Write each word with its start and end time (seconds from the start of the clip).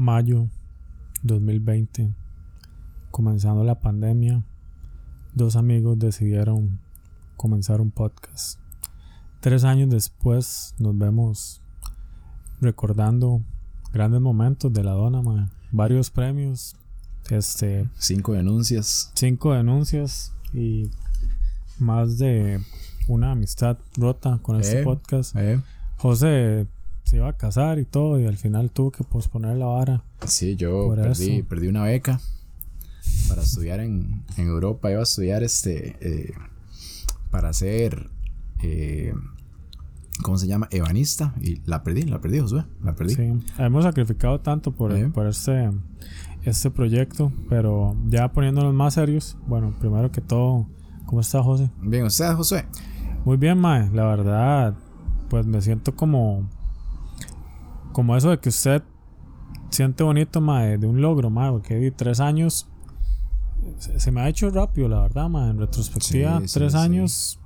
Mayo 0.00 0.48
2020, 1.24 2.14
comenzando 3.10 3.64
la 3.64 3.80
pandemia, 3.80 4.42
dos 5.34 5.56
amigos 5.56 5.98
decidieron 5.98 6.80
comenzar 7.36 7.82
un 7.82 7.90
podcast. 7.90 8.58
Tres 9.40 9.62
años 9.64 9.90
después 9.90 10.74
nos 10.78 10.96
vemos 10.96 11.60
recordando 12.62 13.42
grandes 13.92 14.22
momentos 14.22 14.72
de 14.72 14.84
la 14.84 14.92
dona, 14.92 15.20
mae. 15.20 15.48
varios 15.70 16.10
premios, 16.10 16.76
este, 17.28 17.86
Cinco 17.98 18.32
denuncias. 18.32 19.12
cinco 19.14 19.52
denuncias 19.52 20.32
y 20.54 20.90
más 21.78 22.16
de 22.16 22.58
una 23.06 23.32
amistad 23.32 23.76
rota 23.98 24.38
con 24.40 24.60
este 24.62 24.80
Eh. 24.80 24.84
podcast. 24.84 25.36
Eh, 25.36 25.60
José 25.98 26.66
se 27.10 27.16
iba 27.16 27.28
a 27.28 27.32
casar 27.36 27.80
y 27.80 27.84
todo 27.84 28.20
y 28.20 28.26
al 28.26 28.36
final 28.36 28.70
tuvo 28.70 28.92
que 28.92 29.02
posponer 29.02 29.56
la 29.56 29.66
vara. 29.66 30.04
Sí, 30.26 30.54
yo 30.54 30.94
perdí, 30.94 31.38
eso. 31.38 31.48
perdí 31.48 31.66
una 31.66 31.82
beca 31.82 32.20
para 33.28 33.42
estudiar 33.42 33.80
en, 33.80 34.22
en 34.36 34.46
Europa. 34.46 34.90
Iba 34.92 35.00
a 35.00 35.02
estudiar 35.02 35.42
este 35.42 35.96
eh, 36.00 36.32
para 37.32 37.52
ser 37.52 38.08
eh, 38.62 39.12
¿cómo 40.22 40.38
se 40.38 40.46
llama? 40.46 40.68
ebanista. 40.70 41.34
Y 41.40 41.60
la 41.66 41.82
perdí, 41.82 42.02
la 42.02 42.20
perdí, 42.20 42.38
Josué. 42.38 42.64
La 42.84 42.94
perdí. 42.94 43.14
Sí, 43.16 43.32
hemos 43.58 43.82
sacrificado 43.84 44.38
tanto 44.40 44.70
por, 44.72 44.92
Eh. 44.96 45.08
por 45.12 45.26
este, 45.26 45.70
este 46.44 46.70
proyecto, 46.70 47.32
pero 47.48 47.96
ya 48.08 48.30
poniéndonos 48.32 48.72
más 48.72 48.94
serios, 48.94 49.36
bueno, 49.48 49.74
primero 49.80 50.12
que 50.12 50.20
todo, 50.20 50.68
¿cómo 51.06 51.20
está 51.22 51.42
José? 51.42 51.70
Bien, 51.82 52.04
usted, 52.04 52.32
Josué. 52.34 52.66
Muy 53.24 53.36
bien, 53.36 53.58
Mae, 53.58 53.90
la 53.90 54.04
verdad, 54.04 54.74
pues 55.28 55.44
me 55.44 55.60
siento 55.60 55.96
como, 55.96 56.48
como 58.00 58.16
eso 58.16 58.30
de 58.30 58.38
que 58.40 58.48
usted 58.48 58.82
siente 59.68 60.02
bonito, 60.02 60.40
Mae, 60.40 60.78
de 60.78 60.86
un 60.86 61.02
logro, 61.02 61.28
Mae, 61.28 61.50
porque 61.50 61.74
di 61.76 61.90
tres 61.90 62.18
años, 62.18 62.66
se, 63.78 64.00
se 64.00 64.10
me 64.10 64.22
ha 64.22 64.28
hecho 64.30 64.48
rápido, 64.48 64.88
la 64.88 65.02
verdad, 65.02 65.28
Mae, 65.28 65.50
en 65.50 65.58
retrospectiva, 65.58 66.40
Sí, 66.40 66.48
sí, 66.48 66.54
tres 66.54 66.72
sí. 66.72 66.78
años, 66.78 67.38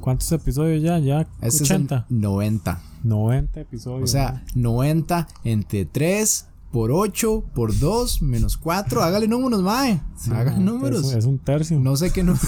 ¿cuántos 0.00 0.30
episodios 0.32 0.82
ya? 0.82 0.98
Ya 0.98 1.26
Este 1.40 1.64
80, 1.64 1.96
es 1.96 2.04
el 2.10 2.20
90. 2.20 2.82
90 3.02 3.60
episodios. 3.60 4.02
O 4.02 4.06
sea, 4.12 4.44
90 4.54 5.26
entre 5.44 5.86
3 5.86 6.48
por 6.70 6.90
8 6.92 7.44
por 7.54 7.78
2 7.78 8.20
menos 8.20 8.58
4. 8.58 9.02
Hágale 9.02 9.26
números, 9.26 9.62
mae. 9.62 10.02
mae. 10.28 10.38
Hágale 10.38 10.58
Es- 10.58 10.62
números. 10.62 11.12
Es, 11.14 11.24
un 11.24 11.38
tercio. 11.38 11.80
No 11.80 11.96
sé 11.96 12.12
qué 12.12 12.22
no. 12.22 12.34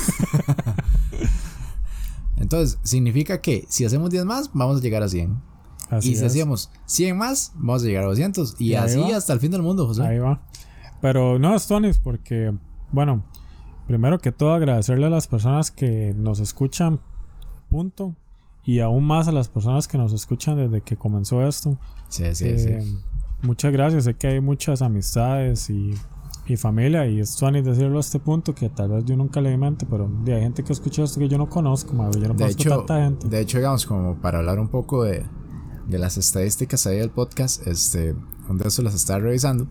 Entonces, 2.36 2.78
significa 2.82 3.40
que 3.40 3.64
si 3.70 3.86
hacemos 3.86 4.10
10 4.10 4.26
más, 4.26 4.50
vamos 4.52 4.76
a 4.78 4.82
llegar 4.82 5.02
a 5.02 5.08
100. 5.08 5.55
Así 5.90 6.10
y 6.12 6.16
si 6.16 6.24
es. 6.24 6.30
hacíamos 6.32 6.70
100 6.86 7.16
más, 7.16 7.52
vamos 7.54 7.82
a 7.82 7.86
llegar 7.86 8.04
a 8.04 8.08
200. 8.08 8.56
Y, 8.60 8.70
Y 8.70 8.74
así 8.74 8.98
va. 8.98 9.16
hasta 9.16 9.32
el 9.32 9.40
fin 9.40 9.50
del 9.50 9.62
mundo, 9.62 9.86
José. 9.86 10.02
Ahí 10.02 10.18
va. 10.18 10.40
Pero 11.00 11.38
no, 11.38 11.58
Stonis, 11.58 11.98
porque, 11.98 12.52
bueno, 12.92 13.22
primero 13.86 14.18
que 14.18 14.32
todo 14.32 14.52
agradecerle 14.54 15.06
a 15.06 15.10
las 15.10 15.26
personas 15.28 15.70
que 15.70 16.14
nos 16.16 16.40
escuchan, 16.40 17.00
punto. 17.70 18.14
Y 18.64 18.80
aún 18.80 19.04
más 19.04 19.28
a 19.28 19.32
las 19.32 19.48
personas 19.48 19.86
que 19.86 19.96
nos 19.96 20.12
escuchan 20.12 20.56
desde 20.56 20.80
que 20.80 20.96
comenzó 20.96 21.46
esto. 21.46 21.78
Sí, 22.08 22.24
sí, 22.34 22.46
Eh, 22.48 22.80
sí. 22.82 22.98
Muchas 23.42 23.72
gracias. 23.72 24.04
Sé 24.04 24.14
que 24.14 24.26
hay 24.26 24.40
muchas 24.40 24.82
amistades 24.82 25.70
y, 25.70 25.94
y 26.48 26.56
familia. 26.56 27.06
Y 27.06 27.20
es 27.20 27.30
Stonis 27.34 27.64
decirlo 27.64 27.98
a 27.98 28.00
este 28.00 28.18
punto 28.18 28.56
que 28.56 28.68
tal 28.68 28.88
vez 28.88 29.04
yo 29.04 29.16
nunca 29.16 29.40
le 29.40 29.56
mente, 29.56 29.86
pero 29.88 30.10
hay 30.26 30.40
gente 30.40 30.64
que 30.64 30.72
escucha 30.72 31.04
esto 31.04 31.20
que 31.20 31.28
yo 31.28 31.38
no 31.38 31.48
conozco, 31.48 31.92
madre, 31.94 32.20
Yo 32.20 32.28
no 32.28 32.34
De 32.34 32.40
conozco 32.42 32.60
hecho, 32.62 32.76
tanta 32.78 33.04
gente. 33.04 33.28
de 33.28 33.40
hecho, 33.40 33.58
digamos, 33.58 33.86
como 33.86 34.16
para 34.16 34.38
hablar 34.38 34.58
un 34.58 34.68
poco 34.68 35.04
de, 35.04 35.24
de 35.88 35.98
las 35.98 36.16
estadísticas 36.16 36.86
ahí 36.86 36.98
del 36.98 37.10
podcast, 37.10 37.66
este, 37.66 38.14
un 38.48 38.58
de 38.58 38.68
esos 38.68 38.84
las 38.84 38.94
estaba 38.94 39.20
revisando. 39.20 39.68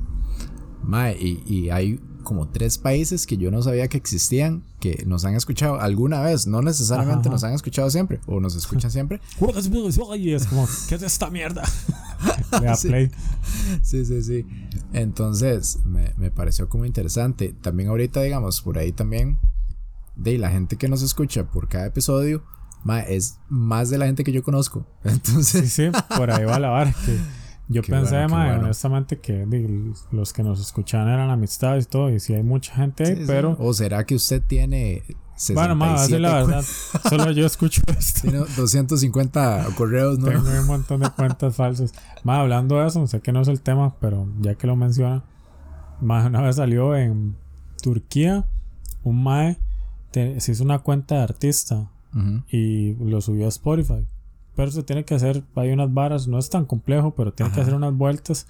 Mae, 0.84 1.18
y, 1.20 1.44
y 1.46 1.70
hay 1.70 2.00
como 2.26 2.50
tres 2.50 2.78
países 2.78 3.26
que 3.26 3.38
yo 3.38 3.52
no 3.52 3.62
sabía 3.62 3.88
que 3.88 3.98
existían, 3.98 4.64
que 4.82 5.04
nos 5.06 5.24
han 5.24 5.36
escuchado 5.36 5.80
alguna 5.80 6.22
vez, 6.22 6.48
no 6.48 6.62
necesariamente 6.62 7.22
Ajá, 7.22 7.30
ajá. 7.30 7.30
nos 7.30 7.44
han 7.46 7.54
escuchado 7.54 7.90
siempre, 7.90 8.20
o 8.26 8.42
nos 8.42 8.56
escuchan 8.56 8.92
siempre. 8.92 9.22
Y 10.18 10.34
es 10.34 10.48
como, 10.48 10.68
¿qué 10.90 10.96
es 10.96 11.02
esta 11.02 11.30
mierda? 11.30 11.64
Le 12.60 12.66
da 12.66 12.76
play. 12.76 13.12
Sí, 13.82 14.06
sí, 14.06 14.22
sí. 14.24 14.46
Entonces, 14.94 15.80
me, 15.86 16.14
me 16.18 16.32
pareció 16.32 16.68
como 16.68 16.86
interesante. 16.86 17.54
También 17.62 17.90
ahorita, 17.90 18.22
digamos, 18.22 18.62
por 18.62 18.78
ahí 18.78 18.92
también, 18.92 19.38
de 20.16 20.38
la 20.38 20.50
gente 20.50 20.78
que 20.78 20.88
nos 20.88 21.02
escucha 21.02 21.46
por 21.46 21.68
cada 21.68 21.88
episodio, 21.88 22.44
mae, 22.86 23.14
es 23.16 23.40
más 23.50 23.90
de 23.90 23.98
la 23.98 24.06
gente 24.06 24.24
que 24.24 24.32
yo 24.32 24.44
conozco. 24.44 24.86
Entonces, 25.04 25.74
sí, 25.74 25.90
por 26.16 26.32
ahí 26.32 26.46
va 26.46 26.60
la 26.60 26.70
vara. 26.70 26.94
Que 27.06 27.18
yo 27.68 27.82
Qué 27.82 27.92
pensé, 27.92 28.26
bueno, 28.28 28.60
honestamente, 28.64 29.20
que 29.20 29.46
los 30.12 30.32
que 30.32 30.44
nos 30.44 30.62
escuchan 30.62 31.10
eran 31.10 31.30
amistades 31.32 31.86
y 31.86 31.88
todo, 31.90 32.10
y 32.12 32.20
sí 32.20 32.34
hay 32.34 32.44
mucha 32.44 32.74
gente 32.76 33.04
ahí, 33.04 33.16
Sí, 33.16 33.22
sí. 33.22 33.24
pero 33.28 33.58
¿O 33.60 33.74
será 33.74 34.06
que 34.06 34.16
usted 34.16 34.42
tiene 34.42 35.04
67 35.36 35.54
bueno, 35.56 35.76
más, 35.76 36.02
así 36.02 36.18
la 36.18 36.36
verdad, 36.36 36.64
solo 37.10 37.32
yo 37.32 37.46
escucho 37.46 37.82
esto. 37.98 38.22
Tiene 38.22 38.38
250 38.56 39.66
correos, 39.76 40.20
¿no? 40.20 40.28
Tengo 40.28 40.48
un 40.48 40.68
montón 40.68 41.02
de 41.02 41.10
cuentas 41.10 41.56
falsas. 41.56 41.92
Más 42.24 42.40
hablando 42.40 42.80
de 42.80 42.88
eso, 42.88 43.06
sé 43.08 43.20
que 43.20 43.32
no 43.34 43.42
es 43.42 43.48
el 43.48 43.62
tema, 43.62 43.96
pero 44.00 44.30
ya 44.40 44.56
que 44.56 44.68
lo 44.68 44.76
menciona, 44.76 45.24
más 46.00 46.26
una 46.28 46.42
vez 46.42 46.56
salió 46.58 46.96
en 46.96 47.36
Turquía, 47.82 48.48
un 49.04 49.24
mae 49.24 49.58
se 50.14 50.52
hizo 50.54 50.64
una 50.64 50.80
cuenta 50.80 51.16
de 51.16 51.24
artista 51.24 51.90
Y 52.50 52.94
lo 52.96 53.22
subió 53.22 53.46
a 53.46 53.50
Spotify. 53.50 54.08
Pero 54.56 54.72
se 54.72 54.84
tiene 54.84 55.04
que 55.04 55.16
hacer, 55.16 55.44
hay 55.56 55.72
unas 55.72 55.94
varas, 55.94 56.28
no 56.28 56.40
es 56.40 56.50
tan 56.50 56.66
complejo, 56.66 57.14
pero 57.14 57.34
tiene 57.34 57.52
que 57.52 57.62
hacer 57.62 57.74
unas 57.74 57.94
vueltas. 57.94 58.48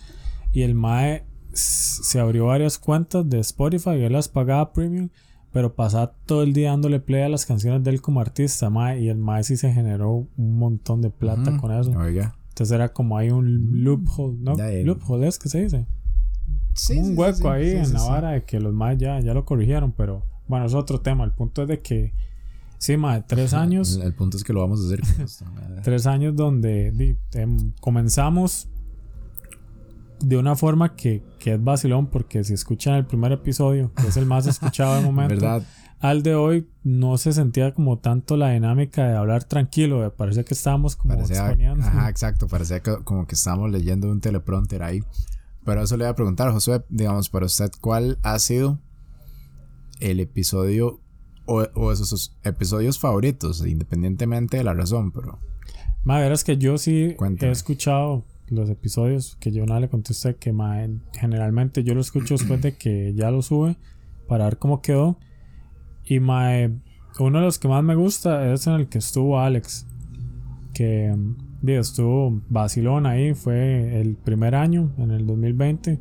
Y 0.54 0.62
el 0.62 0.76
Mae 0.76 1.26
se 1.52 2.20
abrió 2.20 2.46
varias 2.46 2.78
cuentas 2.78 3.28
de 3.30 3.40
Spotify, 3.40 4.02
él 4.04 4.14
las 4.14 4.28
pagaba 4.28 4.72
premium, 4.72 5.10
pero 5.52 5.74
pasaba 5.74 6.14
todo 6.26 6.44
el 6.44 6.54
día 6.54 6.72
dándole 6.72 7.00
play 7.00 7.24
a 7.24 7.30
las 7.30 7.46
canciones 7.46 7.84
de 7.84 7.90
él 7.90 8.02
como 8.02 8.20
artista, 8.20 8.70
Mae. 8.70 9.02
Y 9.02 9.10
el 9.10 9.18
Mae 9.18 9.44
sí 9.44 9.58
se 9.58 9.72
generó 9.72 10.28
un 10.38 10.60
montón 10.60 11.02
de 11.02 11.10
plata 11.10 11.58
con 11.58 11.72
eso. 11.72 11.92
Oiga. 11.92 12.36
Entonces 12.50 12.74
era 12.76 12.94
como 12.94 13.18
hay 13.18 13.32
un 13.32 13.84
loophole, 13.84 14.38
¿no? 14.40 14.56
Loophole 14.84 15.28
es 15.28 15.40
que 15.40 15.50
se 15.50 15.64
dice. 15.64 15.88
Sí, 16.74 16.98
un 16.98 17.18
hueco 17.18 17.38
sí, 17.38 17.48
ahí 17.48 17.72
en 17.72 17.94
la 17.94 18.04
vara 18.04 18.32
de 18.32 18.44
que 18.44 18.60
los 18.60 18.74
Mae 18.74 18.98
ya, 18.98 19.20
ya 19.22 19.34
lo 19.34 19.46
corrigieron, 19.46 19.94
pero 19.94 20.24
bueno, 20.48 20.66
es 20.66 20.74
otro 20.74 21.00
tema. 21.02 21.24
El 21.24 21.32
punto 21.32 21.64
es 21.64 21.68
de 21.68 21.82
que, 21.82 22.14
sí, 22.78 22.98
Mae, 22.98 23.24
tres 23.24 23.54
años. 23.54 24.00
El, 24.02 24.14
punto 24.14 24.38
es 24.38 24.44
que 24.44 24.54
lo 24.54 24.62
vamos 24.62 24.82
a 24.82 24.86
hacer 24.86 25.02
tres 25.84 26.08
años 26.08 26.36
donde 26.36 27.18
em, 27.34 27.72
comenzamos 27.82 28.70
de 30.20 30.38
una 30.38 30.56
forma 30.56 30.96
que, 30.96 31.24
que 31.40 31.54
es 31.54 31.64
vacilón 31.64 32.08
porque 32.08 32.44
si 32.44 32.54
escuchan 32.54 32.96
el 32.96 33.06
primer 33.06 33.32
episodio 33.32 33.92
que 33.94 34.08
es 34.08 34.18
el 34.18 34.26
más 34.26 34.48
escuchado 34.48 34.96
de 34.96 35.02
momento 35.06 35.36
¿Verdad? 35.36 35.64
al 36.00 36.24
de 36.24 36.36
hoy 36.36 36.70
no 36.84 37.18
se 37.18 37.34
sentía 37.34 37.74
como 37.74 38.00
tanto 38.00 38.38
la 38.38 38.52
dinámica 38.52 39.06
de 39.08 39.16
hablar 39.16 39.44
tranquilo 39.44 40.14
parecía 40.16 40.44
que 40.44 40.54
estábamos 40.54 40.96
como 40.96 41.16
Parecía, 41.16 41.48
ajá, 41.80 42.10
exacto, 42.10 42.48
parecía 42.48 42.80
que- 42.82 43.04
como 43.04 43.28
que 43.28 43.36
estábamos 43.36 43.72
leyendo 43.72 44.10
un 44.12 44.22
teleprompter 44.22 44.84
ahí. 44.84 45.04
Pero 45.64 45.82
eso 45.82 45.98
le 45.98 46.04
voy 46.04 46.12
a 46.12 46.16
preguntar, 46.16 46.52
Josué, 46.52 46.84
digamos, 46.90 47.30
para 47.30 47.48
usted, 47.48 47.72
¿cuál 47.82 48.20
ha 48.22 48.38
sido 48.38 48.80
el 50.00 50.20
episodio 50.20 51.02
o, 51.46 51.62
o 51.76 51.92
esos 51.92 52.36
episodios 52.44 53.00
favoritos, 53.00 53.66
independientemente 53.66 54.58
de 54.58 54.64
la 54.64 54.74
razón? 54.74 55.12
Pero 55.12 55.40
Ma, 56.04 56.20
verás 56.20 56.44
que 56.44 56.58
yo 56.58 56.78
sí 56.78 57.14
Cuéntame. 57.18 57.50
he 57.50 57.52
escuchado 57.52 58.26
los 58.48 58.70
episodios 58.70 59.38
que 59.40 59.52
yo 59.52 59.66
no 59.66 59.80
le 59.80 59.90
conté 59.90 60.12
a 60.12 60.14
usted 60.14 60.36
que 60.36 60.52
ma, 60.54 60.84
en- 60.84 61.02
generalmente 61.14 61.84
yo 61.84 61.96
lo 61.96 62.02
escucho 62.02 62.36
después 62.36 62.62
de 62.62 62.76
que 62.78 63.14
ya 63.16 63.32
lo 63.32 63.42
sube 63.42 63.78
para 64.28 64.46
ver 64.46 64.58
cómo 64.60 64.82
quedó. 64.82 65.18
Y 66.04 66.20
ma, 66.20 66.58
eh, 66.60 66.72
uno 67.20 67.40
de 67.40 67.46
los 67.46 67.58
que 67.60 67.68
más 67.68 67.84
me 67.84 67.96
gusta 67.96 68.52
es 68.54 68.68
en 68.68 68.74
el 68.74 68.88
que 68.88 68.98
estuvo 69.00 69.40
Alex. 69.40 69.88
Que 70.74 71.12
mm, 71.16 71.36
digo, 71.62 71.80
estuvo 71.82 72.42
vacilón 72.50 73.06
ahí. 73.08 73.34
Fue 73.34 74.00
el 74.02 74.16
primer 74.16 74.54
año, 74.54 74.92
en 74.98 75.10
el 75.12 75.26
2020. 75.26 76.00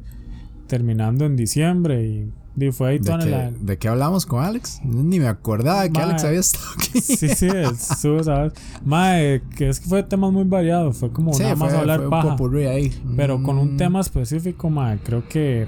Terminando 0.66 1.24
en 1.24 1.36
diciembre. 1.36 2.04
Y, 2.06 2.32
di, 2.56 2.70
fue 2.72 2.90
ahí 2.90 2.98
¿de 2.98 3.16
qué, 3.18 3.30
la, 3.30 3.50
de 3.50 3.78
qué 3.78 3.88
hablamos 3.88 4.26
con 4.26 4.44
Alex? 4.44 4.80
Ni 4.84 5.18
me 5.20 5.26
acordaba 5.28 5.88
que 5.88 6.00
Alex 6.00 6.24
había 6.24 6.40
estado 6.40 6.64
aquí. 6.76 7.00
Sí, 7.00 7.28
sí, 7.28 7.46
estuvo, 7.90 8.22
¿sabes? 8.22 8.52
Mae, 8.84 9.42
que 9.56 9.68
es 9.68 9.80
que 9.80 9.88
fue 9.88 10.02
temas 10.02 10.32
muy 10.32 10.44
variados. 10.44 10.96
Fue 10.98 11.10
como 11.10 11.32
Sí, 11.34 11.42
nada 11.42 11.56
más 11.56 11.70
fue- 11.70 11.78
hablar 11.80 12.00
fue 12.00 12.10
paja. 12.10 12.36
ahí. 12.70 12.92
Pero 13.16 13.42
con 13.42 13.58
un 13.58 13.74
Mm, 13.74 13.76
tema 13.76 14.00
específico, 14.00 14.70
mae, 14.70 14.98
creo 14.98 15.28
que 15.28 15.66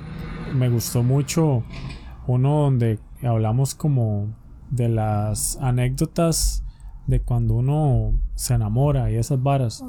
me 0.55 0.69
gustó 0.69 1.03
mucho 1.03 1.65
uno 2.27 2.62
donde 2.62 2.99
hablamos 3.23 3.75
como 3.75 4.29
de 4.71 4.89
las 4.89 5.56
anécdotas 5.61 6.62
de 7.06 7.21
cuando 7.23 7.55
uno 7.55 8.15
se 8.35 8.55
enamora 8.55 9.11
y 9.11 9.17
esas 9.17 9.43
varas. 9.43 9.82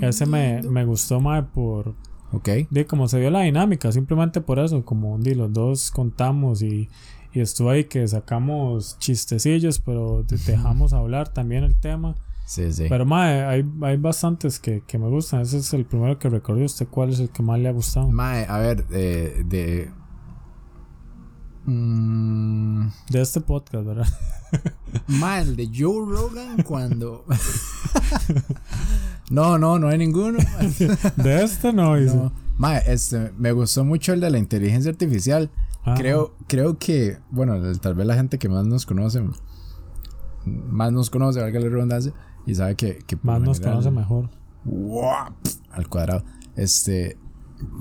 Ese 0.00 0.26
me, 0.26 0.62
me 0.62 0.84
gustó, 0.84 1.20
mae, 1.20 1.42
por 1.42 1.94
Ok. 2.32 2.48
de 2.70 2.86
cómo 2.86 3.08
se 3.08 3.20
dio 3.20 3.30
la 3.30 3.40
dinámica, 3.42 3.92
simplemente 3.92 4.40
por 4.40 4.58
eso, 4.58 4.84
como 4.84 5.18
di, 5.18 5.34
los 5.34 5.52
dos 5.52 5.90
contamos 5.90 6.62
y, 6.62 6.88
y 7.32 7.40
estuvo 7.40 7.70
ahí 7.70 7.84
que 7.84 8.06
sacamos 8.08 8.98
chistecillos, 8.98 9.78
pero 9.80 10.24
dejamos 10.46 10.92
hablar 10.92 11.28
también 11.28 11.64
el 11.64 11.74
tema. 11.78 12.14
Sí, 12.46 12.72
sí. 12.72 12.86
Pero 12.88 13.06
mae, 13.06 13.42
hay, 13.44 13.64
hay 13.82 13.96
bastantes 13.96 14.58
que, 14.58 14.82
que 14.86 14.98
me 14.98 15.08
gustan. 15.08 15.40
Ese 15.42 15.58
es 15.58 15.72
el 15.72 15.86
primero 15.86 16.18
que 16.18 16.28
recuerdo. 16.28 16.64
¿Usted 16.64 16.86
cuál 16.88 17.10
es 17.10 17.20
el 17.20 17.30
que 17.30 17.42
más 17.42 17.58
le 17.58 17.68
ha 17.68 17.72
gustado? 17.72 18.10
Mae, 18.10 18.44
a 18.46 18.58
ver, 18.58 18.84
eh, 18.90 19.42
de. 19.46 19.90
Mm, 21.64 22.88
De 23.08 23.20
este 23.22 23.40
podcast, 23.40 23.86
¿verdad? 23.86 24.08
mae, 25.06 25.42
el 25.42 25.56
de 25.56 25.70
Joe 25.74 26.04
Rogan 26.06 26.62
cuando. 26.64 27.24
no, 29.30 29.58
no, 29.58 29.78
no 29.78 29.88
hay 29.88 29.98
ninguno. 29.98 30.38
De 31.16 31.42
este 31.42 31.72
no. 31.72 31.92
Mae, 32.58 32.82
este, 32.86 33.32
me 33.38 33.52
gustó 33.52 33.84
mucho 33.84 34.12
el 34.12 34.20
de 34.20 34.30
la 34.30 34.38
inteligencia 34.38 34.90
artificial. 34.90 35.50
Ah, 35.84 35.94
Creo, 35.96 36.34
creo 36.46 36.78
que, 36.78 37.18
bueno, 37.30 37.56
tal 37.80 37.94
vez 37.94 38.06
la 38.06 38.14
gente 38.14 38.38
que 38.38 38.48
más 38.48 38.66
nos 38.66 38.86
conoce, 38.86 39.22
más 40.44 40.92
nos 40.92 41.10
conoce, 41.10 41.40
valga 41.40 41.58
la 41.60 41.68
redundancia, 41.68 42.12
y 42.46 42.54
sabe 42.54 42.74
que, 42.76 42.98
que 43.06 43.16
Más 43.22 43.40
nos 43.40 43.58
general- 43.58 43.76
conoce 43.78 43.90
mejor. 43.90 44.30
¡Guau! 44.64 45.32
al 45.72 45.88
cuadrado. 45.88 46.24
Este, 46.54 47.16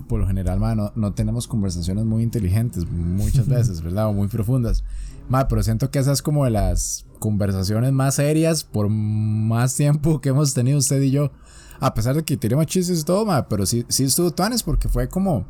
por 0.07 0.19
lo 0.19 0.27
general, 0.27 0.59
ma, 0.59 0.73
no, 0.75 0.91
no 0.95 1.13
tenemos 1.13 1.47
conversaciones 1.47 2.05
muy 2.05 2.23
inteligentes 2.23 2.89
muchas 2.89 3.47
veces, 3.49 3.81
¿verdad? 3.81 4.07
O 4.07 4.13
muy 4.13 4.27
profundas. 4.29 4.83
Ma, 5.31 5.47
pero 5.47 5.63
siento 5.63 5.89
que 5.89 5.99
esa 5.99 6.11
es 6.11 6.21
como 6.21 6.43
de 6.45 6.51
las 6.51 7.05
conversaciones 7.19 7.91
más 7.93 8.15
serias 8.15 8.63
por 8.65 8.89
más 8.89 9.75
tiempo 9.75 10.19
que 10.19 10.29
hemos 10.29 10.53
tenido 10.53 10.77
usted 10.77 11.01
y 11.01 11.11
yo. 11.11 11.31
A 11.79 11.93
pesar 11.93 12.15
de 12.15 12.23
que 12.23 12.35
tenemos 12.37 12.65
chistes 12.67 12.99
y 12.99 13.03
todo, 13.03 13.25
ma, 13.25 13.47
pero 13.47 13.65
sí, 13.65 13.85
sí 13.87 14.03
estuvo 14.03 14.31
tuanes 14.31 14.61
porque 14.61 14.89
fue 14.89 15.07
como, 15.07 15.45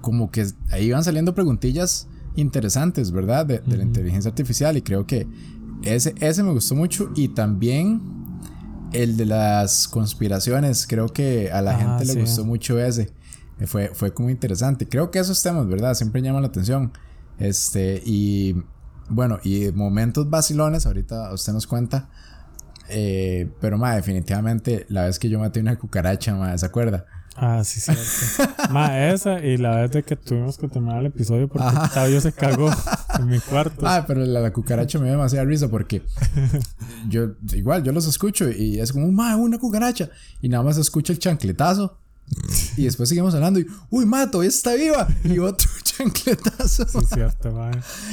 como 0.00 0.30
que 0.30 0.46
ahí 0.70 0.86
iban 0.86 1.02
saliendo 1.04 1.34
preguntillas 1.34 2.06
interesantes, 2.36 3.10
¿verdad? 3.10 3.46
De, 3.46 3.58
de 3.60 3.76
la 3.76 3.82
inteligencia 3.82 4.28
artificial 4.28 4.76
y 4.76 4.82
creo 4.82 5.06
que 5.06 5.26
ese, 5.82 6.14
ese 6.20 6.42
me 6.42 6.52
gustó 6.52 6.74
mucho 6.74 7.10
y 7.16 7.28
también 7.28 8.00
el 8.92 9.16
de 9.16 9.26
las 9.26 9.88
conspiraciones, 9.88 10.86
creo 10.86 11.08
que 11.08 11.50
a 11.50 11.60
la 11.62 11.72
Ah, 11.72 11.78
gente 11.78 12.04
le 12.04 12.12
sí. 12.12 12.20
gustó 12.20 12.44
mucho 12.44 12.78
ese. 12.78 13.10
Fue, 13.66 13.90
fue 13.92 14.12
como 14.14 14.30
interesante. 14.30 14.86
Creo 14.88 15.10
que 15.10 15.18
esos 15.18 15.42
temas, 15.42 15.66
¿verdad? 15.66 15.94
Siempre 15.94 16.22
llaman 16.22 16.42
la 16.42 16.48
atención. 16.48 16.92
Este, 17.38 18.02
y 18.04 18.56
bueno, 19.08 19.38
y 19.42 19.70
momentos 19.72 20.28
vacilones, 20.28 20.86
ahorita 20.86 21.32
usted 21.32 21.52
nos 21.52 21.66
cuenta. 21.66 22.08
Eh, 22.88 23.50
pero, 23.60 23.78
ma, 23.78 23.94
definitivamente, 23.94 24.86
la 24.88 25.04
vez 25.04 25.18
que 25.18 25.28
yo 25.28 25.38
maté 25.38 25.60
una 25.60 25.76
cucaracha, 25.78 26.34
ma, 26.34 26.56
¿se 26.56 26.66
acuerda? 26.66 27.06
Ah, 27.40 27.62
sí, 27.62 27.80
cierto. 27.80 28.02
Ma, 28.70 29.08
esa 29.10 29.38
y 29.44 29.58
la 29.58 29.76
vez 29.76 29.92
de 29.92 30.02
que 30.02 30.16
tuvimos 30.16 30.58
que 30.58 30.66
terminar 30.66 30.98
el 30.98 31.06
episodio 31.06 31.46
porque 31.46 31.68
Ajá. 31.68 31.84
Octavio 31.84 32.20
se 32.20 32.32
cagó 32.32 32.68
en 33.16 33.26
mi 33.28 33.38
cuarto. 33.38 33.86
Ah, 33.86 34.04
pero 34.08 34.24
la, 34.24 34.40
la 34.40 34.52
cucaracha 34.52 34.98
me 34.98 35.04
dio 35.04 35.12
demasiada 35.12 35.44
risa 35.44 35.68
porque 35.68 36.02
yo, 37.08 37.34
igual, 37.52 37.84
yo 37.84 37.92
los 37.92 38.08
escucho 38.08 38.50
y 38.50 38.80
es 38.80 38.92
como, 38.92 39.12
ma, 39.12 39.36
una 39.36 39.58
cucaracha. 39.58 40.10
Y 40.42 40.48
nada 40.48 40.64
más 40.64 40.78
escucho 40.78 41.12
el 41.12 41.20
chancletazo. 41.20 41.98
Y 42.76 42.84
después 42.84 43.08
seguimos 43.08 43.34
hablando 43.34 43.60
y, 43.60 43.66
uy, 43.88 44.04
ma, 44.04 44.28
todavía 44.30 44.48
está 44.48 44.74
viva. 44.74 45.06
Y 45.22 45.38
otro 45.38 45.70
chancletazo. 46.12 46.86
Sí, 46.86 46.98
cierto, 47.14 47.52
ma. 47.52 47.70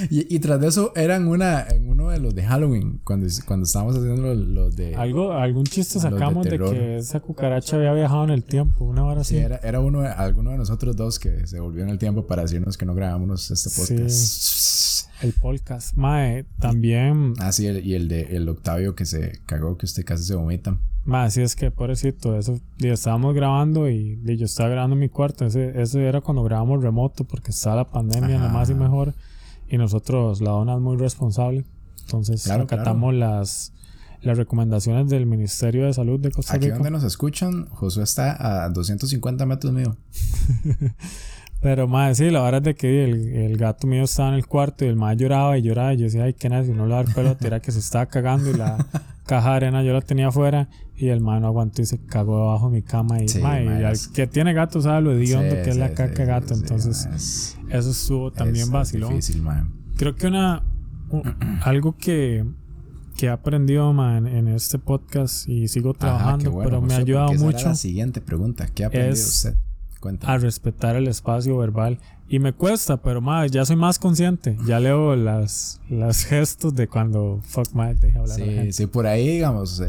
Y, 0.10 0.34
y 0.36 0.40
tras 0.40 0.60
de 0.60 0.68
eso 0.68 0.92
eran 0.96 1.28
una, 1.28 1.68
en 1.68 1.90
uno 1.90 2.10
de 2.10 2.20
los 2.20 2.34
de 2.36 2.44
Halloween, 2.44 3.00
cuando, 3.04 3.28
cuando 3.46 3.66
estábamos 3.66 3.96
haciendo 3.96 4.22
los, 4.34 4.38
los 4.48 4.76
de... 4.76 4.96
Algo, 4.96 5.34
algún 5.34 5.64
chiste 5.66 5.96
de 5.96 6.02
sacamos 6.02 6.44
de, 6.46 6.50
terror. 6.52 6.74
que 6.74 6.98
esa 6.98 7.20
cucaracha 7.20 7.78
había 7.78 7.94
viajado 7.94 8.24
en 8.26 8.30
el 8.32 8.44
tiempo, 8.44 8.86
una 8.86 9.06
hora 9.06 9.24
Sí, 9.24 9.38
así. 9.38 9.46
era, 9.46 9.58
era 9.58 9.80
uno 9.80 10.02
de, 10.02 10.10
alguno 10.10 10.52
de 10.52 10.58
nosotros 10.58 10.96
dos 10.96 11.20
que 11.20 11.46
se 11.48 11.60
volvió 11.60 11.84
en 11.84 11.90
el 11.90 11.98
tiempo 11.98 12.26
para 12.28 12.42
decirnos 12.44 12.78
que 12.78 12.86
no 12.86 12.96
grabábamos 12.96 13.50
este 13.52 13.70
Sí. 13.70 13.94
podcast. 13.94 15.10
El 15.22 15.32
podcast. 15.34 15.96
Mae, 15.96 16.46
también. 16.60 17.34
Ah, 17.40 17.52
sí, 17.52 17.68
el- 17.68 17.86
y 17.86 17.94
el 17.96 18.08
de 18.10 18.36
el 18.36 18.50
Octavio 18.50 18.96
que 18.96 19.06
se 19.06 19.40
cagó, 19.46 19.78
que 19.78 19.86
usted 19.86 20.04
casi 20.04 20.24
se 20.24 20.36
vomita. 20.36 20.78
Mae, 21.06 21.30
sí 21.30 21.42
es 21.42 21.56
que 21.56 21.70
pobrecito, 21.70 22.36
eso. 22.38 22.60
estábamos 22.80 23.36
grabando 23.36 23.88
y, 23.90 24.20
y 24.26 24.38
yo 24.38 24.46
estaba 24.46 24.70
grabando 24.70 24.96
en 24.96 25.00
mi 25.02 25.10
cuarto. 25.10 25.46
Ese, 25.46 25.80
ese 25.80 26.04
era 26.04 26.22
cuando 26.22 26.44
grabamos 26.44 26.82
remoto 26.84 27.24
porque 27.26 27.52
estaba 27.52 27.76
la 27.78 27.90
pandemia, 27.92 28.40
lo 28.40 28.50
más 28.50 28.70
y 28.72 28.74
mejor. 28.74 29.14
Y 29.70 29.78
nosotros, 29.78 30.42
la 30.42 30.52
dona 30.52 30.74
es 30.74 30.80
muy 30.82 30.98
responsable. 30.98 31.64
Entonces, 32.02 32.44
Claro, 32.44 32.64
acatamos 32.64 33.14
las, 33.14 33.72
las 34.22 34.38
recomendaciones 34.38 35.08
del 35.10 35.28
Ministerio 35.28 35.86
de 35.86 35.94
Salud 35.94 36.20
de 36.20 36.32
Costa 36.32 36.56
Aquí 36.56 36.66
Rica. 36.66 36.76
donde 36.78 36.90
nos 36.92 37.04
escuchan, 37.04 37.68
Josué 37.70 38.04
está 38.04 38.64
a 38.66 38.70
250 38.70 39.46
metros 39.46 39.74
mío. 39.74 39.96
Pero, 41.62 41.88
madre, 41.88 42.16
sí, 42.16 42.30
la 42.30 42.42
verdad 42.42 42.62
es 42.62 42.66
de 42.66 42.76
que 42.76 43.04
el, 43.06 43.28
el 43.34 43.58
gato 43.58 43.88
mío 43.88 44.04
estaba 44.04 44.30
en 44.30 44.36
el 44.36 44.46
cuarto 44.46 44.86
y 44.86 44.88
el 44.88 44.96
madre 44.96 45.18
lloraba 45.18 45.58
y 45.58 45.62
lloraba. 45.64 45.94
Y 45.94 45.98
yo 45.98 46.04
decía, 46.04 46.24
ay, 46.26 46.34
qué 46.34 46.50
necio, 46.50 46.76
no 46.76 46.86
le 46.86 46.94
va 46.94 47.00
a 47.00 47.04
dar 47.04 47.14
pelota. 47.16 47.48
Era 47.48 47.60
que 47.60 47.72
se 47.72 47.80
estaba 47.80 48.06
cagando 48.08 48.50
y 48.52 48.54
la 48.54 48.86
caja 49.26 49.52
de 49.52 49.56
arena 49.58 49.84
yo 49.84 49.94
la 49.94 50.02
tenía 50.02 50.28
afuera. 50.30 50.70
Y 50.98 51.10
el 51.10 51.20
madre 51.20 51.42
no 51.42 51.48
aguantó 51.48 51.82
y 51.82 51.86
se 51.86 51.98
cagó 52.00 52.38
debajo 52.40 52.70
de 52.70 52.76
mi 52.78 52.82
cama. 52.82 53.22
Y, 53.22 53.28
Sí, 53.28 53.40
y 53.42 53.44
al 53.44 53.98
que 54.14 54.28
tiene 54.28 54.54
gato 54.54 54.82
sabe 54.82 55.02
lo 55.02 55.12
hediondo 55.12 55.54
Sí, 55.56 55.62
que 55.64 55.70
es 55.72 55.78
la 55.78 55.94
caca 55.94 56.24
gato. 56.24 56.54
Entonces, 56.54 57.06
es- 57.14 57.58
eso 57.70 57.92
estuvo 57.92 58.32
también 58.32 58.66
es- 58.66 58.72
vacilón. 58.72 59.10
Difícil, 59.10 59.42
man. 59.42 59.74
Creo 59.98 60.16
que 60.16 60.28
una 60.28 60.64
algo 61.64 61.98
que, 61.98 62.46
que 63.18 63.26
he 63.26 63.30
aprendido 63.30 63.92
ma, 63.94 64.18
en, 64.18 64.48
este 64.48 64.80
podcast 64.80 65.48
y 65.50 65.68
sigo 65.68 65.94
trabajando, 65.94 66.52
bueno, 66.52 66.70
pero 66.70 66.82
me 66.82 66.94
ha 66.94 66.98
ayudado 66.98 67.34
mucho 67.34 67.68
la 67.70 67.76
siguiente 67.76 68.22
pregunta. 68.22 68.68
¿Qué 68.74 68.84
ha 68.86 68.88
aprendido 68.88 69.14
es 69.14 69.26
usted? 69.28 69.58
Cuéntame. 70.00 70.34
a 70.34 70.38
respetar 70.38 70.96
el 70.96 71.08
espacio 71.08 71.58
verbal. 71.58 72.00
Y 72.28 72.40
me 72.40 72.54
cuesta, 72.54 72.98
pero 72.98 73.22
ma, 73.22 73.46
ya 73.48 73.66
soy 73.66 73.76
más 73.76 74.00
consciente. 74.00 74.58
Ya 74.66 74.80
leo 74.80 75.16
las, 75.16 75.80
las 75.90 76.24
gestos 76.26 76.74
de 76.76 76.88
cuando 76.88 77.40
fuck 77.44 77.72
ma, 77.74 77.94
deja 77.94 78.20
hablar 78.20 78.36
a 78.36 78.40
la 78.40 78.46
Sí, 78.46 78.52
gente. 78.56 78.74
sí, 78.74 78.88
por 78.88 79.06
ahí, 79.08 79.28
digamos, 79.28 79.80
eh, 79.82 79.86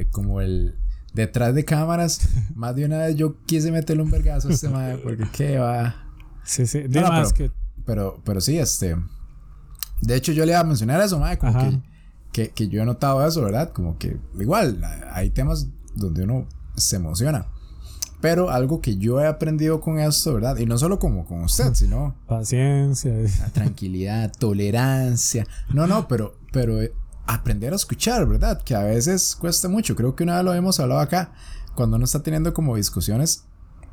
eh, 0.00 0.06
como 0.10 0.40
el 0.40 0.74
detrás 1.12 1.54
de 1.54 1.64
cámaras, 1.64 2.28
más 2.54 2.74
de 2.76 2.84
una 2.86 2.98
vez 2.98 3.16
yo 3.16 3.36
quise 3.44 3.70
meterle 3.72 4.02
un 4.02 4.10
vergazo 4.10 4.48
a 4.48 4.52
este 4.52 4.68
madre, 4.68 4.98
porque 4.98 5.24
qué 5.32 5.58
va. 5.58 5.96
Sí, 6.44 6.66
sí. 6.66 6.84
No, 6.88 7.00
no, 7.02 7.08
más 7.08 7.32
pero- 7.34 7.50
que 7.50 7.56
Pero, 7.84 8.20
pero 8.24 8.40
sí, 8.40 8.58
este. 8.58 8.96
De 10.00 10.14
hecho, 10.16 10.32
yo 10.32 10.44
le 10.44 10.52
iba 10.52 10.60
a 10.60 10.64
mencionar 10.64 11.00
eso, 11.00 11.18
madre, 11.18 11.38
como 11.38 11.58
que, 11.58 11.80
que, 12.32 12.48
que 12.50 12.68
yo 12.68 12.82
he 12.82 12.84
notado 12.84 13.26
eso, 13.26 13.42
¿verdad? 13.42 13.72
Como 13.72 13.96
que 13.98 14.16
igual, 14.38 14.82
hay 15.12 15.30
temas 15.30 15.68
donde 15.94 16.24
uno 16.24 16.46
se 16.76 16.96
emociona. 16.96 17.46
Pero 18.26 18.50
algo 18.50 18.80
que 18.80 18.96
yo 18.96 19.20
he 19.20 19.26
aprendido 19.28 19.80
con 19.80 20.00
esto, 20.00 20.34
¿verdad? 20.34 20.56
Y 20.56 20.66
no 20.66 20.76
solo 20.78 20.98
como 20.98 21.24
con 21.24 21.42
usted, 21.44 21.74
sino 21.74 22.16
paciencia. 22.26 23.12
tranquilidad, 23.52 24.32
tolerancia. 24.36 25.46
No, 25.72 25.86
no, 25.86 26.08
pero, 26.08 26.34
pero 26.52 26.82
eh, 26.82 26.92
aprender 27.28 27.72
a 27.72 27.76
escuchar, 27.76 28.26
¿verdad? 28.26 28.60
Que 28.64 28.74
a 28.74 28.82
veces 28.82 29.36
cuesta 29.38 29.68
mucho. 29.68 29.94
Creo 29.94 30.16
que 30.16 30.24
una 30.24 30.34
vez 30.34 30.44
lo 30.44 30.54
hemos 30.54 30.80
hablado 30.80 31.00
acá. 31.00 31.34
Cuando 31.76 31.94
uno 31.98 32.04
está 32.04 32.20
teniendo 32.24 32.52
como 32.52 32.74
discusiones, 32.74 33.44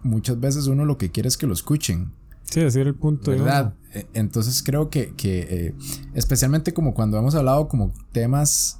muchas 0.02 0.40
veces 0.40 0.66
uno 0.66 0.84
lo 0.84 0.98
que 0.98 1.12
quiere 1.12 1.30
es 1.30 1.38
que 1.38 1.46
lo 1.46 1.54
escuchen. 1.54 2.12
Sí, 2.42 2.60
decir 2.62 2.88
el 2.88 2.96
punto 2.96 3.30
de 3.30 3.38
¿Verdad? 3.38 3.76
uno. 3.76 3.92
Eh, 3.94 4.08
Entonces 4.16 4.64
creo 4.64 4.90
que, 4.90 5.14
que 5.14 5.42
eh, 5.42 5.76
especialmente 6.16 6.74
como 6.74 6.96
cuando 6.96 7.20
hemos 7.20 7.36
hablado 7.36 7.68
como 7.68 7.94
temas 8.12 8.80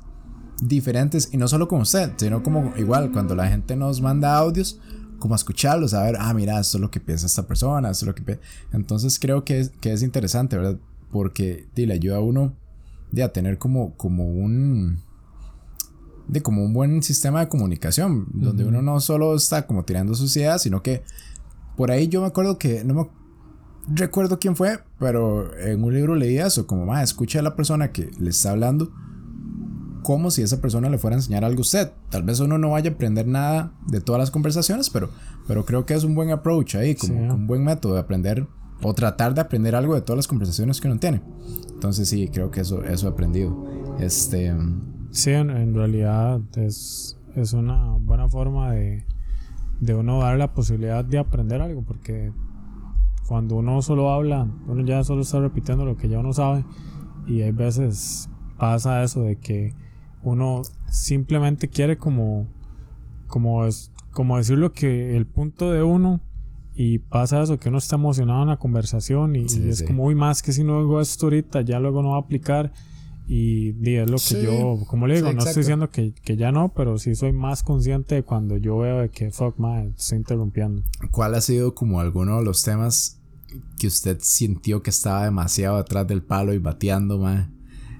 diferentes, 0.64 1.30
y 1.32 1.38
no 1.38 1.48
solo 1.48 1.68
con 1.68 1.82
usted, 1.82 2.12
sino 2.18 2.42
como 2.42 2.74
igual 2.76 3.12
cuando 3.12 3.36
la 3.36 3.48
gente 3.50 3.76
nos 3.76 4.02
manda 4.02 4.36
audios, 4.36 4.80
como 5.24 5.36
a 5.36 5.38
escucharlos, 5.38 5.94
a 5.94 6.04
ver, 6.04 6.18
ah, 6.20 6.34
mira, 6.34 6.60
esto 6.60 6.78
es 6.78 6.82
lo 6.82 6.92
que 6.92 7.00
piensa 7.00 7.28
esta 7.28 7.48
persona, 7.48 7.90
esto 7.90 8.04
es 8.04 8.08
lo 8.08 8.14
que 8.14 8.24
pi-". 8.24 8.40
Entonces 8.74 9.18
creo 9.18 9.46
que 9.46 9.62
es, 9.62 9.70
que 9.70 9.94
es 9.94 10.04
interesante, 10.04 10.58
¿verdad? 10.58 10.78
Porque 11.14 11.66
di, 11.74 11.86
le 11.86 11.94
ayuda 11.94 12.18
a 12.18 12.20
uno 12.20 12.58
de 13.10 13.24
a 13.24 13.32
tener 13.32 13.58
como, 13.58 13.96
como 13.96 14.28
un 14.28 15.02
de 16.28 16.42
como 16.42 16.62
un 16.66 16.74
buen 16.74 17.02
sistema 17.04 17.40
de 17.40 17.48
comunicación, 17.48 18.28
donde 18.34 18.66
uno 18.66 18.82
no 18.82 19.00
solo 19.00 19.34
está 19.34 19.66
como 19.66 19.86
tirando 19.86 20.14
sus 20.14 20.36
ideas, 20.36 20.62
sino 20.62 20.84
que 20.84 21.04
por 21.78 21.90
ahí 21.90 22.10
yo 22.10 22.20
me 22.20 22.28
acuerdo 22.28 22.58
que 22.58 22.84
no 22.84 22.94
me 22.94 23.08
recuerdo 23.96 24.40
quién 24.40 24.58
fue, 24.58 24.80
pero 25.00 25.58
en 25.58 25.82
un 25.86 25.94
libro 25.94 26.16
leí 26.16 26.38
eso, 26.38 26.68
como, 26.68 26.86
más 26.86 27.02
escucha 27.02 27.40
a 27.40 27.44
la 27.44 27.56
persona 27.56 27.94
que 27.94 28.12
le 28.20 28.30
está 28.30 28.52
hablando 28.52 28.92
como 30.04 30.30
si 30.30 30.42
esa 30.44 30.62
persona 30.62 30.90
le 30.90 30.98
fuera 31.00 31.16
a 31.16 31.20
enseñar 31.20 31.44
algo 31.44 31.60
a 31.60 31.62
usted. 31.62 31.92
Tal 32.10 32.22
vez 32.24 32.40
uno 32.40 32.58
no 32.58 32.70
vaya 32.72 32.92
a 32.92 32.94
aprender 32.94 33.26
nada 33.28 33.74
de 33.88 34.00
todas 34.02 34.20
las 34.20 34.30
conversaciones, 34.32 34.90
pero, 34.90 35.10
pero 35.48 35.66
creo 35.66 35.86
que 35.86 35.94
es 35.96 36.04
un 36.04 36.14
buen 36.14 36.30
approach 36.30 36.76
ahí, 36.76 36.94
como 36.96 37.14
Sí. 37.14 37.20
un 37.20 37.48
buen 37.48 37.64
método 37.64 37.96
de 37.96 38.00
aprender 38.02 38.46
o 38.84 38.94
tratar 38.94 39.34
de 39.34 39.42
aprender 39.42 39.76
algo 39.76 39.96
de 39.96 40.02
todas 40.02 40.18
las 40.18 40.28
conversaciones 40.28 40.80
que 40.82 40.88
uno 40.90 41.00
tiene. 41.00 41.22
Entonces 41.74 42.08
sí, 42.10 42.28
creo 42.32 42.52
que 42.52 42.62
eso, 42.62 42.84
eso 42.84 43.08
he 43.08 43.10
aprendido. 43.10 43.66
Este, 44.00 44.54
Sí, 45.12 45.30
en, 45.32 45.50
en 45.50 45.74
realidad 45.74 46.42
es, 46.58 47.18
es 47.36 47.54
una 47.54 47.96
buena 48.00 48.28
forma 48.28 48.72
de, 48.72 49.06
de 49.80 49.94
uno 49.96 50.20
dar 50.20 50.38
la 50.38 50.54
posibilidad 50.54 51.06
de 51.06 51.18
aprender 51.20 51.62
algo, 51.62 51.84
porque 51.84 52.32
cuando 53.28 53.56
uno 53.56 53.82
solo 53.82 54.12
habla, 54.12 54.48
uno 54.68 54.84
ya 54.84 55.04
solo 55.04 55.22
está 55.22 55.40
repitiendo 55.40 55.86
lo 55.86 55.96
que 55.96 56.10
ya 56.10 56.20
uno 56.20 56.34
sabe, 56.34 56.66
y 57.28 57.42
hay 57.42 57.52
veces 57.52 58.28
pasa 58.58 59.04
eso 59.04 59.22
de 59.22 59.38
que 59.38 59.74
uno 60.24 60.62
simplemente 60.90 61.68
quiere 61.70 61.98
como, 61.98 62.48
como, 63.28 63.66
es, 63.66 63.92
como 64.12 64.38
decir 64.38 64.58
lo 64.58 64.72
que 64.74 65.16
el 65.16 65.26
punto 65.26 65.72
de 65.72 65.84
uno, 65.84 66.22
y 66.76 66.98
pasa 67.00 67.44
eso, 67.44 67.60
que 67.60 67.70
uno 67.70 67.78
está 67.78 67.98
emocionado 67.98 68.42
en 68.44 68.50
la 68.50 68.58
conversación, 68.58 69.36
y, 69.36 69.48
Sí, 69.48 69.62
y 69.64 69.70
es 69.70 69.80
sí. 69.80 69.86
como, 69.86 70.06
uy, 70.06 70.16
más 70.16 70.42
que 70.42 70.52
si 70.54 70.64
no 70.64 70.80
hago 70.80 71.00
esto 71.02 71.28
ahorita, 71.28 71.62
ya 71.62 71.80
luego 71.80 72.02
no 72.02 72.10
va 72.12 72.16
a 72.18 72.22
aplicar 72.22 72.72
Y, 73.26 73.72
di, 73.74 73.96
es 73.96 74.10
lo 74.10 74.18
que 74.18 74.24
Sí, 74.24 74.42
yo, 74.44 74.80
como 74.88 75.08
le 75.08 75.16
digo, 75.16 75.32
no 75.32 75.40
estoy 75.44 75.62
diciendo 75.62 75.90
que, 75.90 76.14
que 76.14 76.36
ya 76.36 76.52
no, 76.52 76.74
pero 76.74 76.98
sí 76.98 77.16
soy 77.16 77.32
más 77.32 77.64
consciente 77.64 78.16
de 78.16 78.24
cuando 78.24 78.58
yo 78.58 78.78
veo 78.80 78.98
de 79.00 79.10
que, 79.10 79.32
fuck, 79.32 79.58
man, 79.60 79.94
estoy 79.98 80.18
interrumpiendo. 80.18 80.82
¿Cuál 81.10 81.36
ha 81.36 81.40
sido 81.42 81.74
como 81.74 82.02
alguno 82.02 82.40
de 82.40 82.44
los 82.44 82.64
temas 82.64 83.22
que 83.80 83.88
usted 83.88 84.18
sintió 84.20 84.82
que 84.84 84.90
estaba 84.90 85.24
demasiado 85.24 85.78
atrás 85.78 86.06
del 86.06 86.22
palo 86.22 86.54
y 86.54 86.58
bateando, 86.58 87.18
mae? 87.18 87.48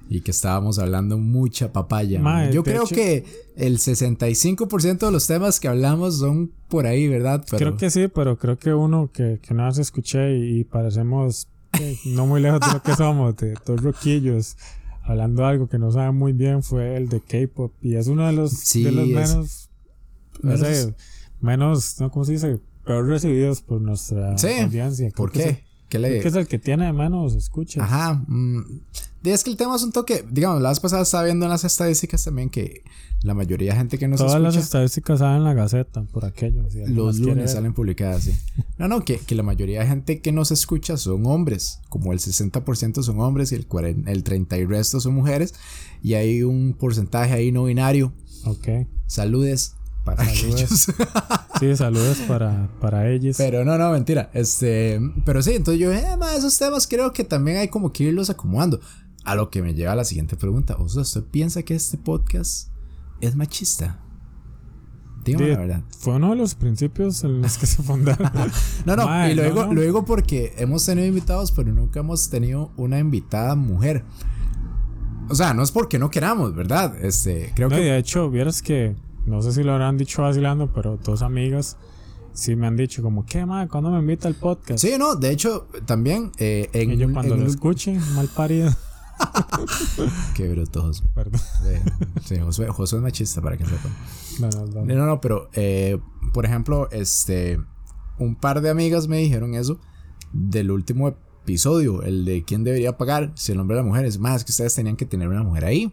Y 0.08 0.20
que 0.20 0.30
estábamos 0.32 0.78
hablando 0.78 1.16
mucha 1.18 1.72
papaya. 1.72 2.20
Yo 2.52 2.62
creo 2.62 2.84
hecho- 2.84 2.94
que 2.94 3.24
el 3.56 3.78
65% 3.78 5.06
de 5.06 5.12
los 5.12 5.26
temas 5.26 5.60
que 5.60 5.68
hablamos 5.68 6.18
son 6.18 6.52
por 6.68 6.86
ahí, 6.86 7.08
¿verdad? 7.08 7.44
Pero 7.50 7.58
Creo 7.58 7.76
que 7.76 7.90
sí, 7.90 8.08
pero 8.08 8.38
creo 8.38 8.58
que 8.58 8.74
uno 8.74 9.10
que, 9.12 9.40
que 9.42 9.54
una 9.54 9.66
vez 9.66 9.78
escuché 9.78 10.36
y, 10.36 10.60
y 10.60 10.64
parecemos 10.64 11.48
eh, 11.80 11.96
no 12.06 12.26
muy 12.26 12.40
lejos 12.40 12.60
de 12.60 12.72
lo 12.72 12.82
que 12.82 12.94
somos, 12.94 13.36
de 13.36 13.54
dos 13.66 13.82
roquillos, 13.82 14.56
hablando 15.02 15.42
de 15.42 15.48
algo 15.48 15.68
que 15.68 15.78
no 15.78 15.90
saben 15.90 16.14
muy 16.16 16.32
bien, 16.32 16.62
fue 16.62 16.96
el 16.96 17.08
de 17.08 17.20
K-pop. 17.20 17.72
Y 17.82 17.96
es 17.96 18.06
uno 18.06 18.26
de 18.26 18.32
los, 18.34 18.52
Sí, 18.52 18.84
de 18.84 18.92
los 18.92 19.08
es- 19.08 19.14
menos, 19.14 19.70
no 20.42 20.50
menos- 20.50 20.66
sé, 20.66 20.94
menos. 21.40 21.96
¿cómo 22.12 22.24
se 22.24 22.32
dice? 22.32 22.60
Peor 22.84 23.06
recibidos 23.08 23.62
por 23.62 23.80
nuestra 23.80 24.36
Sí, 24.36 24.48
audiencia. 24.60 25.06
Creo 25.10 25.16
¿por 25.16 25.32
qué? 25.32 25.64
¿Qué 25.88 25.98
le 25.98 26.20
que 26.20 26.28
es 26.28 26.34
el 26.34 26.46
que 26.48 26.58
tiene 26.58 26.92
menos 26.92 27.34
escuchas. 27.34 27.82
Ajá. 27.84 28.22
mm, 28.26 28.80
y 29.24 29.30
es 29.30 29.42
que 29.44 29.50
el 29.50 29.56
tema 29.56 29.76
es 29.76 29.82
un 29.82 29.92
toque. 29.92 30.24
Digamos, 30.30 30.60
la 30.60 30.68
vez 30.70 30.80
pasada 30.80 31.02
estaba 31.02 31.24
viendo 31.24 31.46
en 31.46 31.50
las 31.50 31.64
estadísticas 31.64 32.24
también 32.24 32.50
que 32.50 32.82
la 33.22 33.32
mayoría 33.32 33.72
de 33.72 33.78
gente 33.78 33.96
que 33.96 34.06
nos 34.06 34.18
Todas 34.20 34.40
las 34.40 34.54
escucha. 34.54 34.64
estadísticas 34.64 35.20
salen 35.20 35.38
en 35.38 35.44
la 35.44 35.54
Gaceta, 35.54 36.02
por 36.12 36.24
aquello. 36.26 36.68
si 36.70 36.84
Los 36.86 37.06
las 37.06 37.16
quiere 37.16 37.34
lunes 37.36 37.52
salen 37.52 37.72
publicadas, 37.72 38.24
sí. 38.24 38.34
No, 38.76 38.86
no, 38.88 39.02
que, 39.02 39.18
que 39.18 39.34
la 39.34 39.42
mayoría 39.42 39.80
de 39.80 39.86
gente 39.86 40.20
que 40.20 40.30
nos 40.32 40.50
escucha 40.50 40.96
son 40.98 41.24
hombres. 41.26 41.80
Como 41.88 42.12
el 42.12 42.18
60% 42.18 43.02
son 43.02 43.20
hombres 43.20 43.52
y 43.52 43.54
el, 43.54 43.66
40, 43.66 44.10
el 44.10 44.24
30 44.24 44.58
y 44.58 44.64
resto 44.66 45.00
son 45.00 45.14
mujeres. 45.14 45.54
Y 46.02 46.14
hay 46.14 46.42
un 46.42 46.74
porcentaje 46.74 47.32
ahí 47.32 47.50
no 47.50 47.64
binario. 47.64 48.12
Ok. 48.44 48.68
Saludes 49.06 49.74
para 50.04 50.22
Saludes. 50.22 50.88
aquellos. 50.90 51.08
Sí, 51.60 51.76
saludos 51.76 52.18
para, 52.26 52.68
para 52.80 53.08
ellos. 53.10 53.36
pero 53.36 53.64
no, 53.64 53.78
no, 53.78 53.90
mentira. 53.90 54.30
Este, 54.34 55.00
pero 55.24 55.42
sí, 55.42 55.52
entonces 55.52 55.80
yo, 55.80 55.92
eh, 55.92 56.16
ma, 56.18 56.34
esos 56.34 56.58
temas 56.58 56.86
creo 56.86 57.12
que 57.12 57.24
también 57.24 57.58
hay 57.58 57.68
como 57.68 57.92
que 57.92 58.04
irlos 58.04 58.30
acomodando. 58.30 58.80
A 59.24 59.34
lo 59.34 59.48
que 59.50 59.62
me 59.62 59.72
lleva 59.72 59.92
a 59.92 59.96
la 59.96 60.04
siguiente 60.04 60.36
pregunta. 60.36 60.76
O 60.78 60.88
sea, 60.88 61.02
¿usted 61.02 61.22
piensa 61.22 61.62
que 61.62 61.74
este 61.74 61.96
podcast 61.96 62.68
es 63.22 63.34
machista? 63.36 63.98
Dígame 65.24 65.48
la 65.48 65.58
verdad. 65.58 65.82
Fue 65.98 66.16
uno 66.16 66.30
de 66.30 66.36
los 66.36 66.54
principios 66.54 67.24
en 67.24 67.40
los 67.40 67.56
que 67.56 67.66
se 67.66 67.82
fundaron. 67.82 68.30
No, 68.84 68.96
no, 68.96 69.28
y 69.28 69.34
lo, 69.34 69.42
no, 69.42 69.48
digo, 69.48 69.64
no. 69.66 69.72
lo 69.72 69.80
digo 69.80 70.04
porque 70.04 70.52
hemos 70.58 70.84
tenido 70.84 71.06
invitados, 71.06 71.52
pero 71.52 71.72
nunca 71.72 72.00
hemos 72.00 72.28
tenido 72.28 72.70
una 72.76 72.98
invitada 72.98 73.54
mujer. 73.54 74.04
O 75.30 75.34
sea, 75.34 75.54
no 75.54 75.62
es 75.62 75.70
porque 75.72 75.98
no 75.98 76.10
queramos, 76.10 76.54
¿verdad? 76.54 76.94
Este, 77.02 77.52
creo 77.56 77.70
No, 77.70 77.76
que. 77.76 77.82
de 77.82 77.96
hecho, 77.96 78.28
vieras 78.30 78.60
que, 78.60 78.94
no 79.26 79.42
sé 79.42 79.52
si 79.52 79.62
lo 79.62 79.72
habrán 79.72 79.96
dicho 79.96 80.22
vacilando, 80.22 80.72
pero 80.72 80.96
dos 81.02 81.22
amigas 81.22 81.76
sí 82.32 82.56
me 82.56 82.66
han 82.66 82.76
dicho 82.76 83.02
como, 83.02 83.24
¿qué, 83.26 83.46
madre? 83.46 83.68
¿Cuándo 83.68 83.90
me 83.90 83.98
invita 84.00 84.28
al 84.28 84.34
podcast? 84.34 84.78
Sí, 84.80 84.94
no, 84.98 85.14
de 85.16 85.30
hecho, 85.30 85.68
también 85.86 86.32
eh, 86.38 86.68
en. 86.72 86.90
un- 87.04 87.12
cuando 87.12 87.34
en 87.34 87.40
lo 87.40 87.46
un- 87.46 87.50
escuche, 87.50 87.98
mal 88.14 88.28
parido. 88.28 88.70
Qué 90.34 90.48
bruto, 90.48 90.82
Josué. 90.82 91.06
Perdón. 91.14 91.40
Eh, 91.66 91.82
Sí, 92.24 92.38
Josué, 92.38 92.68
Josué 92.68 92.98
es 92.98 93.02
machista, 93.02 93.40
para 93.40 93.56
que 93.56 93.64
sepan. 93.64 93.92
No, 94.40 94.48
no, 94.50 94.66
no. 94.84 94.94
No, 94.94 95.06
no, 95.06 95.20
pero, 95.20 95.48
eh, 95.54 95.98
por 96.32 96.44
ejemplo, 96.46 96.88
este. 96.90 97.60
Un 98.18 98.36
par 98.36 98.60
de 98.60 98.70
amigas 98.70 99.08
me 99.08 99.18
dijeron 99.18 99.54
eso 99.54 99.80
del 100.32 100.70
último 100.70 101.08
episodio, 101.08 102.02
el 102.02 102.24
de 102.24 102.44
quién 102.44 102.62
debería 102.62 102.96
pagar, 102.96 103.32
si 103.34 103.50
el 103.52 103.58
hombre 103.60 103.76
o 103.76 103.80
la 103.80 103.86
mujer. 103.86 104.04
Es 104.04 104.18
más, 104.18 104.44
que 104.44 104.52
ustedes 104.52 104.74
tenían 104.74 104.96
que 104.96 105.04
tener 105.06 105.28
una 105.28 105.42
mujer 105.42 105.64
ahí. 105.64 105.92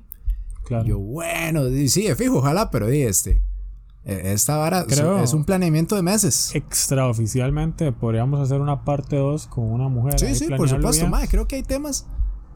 Claro. 0.71 0.85
Yo, 0.85 0.99
bueno, 0.99 1.63
sí, 1.87 2.03
de 2.07 2.15
fijo, 2.15 2.37
ojalá, 2.37 2.71
pero 2.71 2.87
di 2.87 3.01
este. 3.01 3.41
eh, 4.05 4.31
Esta 4.33 4.55
vara 4.55 4.85
Creo- 4.85 5.19
es 5.21 5.33
un 5.33 5.43
planeamiento 5.43 5.95
de 5.97 6.01
meses. 6.01 6.55
Extraoficialmente 6.55 7.91
podríamos 7.91 8.39
hacer 8.39 8.61
una 8.61 8.83
parte 8.85 9.17
2 9.17 9.47
con 9.47 9.65
una 9.65 9.89
mujer. 9.89 10.17
Sí, 10.19 10.33
sí, 10.35 10.47
por 10.55 10.69
supuesto, 10.69 11.07
mae, 11.07 11.27
creo 11.27 11.47
que 11.47 11.57
hay 11.57 11.63
temas. 11.63 12.07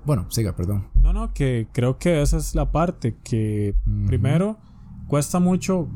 Bueno, 0.05 0.27
siga, 0.29 0.55
perdón. 0.55 0.88
No, 1.01 1.12
no, 1.13 1.34
que 1.34 1.67
creo 1.74 1.98
que 1.98 2.22
esa 2.22 2.38
es 2.38 2.55
la 2.55 2.72
parte 2.72 3.15
que 3.24 3.75
Ujú. 3.86 4.05
primero 4.07 4.57
cuesta 5.07 5.39
mucho, 5.39 5.88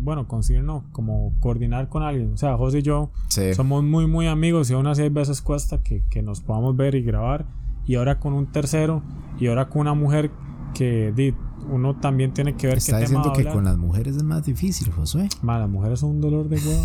bueno, 0.00 0.26
conseguir 0.28 0.62
no, 0.64 0.84
como 0.92 1.32
coordinar 1.40 1.88
con 1.88 2.02
alguien. 2.02 2.32
O 2.32 2.36
sea, 2.36 2.56
José 2.56 2.78
y 2.80 2.82
yo 2.82 3.10
Sí. 3.28 3.54
somos 3.54 3.82
muy, 3.84 4.06
muy 4.06 4.26
amigos 4.26 4.68
y 4.70 4.74
aún 4.74 4.86
así 4.88 5.02
hay 5.02 5.08
veces 5.08 5.40
cuesta 5.40 5.82
que, 5.82 6.04
que 6.10 6.22
nos 6.22 6.40
podamos 6.40 6.76
ver 6.76 6.94
y 6.96 7.02
grabar. 7.02 7.46
Y 7.86 7.94
ahora 7.94 8.18
con 8.20 8.34
un 8.34 8.50
tercero 8.52 9.02
y 9.38 9.46
ahora 9.46 9.68
con 9.68 9.80
una 9.82 9.94
mujer 9.94 10.30
que 10.74 11.12
di, 11.14 11.34
uno 11.70 11.96
también 11.96 12.32
tiene 12.32 12.56
que 12.56 12.66
ver 12.66 12.76
qué 12.76 12.78
Está 12.80 12.98
tema 12.98 13.00
diciendo 13.00 13.28
va 13.28 13.34
a 13.34 13.36
que 13.36 13.44
con 13.44 13.64
las 13.64 13.76
mujeres 13.76 14.16
es 14.16 14.22
más 14.22 14.44
difícil, 14.44 14.90
Josué. 14.90 15.28
Ma, 15.42 15.58
las 15.58 15.68
mujeres 15.68 16.00
son 16.00 16.10
un 16.10 16.20
dolor 16.20 16.48
de 16.48 16.56
huevo. 16.56 16.84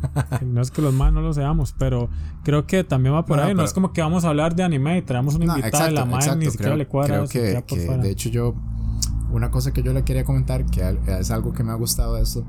No 0.46 0.62
es 0.62 0.70
que 0.70 0.80
los 0.80 0.94
más 0.94 1.12
no 1.12 1.20
lo 1.20 1.32
seamos, 1.34 1.74
pero 1.78 2.08
creo 2.42 2.66
que 2.66 2.84
también 2.84 3.14
va 3.14 3.26
por 3.26 3.36
No, 3.36 3.42
no, 3.42 3.48
ahí. 3.48 3.54
No 3.54 3.62
es 3.64 3.74
como 3.74 3.92
que 3.92 4.00
vamos 4.00 4.24
a 4.24 4.28
hablar 4.30 4.54
de 4.54 4.62
anime 4.62 4.96
y 4.96 5.02
traemos 5.02 5.34
una 5.34 5.44
No, 5.44 5.58
invitada 5.58 5.90
y 5.90 5.94
la 5.94 6.06
madre 6.06 6.36
ni 6.36 6.46
siquiera 6.46 6.70
creo, 6.70 6.76
le 6.76 6.86
cuadra 6.86 7.26
creo 7.26 7.28
que, 7.28 7.64
que, 7.66 7.98
de 7.98 8.10
hecho 8.10 8.30
yo 8.30 8.54
una 9.30 9.50
cosa 9.50 9.72
que 9.72 9.82
yo 9.82 9.92
le 9.92 10.02
quería 10.02 10.24
comentar 10.24 10.64
que 10.66 10.98
es 11.06 11.30
algo 11.30 11.52
que 11.52 11.62
me 11.62 11.72
ha 11.72 11.74
gustado 11.74 12.14
de 12.14 12.22
esto. 12.22 12.44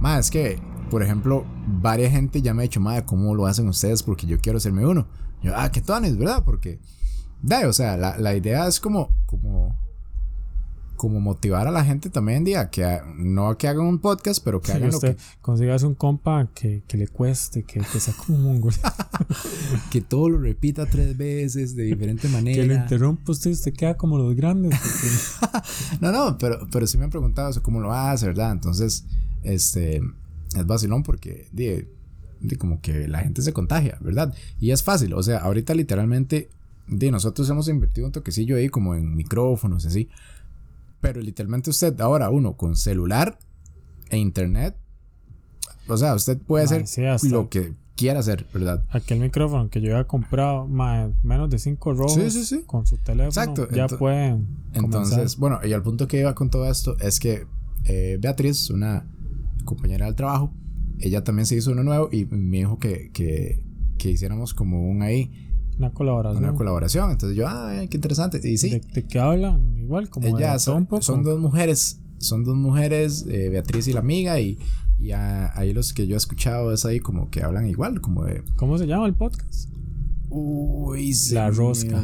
Más 0.00 0.26
es 0.26 0.30
que 0.30 0.62
por 0.90 1.02
ejemplo 1.02 1.44
varias 1.66 2.12
gente 2.12 2.42
ya 2.42 2.54
me 2.54 2.62
ha 2.62 2.64
dicho 2.64 2.78
madre 2.78 3.04
cómo 3.04 3.34
lo 3.34 3.46
hacen 3.46 3.66
ustedes 3.66 4.02
porque 4.02 4.26
yo 4.26 4.38
quiero 4.38 4.58
hacerme 4.58 4.86
uno 4.86 5.06
yo 5.42 5.54
ah 5.56 5.70
qué 5.70 5.80
tones 5.80 6.18
verdad 6.18 6.42
porque 6.44 6.80
da 7.40 7.66
o 7.66 7.72
sea 7.72 7.96
la, 7.96 8.18
la 8.18 8.36
idea 8.36 8.66
es 8.66 8.78
como 8.78 9.08
como 9.24 9.74
como 11.02 11.18
motivar 11.18 11.66
a 11.66 11.72
la 11.72 11.84
gente 11.84 12.10
también 12.10 12.44
día 12.44 12.70
que 12.70 12.84
ha- 12.84 13.04
no 13.16 13.58
que 13.58 13.66
hagan 13.66 13.86
un 13.86 13.98
podcast 13.98 14.40
pero 14.44 14.60
que 14.60 14.70
Y 14.70 14.74
hagan 14.76 14.90
lo 14.90 14.94
usted 14.94 15.16
que, 15.16 15.22
consigas 15.40 15.82
un 15.82 15.96
compa 15.96 16.48
que, 16.54 16.84
que 16.86 16.96
le 16.96 17.08
cueste, 17.08 17.64
que, 17.64 17.80
que 17.80 17.98
sea 17.98 18.14
como 18.14 18.38
un 18.38 18.44
mongol. 18.44 18.72
que 19.90 20.00
todo 20.00 20.28
lo 20.28 20.38
repita 20.38 20.86
tres 20.86 21.16
veces 21.16 21.74
de 21.74 21.82
diferente 21.82 22.28
manera 22.28 22.54
que 22.62 22.68
lo 22.68 22.74
interrumpa 22.74 23.32
usted 23.32 23.50
y 23.50 23.54
usted 23.54 23.72
queda 23.74 23.96
como 23.96 24.16
los 24.16 24.36
grandes. 24.36 24.78
porque- 24.78 25.58
No, 26.00 26.12
no, 26.12 26.38
pero, 26.38 26.68
pero 26.70 26.86
sí 26.86 26.98
me 26.98 27.04
han 27.04 27.10
preguntado 27.10 27.50
eso, 27.50 27.64
cómo 27.64 27.80
lo 27.80 27.92
hace, 27.92 28.26
¿verdad? 28.26 28.52
Entonces, 28.52 29.04
este, 29.42 29.96
es 30.56 30.66
vacilón 30.66 31.02
porque, 31.02 31.48
di, 31.50 31.84
di, 32.40 32.54
como 32.54 32.80
que 32.80 33.08
la 33.08 33.18
gente 33.22 33.42
se 33.42 33.52
contagia, 33.52 33.98
¿verdad? 34.00 34.32
Y 34.60 34.70
es 34.70 34.84
fácil, 34.84 35.14
o 35.14 35.22
sea, 35.24 35.38
ahorita 35.38 35.74
literalmente, 35.74 36.48
di, 36.86 37.10
nosotros 37.10 37.50
hemos 37.50 37.66
invertido 37.66 38.06
un 38.06 38.12
toquecillo 38.12 38.54
ahí 38.56 38.68
como 38.68 38.94
en 38.94 39.16
micrófonos 39.16 39.84
y 39.84 39.88
así, 39.88 40.08
pero 41.02 41.20
literalmente 41.20 41.68
usted 41.68 42.00
ahora, 42.00 42.30
uno, 42.30 42.56
con 42.56 42.76
celular 42.76 43.38
e 44.08 44.16
internet, 44.16 44.74
o 45.88 45.96
sea, 45.98 46.14
usted 46.14 46.38
puede 46.38 46.64
hacer 46.64 46.86
sí, 46.86 47.02
lo 47.28 47.50
que 47.50 47.74
quiera 47.96 48.20
hacer, 48.20 48.46
¿verdad? 48.54 48.82
Aquel 48.90 49.20
micrófono 49.20 49.68
que 49.68 49.80
yo 49.82 49.92
había 49.92 50.06
comprado, 50.06 50.66
mae, 50.66 51.12
menos 51.22 51.50
de 51.50 51.58
5 51.58 51.92
rojos 51.92 52.14
Sí, 52.14 52.30
sí, 52.30 52.44
sí. 52.46 52.62
con 52.66 52.86
su 52.86 52.96
teléfono, 52.96 53.28
Exacto, 53.28 53.68
ya 53.70 53.86
ento- 53.86 53.98
pueden 53.98 54.46
Entonces, 54.72 55.14
comenzar. 55.36 55.38
bueno, 55.40 55.60
y 55.64 55.72
al 55.74 55.82
punto 55.82 56.06
que 56.08 56.20
iba 56.20 56.34
con 56.34 56.48
todo 56.48 56.70
esto 56.70 56.96
es 57.00 57.20
que 57.20 57.46
eh, 57.84 58.16
Beatriz, 58.20 58.70
una 58.70 59.06
compañera 59.64 60.06
del 60.06 60.14
trabajo, 60.14 60.52
ella 61.00 61.24
también 61.24 61.46
se 61.46 61.56
hizo 61.56 61.72
uno 61.72 61.82
nuevo 61.82 62.08
y 62.12 62.24
me 62.26 62.58
dijo 62.58 62.78
que, 62.78 63.10
que, 63.12 63.62
que 63.98 64.10
hiciéramos 64.10 64.54
como 64.54 64.88
un 64.88 65.02
ahí, 65.02 65.51
Una 65.78 65.90
colaboración. 65.90 66.44
una 66.44 66.54
colaboración. 66.54 67.10
Entonces 67.10 67.36
yo, 67.36 67.46
ah, 67.48 67.72
qué 67.88 67.96
interesante. 67.96 68.40
Y 68.42 68.58
sí, 68.58 68.70
¿De, 68.70 68.80
de 68.80 69.06
qué 69.06 69.18
hablan? 69.18 69.76
Igual, 69.78 70.08
como 70.10 70.26
de 70.26 70.32
ellas 70.32 70.62
son, 70.62 70.86
dos 70.88 71.40
mujeres, 71.40 72.00
son 72.18 72.44
dos 72.44 72.56
mujeres, 72.56 73.26
eh, 73.28 73.48
Beatriz 73.48 73.88
y 73.88 73.92
la 73.92 74.00
amiga, 74.00 74.38
y, 74.40 74.58
y 74.98 75.12
ah, 75.12 75.52
ahí 75.54 75.72
los 75.72 75.92
que 75.92 76.06
yo 76.06 76.14
he 76.14 76.16
escuchado 76.16 76.72
es 76.72 76.84
ahí 76.84 77.00
como 77.00 77.30
que 77.30 77.42
hablan 77.42 77.66
igual, 77.66 78.00
como 78.00 78.24
de... 78.24 78.42
¿Cómo 78.56 78.78
se 78.78 78.86
llama 78.86 79.06
el 79.06 79.14
podcast? 79.14 79.70
Uy, 80.28 81.12
se 81.12 81.34
La 81.34 81.50
rosca. 81.50 82.00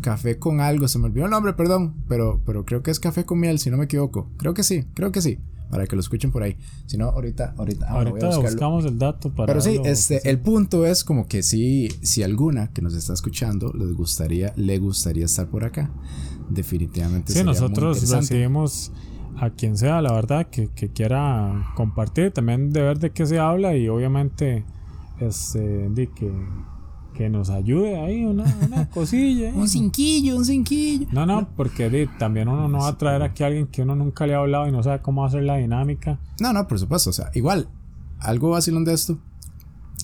Café 0.00 0.38
con 0.38 0.60
algo, 0.60 0.88
se 0.88 0.98
me 0.98 1.06
olvidó 1.06 1.26
el 1.26 1.30
nombre, 1.30 1.54
perdón, 1.54 2.04
pero, 2.08 2.42
pero 2.44 2.64
creo 2.64 2.82
que 2.82 2.90
es 2.90 3.00
café 3.00 3.24
con 3.24 3.40
miel, 3.40 3.58
si 3.58 3.70
no 3.70 3.76
me 3.76 3.84
equivoco. 3.84 4.30
Creo 4.36 4.54
que 4.54 4.62
sí, 4.62 4.84
creo 4.94 5.12
que 5.12 5.22
sí, 5.22 5.38
para 5.70 5.86
que 5.86 5.96
lo 5.96 6.00
escuchen 6.00 6.30
por 6.30 6.42
ahí. 6.42 6.56
Si 6.86 6.96
no, 6.96 7.06
ahorita, 7.06 7.54
ahorita, 7.56 7.86
ah, 7.88 7.94
bueno, 7.94 8.10
voy 8.12 8.20
a 8.20 8.26
Ahorita 8.26 8.50
buscamos 8.50 8.84
el 8.84 8.98
dato 8.98 9.34
para. 9.34 9.46
Pero 9.46 9.60
sí, 9.60 9.80
este, 9.84 10.20
sí. 10.20 10.28
el 10.28 10.40
punto 10.40 10.86
es 10.86 11.04
como 11.04 11.26
que 11.26 11.42
si, 11.42 11.88
si 12.02 12.22
alguna 12.22 12.70
que 12.72 12.82
nos 12.82 12.94
está 12.94 13.12
escuchando 13.12 13.72
les 13.72 13.92
gustaría, 13.92 14.52
le 14.56 14.78
gustaría 14.78 15.24
estar 15.24 15.48
por 15.48 15.64
acá, 15.64 15.90
definitivamente. 16.48 17.32
Sí, 17.32 17.38
sería 17.38 17.52
muy 17.52 17.60
nosotros 17.60 17.96
interesante. 17.96 18.34
recibimos 18.34 18.92
a 19.36 19.50
quien 19.50 19.76
sea, 19.76 20.00
la 20.00 20.12
verdad, 20.12 20.46
que, 20.48 20.68
que 20.68 20.90
quiera 20.90 21.72
compartir, 21.74 22.30
también 22.30 22.72
de 22.72 22.82
ver 22.82 22.98
de 22.98 23.10
qué 23.10 23.26
se 23.26 23.38
habla 23.38 23.76
y 23.76 23.88
obviamente, 23.88 24.64
este, 25.20 25.88
de 25.88 26.06
que, 26.08 26.30
que 27.14 27.30
nos 27.30 27.48
ayude 27.48 27.98
ahí, 27.98 28.24
una, 28.24 28.44
una 28.66 28.90
cosilla. 28.90 29.48
ahí. 29.48 29.54
Un 29.56 29.68
cinquillo, 29.68 30.36
un 30.36 30.44
cinquillo. 30.44 31.06
No, 31.12 31.24
no, 31.24 31.48
porque 31.56 31.88
di, 31.88 32.06
también 32.18 32.48
uno 32.48 32.68
no 32.68 32.78
va 32.80 32.88
a 32.88 32.98
traer 32.98 33.22
aquí 33.22 33.42
a 33.42 33.46
alguien 33.46 33.66
que 33.68 33.82
uno 33.82 33.94
nunca 33.96 34.26
le 34.26 34.34
ha 34.34 34.38
hablado 34.38 34.68
y 34.68 34.72
no 34.72 34.82
sabe 34.82 35.00
cómo 35.00 35.24
hacer 35.24 35.44
la 35.44 35.56
dinámica. 35.56 36.18
No, 36.40 36.52
no, 36.52 36.66
por 36.68 36.78
supuesto. 36.78 37.08
O 37.10 37.12
sea, 37.14 37.30
igual, 37.34 37.68
algo 38.18 38.50
vacilón 38.50 38.84
de 38.84 38.92
esto, 38.92 39.18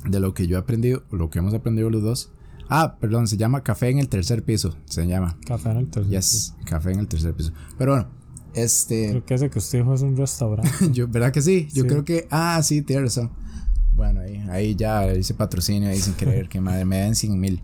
de 0.08 0.20
lo 0.20 0.32
que 0.32 0.46
yo 0.46 0.56
he 0.56 0.60
aprendido, 0.60 1.02
lo 1.10 1.28
que 1.28 1.40
hemos 1.40 1.52
aprendido 1.52 1.90
los 1.90 2.02
dos, 2.02 2.32
Ah, 2.72 2.98
perdón, 3.00 3.26
se 3.26 3.36
llama 3.36 3.64
Café 3.64 3.90
en 3.90 3.98
el 3.98 4.08
tercer 4.08 4.44
piso. 4.44 4.76
Se 4.84 5.04
llama. 5.04 5.36
Café 5.44 5.70
en 5.72 5.76
el 5.78 5.90
tercer 5.90 6.10
yes, 6.12 6.54
Café 6.64 6.92
en 6.92 7.00
el 7.00 7.08
tercer 7.08 7.34
piso. 7.34 7.52
Pero 7.76 7.92
bueno, 7.92 8.06
este. 8.54 9.10
Creo 9.10 9.24
que 9.26 9.34
ese 9.34 9.50
que 9.50 9.58
usted 9.58 9.80
dijo 9.80 9.92
es 9.92 10.02
un 10.02 10.16
restaurante. 10.16 10.70
yo, 10.92 11.08
¿verdad 11.08 11.32
que 11.32 11.42
sí? 11.42 11.66
Yo 11.74 11.84
creo 11.84 12.04
que. 12.04 12.28
Ah, 12.30 12.60
sí, 12.62 12.82
tiene 12.82 13.02
razón. 13.02 13.32
Bueno, 14.00 14.22
ahí, 14.22 14.42
ahí 14.48 14.74
ya 14.74 15.12
hice 15.12 15.34
patrocinio 15.34 15.90
ahí 15.90 15.98
sin 16.00 16.14
creer 16.14 16.48
que 16.48 16.58
madre 16.58 16.86
me 16.86 16.96
den 17.00 17.14
100 17.14 17.38
mil. 17.38 17.60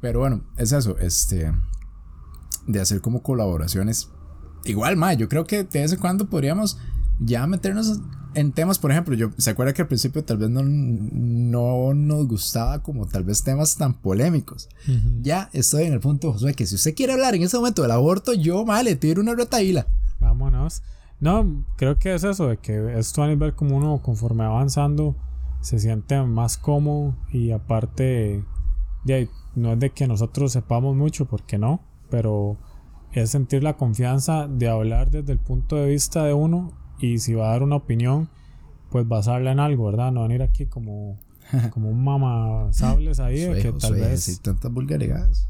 Pero 0.00 0.18
bueno, 0.18 0.42
es 0.56 0.72
eso, 0.72 0.98
este. 0.98 1.52
De 2.66 2.80
hacer 2.80 3.00
como 3.00 3.22
colaboraciones. 3.22 4.08
Igual, 4.64 4.96
ma, 4.96 5.12
yo 5.14 5.28
creo 5.28 5.44
que 5.44 5.62
de 5.62 5.78
vez 5.78 5.92
en 5.92 6.00
cuando 6.00 6.28
podríamos 6.28 6.76
ya 7.20 7.46
meternos 7.46 8.00
en 8.34 8.50
temas, 8.50 8.80
por 8.80 8.90
ejemplo, 8.90 9.14
yo 9.14 9.30
se 9.38 9.50
acuerda 9.50 9.72
que 9.72 9.82
al 9.82 9.86
principio 9.86 10.24
tal 10.24 10.38
vez 10.38 10.50
no, 10.50 10.64
no 10.64 11.94
nos 11.94 12.26
gustaba 12.26 12.82
como 12.82 13.06
tal 13.06 13.22
vez 13.22 13.44
temas 13.44 13.76
tan 13.76 13.94
polémicos. 13.94 14.68
Ya 15.22 15.50
estoy 15.52 15.84
en 15.84 15.92
el 15.92 16.00
punto, 16.00 16.32
Josué, 16.32 16.54
que 16.54 16.66
si 16.66 16.74
usted 16.74 16.96
quiere 16.96 17.12
hablar 17.12 17.36
en 17.36 17.42
ese 17.42 17.56
momento 17.56 17.82
del 17.82 17.92
aborto, 17.92 18.32
yo, 18.32 18.64
ma, 18.64 18.82
le 18.82 18.96
tiro 18.96 19.22
una 19.22 19.36
retaíla. 19.36 19.86
Vámonos. 20.18 20.82
No, 21.20 21.64
creo 21.76 21.96
que 21.96 22.12
es 22.12 22.24
eso, 22.24 22.48
de 22.48 22.56
que 22.56 22.98
esto 22.98 23.22
a 23.22 23.28
nivel 23.28 23.54
como 23.54 23.76
uno 23.76 24.02
conforme 24.02 24.42
avanzando 24.42 25.14
se 25.60 25.78
siente 25.78 26.20
más 26.22 26.56
cómodo 26.56 27.14
y 27.30 27.50
aparte, 27.50 28.44
de, 29.04 29.28
no 29.54 29.72
es 29.72 29.80
de 29.80 29.90
que 29.90 30.06
nosotros 30.06 30.52
sepamos 30.52 30.96
mucho, 30.96 31.26
porque 31.26 31.58
no, 31.58 31.80
pero 32.10 32.56
es 33.12 33.30
sentir 33.30 33.62
la 33.62 33.76
confianza 33.76 34.46
de 34.48 34.68
hablar 34.68 35.10
desde 35.10 35.32
el 35.32 35.38
punto 35.38 35.76
de 35.76 35.88
vista 35.88 36.24
de 36.24 36.32
uno 36.32 36.72
y 36.98 37.18
si 37.18 37.34
va 37.34 37.48
a 37.48 37.52
dar 37.52 37.62
una 37.62 37.76
opinión, 37.76 38.28
pues 38.90 39.06
basarla 39.06 39.52
en 39.52 39.60
algo, 39.60 39.86
¿verdad? 39.86 40.12
No 40.12 40.22
venir 40.22 40.42
aquí 40.42 40.66
como, 40.66 41.18
como 41.70 41.90
un 41.90 42.02
mamasables 42.04 43.20
ahí, 43.20 43.40
de 43.40 43.62
que 43.62 43.72
tal 43.72 43.94
vez... 43.94 44.40
Tantas 44.42 44.72
vulgaridades. 44.72 45.46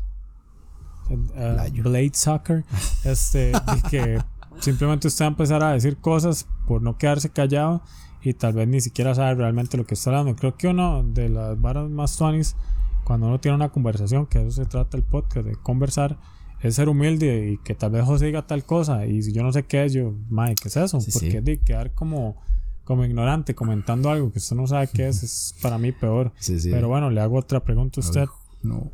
Uh, 1.09 1.83
Blade 1.83 2.13
Soccer, 2.15 2.65
este, 3.05 3.53
que 3.91 4.21
simplemente 4.61 5.09
usted 5.09 5.25
va 5.25 5.29
a 5.29 5.31
empezar 5.33 5.63
a 5.65 5.73
decir 5.73 5.97
cosas 5.97 6.47
por 6.69 6.83
no 6.83 6.97
quedarse 6.99 7.31
callado 7.31 7.83
y 8.23 8.35
tal 8.35 8.53
vez 8.53 8.69
ni 8.69 8.81
siquiera 8.81 9.15
sabe 9.15 9.35
realmente 9.35 9.77
lo 9.77 9.87
que 9.87 9.95
está 9.95 10.11
hablando. 10.11 10.37
Creo 10.37 10.57
que 10.57 10.69
uno 10.69 11.03
de 11.03 11.29
las 11.29 11.61
varas 11.61 11.89
más 11.89 12.17
tuanis, 12.17 12.57
cuando 13.05 13.27
uno 13.27 13.41
tiene 13.41 13.57
una 13.57 13.71
conversación, 13.71 14.27
que 14.27 14.41
eso 14.41 14.51
se 14.51 14.67
trata 14.67 14.97
el 14.97 15.03
podcast, 15.03 15.47
de 15.47 15.57
conversar, 15.57 16.19
es 16.61 16.75
ser 16.75 16.89
humilde 16.89 17.53
y 17.53 17.59
que 17.59 17.75
tal 17.75 17.93
vez 17.93 18.05
José 18.05 18.27
diga 18.27 18.47
tal 18.47 18.65
cosa 18.65 19.07
y 19.07 19.23
si 19.23 19.33
yo 19.33 19.43
no 19.43 19.53
sé 19.53 19.65
qué 19.65 19.87
es, 19.87 19.93
yo, 19.95 20.15
mae, 20.29 20.55
¿qué 20.55 20.69
es 20.69 20.77
eso? 20.77 20.99
Porque 21.13 21.41
de 21.41 21.59
quedar 21.59 21.95
como, 21.95 22.37
como 22.85 23.05
ignorante 23.05 23.55
comentando 23.55 24.11
algo 24.11 24.31
que 24.31 24.39
usted 24.39 24.57
no 24.57 24.67
sabe 24.67 24.89
qué 24.89 25.09
es, 25.09 25.23
es 25.23 25.55
para 25.63 25.79
mí 25.79 25.93
peor. 25.93 26.33
Pero 26.65 26.89
bueno, 26.89 27.09
le 27.09 27.21
hago 27.21 27.39
otra 27.39 27.65
pregunta 27.65 28.01
a 28.01 28.05
usted. 28.05 28.27
No. 28.63 28.91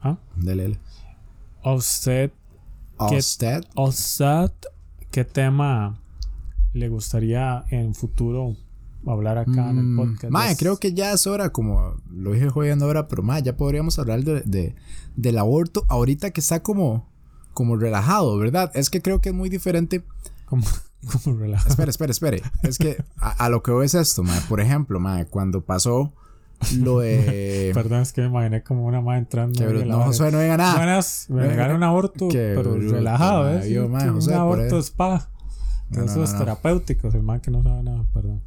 ¿Ah? 0.00 0.16
Dele, 0.36 0.78
¿A 1.62 1.72
usted? 1.72 2.30
¿A 2.96 3.82
usted 3.82 4.52
qué 5.10 5.24
tema 5.24 6.00
le 6.72 6.88
gustaría 6.88 7.64
en 7.70 7.94
futuro 7.94 8.56
hablar 9.06 9.38
acá 9.38 9.70
en 9.70 9.78
el 9.78 9.84
mm, 9.84 9.96
podcast. 9.96 10.32
Mae, 10.32 10.56
creo 10.56 10.78
que 10.78 10.92
ya 10.92 11.12
es 11.12 11.26
hora, 11.26 11.50
como 11.50 11.96
lo 12.10 12.32
dije 12.32 12.48
jodiendo 12.50 12.86
ahora, 12.86 13.08
pero 13.08 13.22
mae, 13.22 13.42
ya 13.42 13.56
podríamos 13.56 13.98
hablar 13.98 14.22
de, 14.24 14.42
de, 14.42 14.74
del 15.16 15.38
aborto 15.38 15.84
ahorita 15.88 16.30
que 16.30 16.40
está 16.40 16.62
como, 16.62 17.08
como 17.54 17.76
relajado, 17.76 18.36
¿verdad? 18.38 18.70
Es 18.74 18.90
que 18.90 19.00
creo 19.00 19.20
que 19.20 19.30
es 19.30 19.34
muy 19.34 19.48
diferente. 19.48 20.04
Como, 20.46 20.64
como 21.24 21.36
relajado. 21.36 21.70
Espere, 21.70 21.90
espere, 21.90 22.10
espere. 22.12 22.42
Es 22.62 22.78
que 22.78 23.02
a, 23.16 23.48
lo 23.48 23.62
que 23.62 23.70
veo 23.70 23.82
es 23.82 23.94
esto, 23.94 24.22
mae. 24.22 24.40
Por 24.48 24.60
ejemplo, 24.60 25.00
mae, 25.00 25.26
cuando 25.26 25.64
pasó 25.64 26.12
lo 26.78 27.00
de. 27.00 27.70
Perdón, 27.74 28.02
es 28.02 28.12
que 28.12 28.22
me 28.22 28.28
imaginé 28.28 28.62
como 28.62 28.84
una 28.86 29.00
madre 29.00 29.20
entrando. 29.20 29.58
Que, 29.58 29.84
no, 29.84 30.02
José, 30.02 30.30
no 30.30 30.40
diga 30.40 30.56
nada. 30.56 30.76
Buenas, 30.76 31.26
me 31.30 31.46
negaron 31.46 31.76
un 31.76 31.84
aborto, 31.84 32.28
pero 32.30 32.74
relajado, 32.76 33.58
¿eh? 33.58 33.72
Yo, 33.72 33.88
mae, 33.88 34.08
José, 34.08 34.30
un 34.32 34.36
aborto 34.36 34.78
spa. 34.78 35.30
Eso 35.90 36.22
es 36.22 36.36
terapéutico, 36.36 37.08
el 37.08 37.22
man 37.22 37.40
que 37.40 37.50
no 37.50 37.62
sabe 37.62 37.82
nada, 37.82 38.04
perdón. 38.12 38.42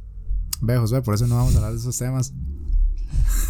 Ve, 0.60 0.78
José, 0.78 1.02
por 1.02 1.14
eso 1.14 1.26
no 1.26 1.36
vamos 1.36 1.54
a 1.54 1.58
hablar 1.58 1.72
de 1.72 1.78
esos 1.78 1.98
temas. 1.98 2.32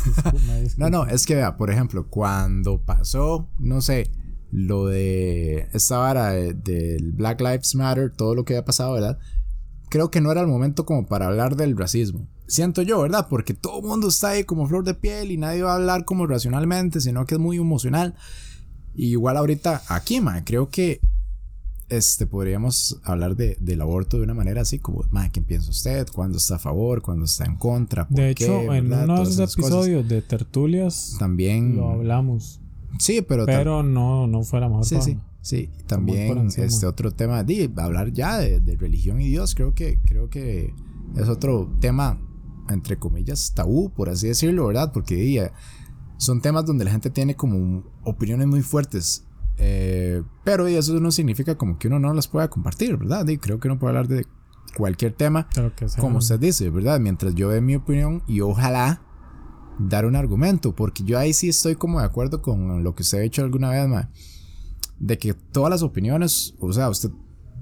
no, 0.76 0.90
no, 0.90 1.06
es 1.06 1.26
que 1.26 1.34
vea, 1.34 1.56
por 1.56 1.70
ejemplo, 1.70 2.08
cuando 2.08 2.80
pasó, 2.80 3.48
no 3.58 3.80
sé, 3.80 4.10
lo 4.50 4.86
de 4.86 5.68
esta 5.72 5.98
vara 5.98 6.30
del 6.32 7.12
Black 7.12 7.40
Lives 7.40 7.74
Matter, 7.74 8.10
todo 8.10 8.34
lo 8.34 8.44
que 8.44 8.54
había 8.54 8.64
pasado, 8.64 8.92
¿verdad? 8.92 9.18
Creo 9.88 10.10
que 10.10 10.20
no 10.20 10.32
era 10.32 10.40
el 10.40 10.46
momento 10.46 10.86
como 10.86 11.06
para 11.06 11.26
hablar 11.26 11.56
del 11.56 11.76
racismo. 11.76 12.28
Siento 12.46 12.82
yo, 12.82 13.00
¿verdad? 13.00 13.28
Porque 13.28 13.54
todo 13.54 13.80
el 13.80 13.86
mundo 13.86 14.08
está 14.08 14.30
ahí 14.30 14.44
como 14.44 14.66
flor 14.66 14.84
de 14.84 14.94
piel 14.94 15.30
y 15.30 15.38
nadie 15.38 15.62
va 15.62 15.72
a 15.72 15.76
hablar 15.76 16.04
como 16.04 16.26
racionalmente, 16.26 17.00
sino 17.00 17.24
que 17.24 17.34
es 17.34 17.40
muy 17.40 17.56
emocional. 17.56 18.14
Y 18.94 19.08
igual 19.08 19.36
ahorita 19.36 19.82
aquí, 19.88 20.20
ma, 20.20 20.44
creo 20.44 20.68
que 20.68 21.00
este, 21.92 22.26
podríamos 22.26 22.98
hablar 23.04 23.36
de, 23.36 23.56
del 23.60 23.82
aborto 23.82 24.16
de 24.16 24.22
una 24.22 24.32
manera 24.32 24.62
así 24.62 24.78
como, 24.78 25.04
¿qué 25.30 25.42
piensa 25.42 25.70
usted? 25.70 26.08
¿Cuándo 26.14 26.38
está 26.38 26.56
a 26.56 26.58
favor? 26.58 27.02
¿Cuándo 27.02 27.26
está 27.26 27.44
en 27.44 27.56
contra? 27.56 28.06
de 28.08 28.30
hecho, 28.30 28.72
en 28.72 28.90
uno 28.90 29.16
de 29.18 29.30
esos 29.30 29.52
episodios 29.52 30.08
de 30.08 30.22
tertulias 30.22 31.16
también 31.18 31.76
lo 31.76 31.90
hablamos. 31.90 32.60
Sí, 32.98 33.20
pero... 33.20 33.44
Pero 33.44 33.82
no, 33.82 34.26
no 34.26 34.42
fue 34.42 34.60
la 34.60 34.68
mejor 34.68 34.86
Sí, 34.86 34.96
sí. 35.02 35.18
Sí, 35.42 35.70
también 35.86 36.48
este 36.56 36.86
otro 36.86 37.10
tema, 37.10 37.42
de 37.42 37.70
hablar 37.76 38.12
ya 38.12 38.38
de, 38.38 38.60
de, 38.60 38.76
religión 38.76 39.20
y 39.20 39.26
Dios, 39.26 39.56
creo 39.56 39.74
que, 39.74 39.98
creo 40.06 40.30
que 40.30 40.72
es 41.16 41.28
otro 41.28 41.76
tema, 41.80 42.20
entre 42.70 42.96
comillas, 42.96 43.52
tabú, 43.52 43.90
por 43.90 44.08
así 44.08 44.28
decirlo, 44.28 44.68
¿verdad? 44.68 44.92
Porque 44.92 45.50
son 46.16 46.40
temas 46.40 46.64
donde 46.64 46.84
la 46.84 46.92
gente 46.92 47.10
tiene 47.10 47.34
como 47.34 47.82
opiniones 48.04 48.46
muy 48.46 48.62
fuertes 48.62 49.24
eh, 49.58 50.22
pero 50.44 50.66
eso 50.66 50.98
no 51.00 51.10
significa 51.10 51.56
como 51.56 51.78
que 51.78 51.88
uno 51.88 51.98
no 51.98 52.12
las 52.14 52.28
pueda 52.28 52.48
compartir, 52.48 52.96
¿verdad? 52.96 53.26
Y 53.28 53.38
creo 53.38 53.60
que 53.60 53.68
uno 53.68 53.78
puede 53.78 53.90
hablar 53.90 54.08
de 54.08 54.26
cualquier 54.76 55.12
tema, 55.12 55.48
como 55.98 56.18
usted 56.18 56.40
dice, 56.40 56.70
¿verdad? 56.70 56.98
Mientras 56.98 57.34
yo 57.34 57.50
dé 57.50 57.60
mi 57.60 57.76
opinión 57.76 58.22
y 58.26 58.40
ojalá 58.40 59.02
dar 59.78 60.06
un 60.06 60.16
argumento, 60.16 60.74
porque 60.74 61.04
yo 61.04 61.18
ahí 61.18 61.32
sí 61.32 61.48
estoy 61.48 61.76
como 61.76 62.00
de 62.00 62.06
acuerdo 62.06 62.42
con 62.42 62.82
lo 62.82 62.94
que 62.94 63.02
usted 63.02 63.18
ha 63.18 63.22
hecho 63.22 63.42
alguna 63.42 63.70
vez, 63.70 63.86
ma, 63.88 64.10
de 64.98 65.18
que 65.18 65.34
todas 65.34 65.70
las 65.70 65.82
opiniones, 65.82 66.54
o 66.58 66.72
sea, 66.72 66.88
usted 66.88 67.10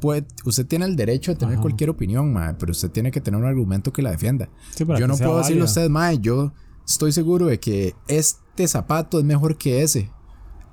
puede, 0.01 0.27
usted 0.45 0.67
tiene 0.67 0.85
el 0.85 0.97
derecho 0.97 1.33
a 1.33 1.35
tener 1.35 1.59
cualquier 1.59 1.91
opinión, 1.91 2.33
ma, 2.33 2.57
pero 2.59 2.73
usted 2.73 2.91
tiene 2.91 3.11
que 3.11 3.21
tener 3.21 3.41
un 3.41 3.47
argumento 3.47 3.93
que 3.93 4.03
la 4.03 4.11
defienda. 4.11 4.49
yo 4.79 5.09
no 5.09 5.17
puedo 5.17 5.39
decirle 5.39 5.63
a 5.63 5.67
usted, 5.67 5.89
ma, 5.91 6.13
yo 6.13 6.53
estoy 6.87 7.13
seguro 7.13 7.47
de 7.47 7.59
que 7.59 7.95
este 8.09 8.67
zapato 8.69 9.19
es 9.19 9.25
mejor 9.25 9.59
que 9.59 9.83
ese 9.83 10.11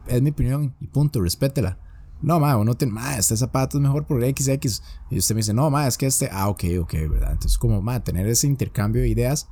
es 0.07 0.21
mi 0.21 0.31
opinión 0.31 0.75
y 0.79 0.87
punto, 0.87 1.21
respétela. 1.21 1.79
No, 2.21 2.39
ma, 2.39 2.57
uno 2.57 2.75
tiene, 2.75 2.93
ma, 2.93 3.17
este 3.17 3.37
zapato 3.37 3.77
es 3.77 3.81
mejor 3.81 4.05
por 4.05 4.21
XX. 4.21 4.81
Y 5.11 5.19
usted 5.19 5.35
me 5.35 5.39
dice, 5.39 5.53
no, 5.53 5.69
ma, 5.69 5.87
es 5.87 5.97
que 5.97 6.07
este, 6.07 6.29
ah, 6.31 6.49
ok, 6.49 6.63
ok, 6.81 6.93
¿verdad? 7.09 7.33
Entonces, 7.33 7.57
como, 7.57 7.81
ma, 7.81 8.03
tener 8.03 8.27
ese 8.27 8.47
intercambio 8.47 9.03
de 9.03 9.09
ideas, 9.09 9.47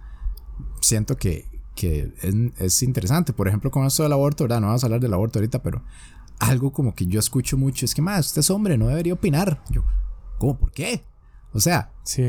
siento 0.81 1.17
que, 1.17 1.45
que 1.75 2.11
es, 2.21 2.35
es, 2.59 2.83
interesante. 2.83 3.33
Por 3.33 3.47
ejemplo, 3.47 3.69
con 3.69 3.85
esto 3.85 4.03
del 4.03 4.13
aborto, 4.13 4.45
¿verdad? 4.45 4.61
No 4.61 4.67
vamos 4.67 4.83
a 4.83 4.87
hablar 4.87 4.99
del 4.99 5.13
aborto 5.13 5.39
ahorita, 5.39 5.61
pero 5.61 5.83
algo 6.39 6.71
como 6.71 6.95
que 6.95 7.05
yo 7.05 7.19
escucho 7.19 7.55
mucho 7.55 7.85
es 7.85 7.93
que, 7.93 8.01
ma, 8.01 8.19
usted 8.19 8.39
es 8.39 8.49
hombre, 8.49 8.77
no 8.77 8.87
debería 8.87 9.13
opinar. 9.13 9.63
Yo, 9.69 9.83
¿cómo? 10.39 10.57
¿Por 10.57 10.71
qué? 10.71 11.03
O 11.55 11.61
sea, 11.61 11.89
sí, 12.03 12.21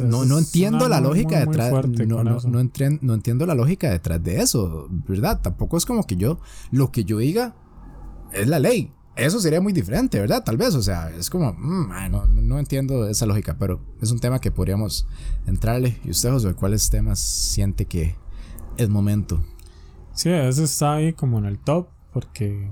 no, 0.00 0.24
no 0.24 0.38
entiendo 0.38 0.88
la 0.88 0.98
lógica 0.98 1.40
detrás. 1.40 1.70
no, 2.06 2.24
no, 2.24 2.38
no, 2.40 3.14
entiendo 3.14 3.44
la 3.44 3.54
lógica 3.54 3.90
detrás 3.90 4.24
de 4.24 4.40
eso, 4.40 4.88
¿verdad? 5.06 5.42
Tampoco 5.42 5.76
es 5.76 5.84
como 5.84 6.06
que 6.06 6.16
yo, 6.16 6.40
lo 6.70 6.90
que 6.90 7.04
yo 7.04 7.18
diga 7.18 7.54
es 8.32 8.48
la 8.48 8.58
ley. 8.58 8.90
Eso 9.16 9.38
sería 9.38 9.60
muy 9.60 9.74
diferente, 9.74 10.18
¿verdad? 10.18 10.42
Tal 10.42 10.56
vez, 10.56 10.74
o 10.76 10.82
sea, 10.82 11.10
es 11.10 11.28
como, 11.28 11.52
mm, 11.52 11.90
no, 12.40 12.58
entiendo 12.58 13.06
esa 13.06 13.26
lógica, 13.26 13.54
pero 13.58 13.82
es 14.00 14.10
un 14.10 14.18
tema 14.18 14.40
que 14.40 14.50
podríamos 14.50 15.06
entrarle. 15.46 16.00
¿Y 16.02 16.08
usted, 16.08 16.30
José, 16.30 16.54
cuáles 16.54 16.88
temas 16.88 17.20
siente 17.20 17.84
que 17.84 18.16
es 18.78 18.88
momento? 18.88 19.44
Sí, 20.14 20.30
eso 20.30 20.64
está 20.64 20.94
ahí 20.94 21.12
como 21.12 21.36
en 21.36 21.44
el 21.44 21.58
top, 21.58 21.88
porque. 22.14 22.70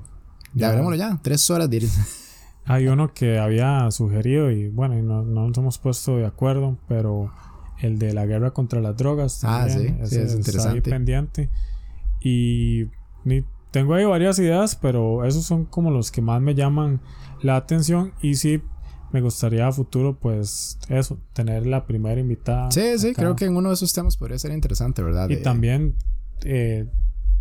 Ya, 0.55 0.71
veremoslo 0.71 0.97
ya, 0.97 1.21
tres 1.23 1.51
horas 1.51 1.71
ir. 1.71 1.87
Hay 2.64 2.87
uno 2.87 3.12
que 3.12 3.38
había 3.38 3.90
sugerido 3.90 4.51
y 4.51 4.68
bueno, 4.68 4.94
no, 5.03 5.22
nos 5.22 5.59
hemos 5.59 5.79
puesto 5.79 6.16
de 6.16 6.27
acuerdo, 6.27 6.79
pero 6.87 7.33
el 7.81 7.98
de 7.98 8.12
la 8.14 8.25
guerra 8.27 8.53
contra 8.53 8.81
las 8.81 8.96
drogas. 8.96 9.42
ah, 9.44 9.68
sí, 9.68 9.94
es 10.01 10.35
interesante. 10.35 10.79
Está 10.79 10.90
pendiente. 10.90 11.51
Y, 12.20 12.87
tengo 13.72 13.94
ahí 13.94 14.05
varias 14.05 14.38
ideas, 14.38 14.77
pero 14.77 15.25
esos 15.25 15.44
son 15.44 15.64
como 15.64 15.90
los 15.90 16.11
que 16.11 16.20
más 16.20 16.40
me 16.42 16.55
llaman 16.55 17.01
la 17.40 17.57
atención. 17.57 18.12
Y 18.20 18.35
sí, 18.35 18.62
me 19.12 19.20
gustaría 19.22 19.66
a 19.66 19.72
futuro, 19.72 20.18
pues, 20.18 20.79
eso, 20.88 21.18
tener 21.33 21.66
la 21.66 21.87
primera 21.87 22.20
invitada. 22.20 22.70
Sí, 22.70 22.98
sí, 22.98 23.14
creo 23.14 23.35
que 23.35 23.46
en 23.46 23.57
uno 23.57 23.70
de 23.70 23.75
esos 23.75 23.92
temas 23.92 24.16
podría 24.16 24.38
ser 24.38 24.53
interesante, 24.53 25.03
¿verdad? 25.03 25.29
Y 25.31 25.37
también, 25.38 25.96
eh, 26.44 26.87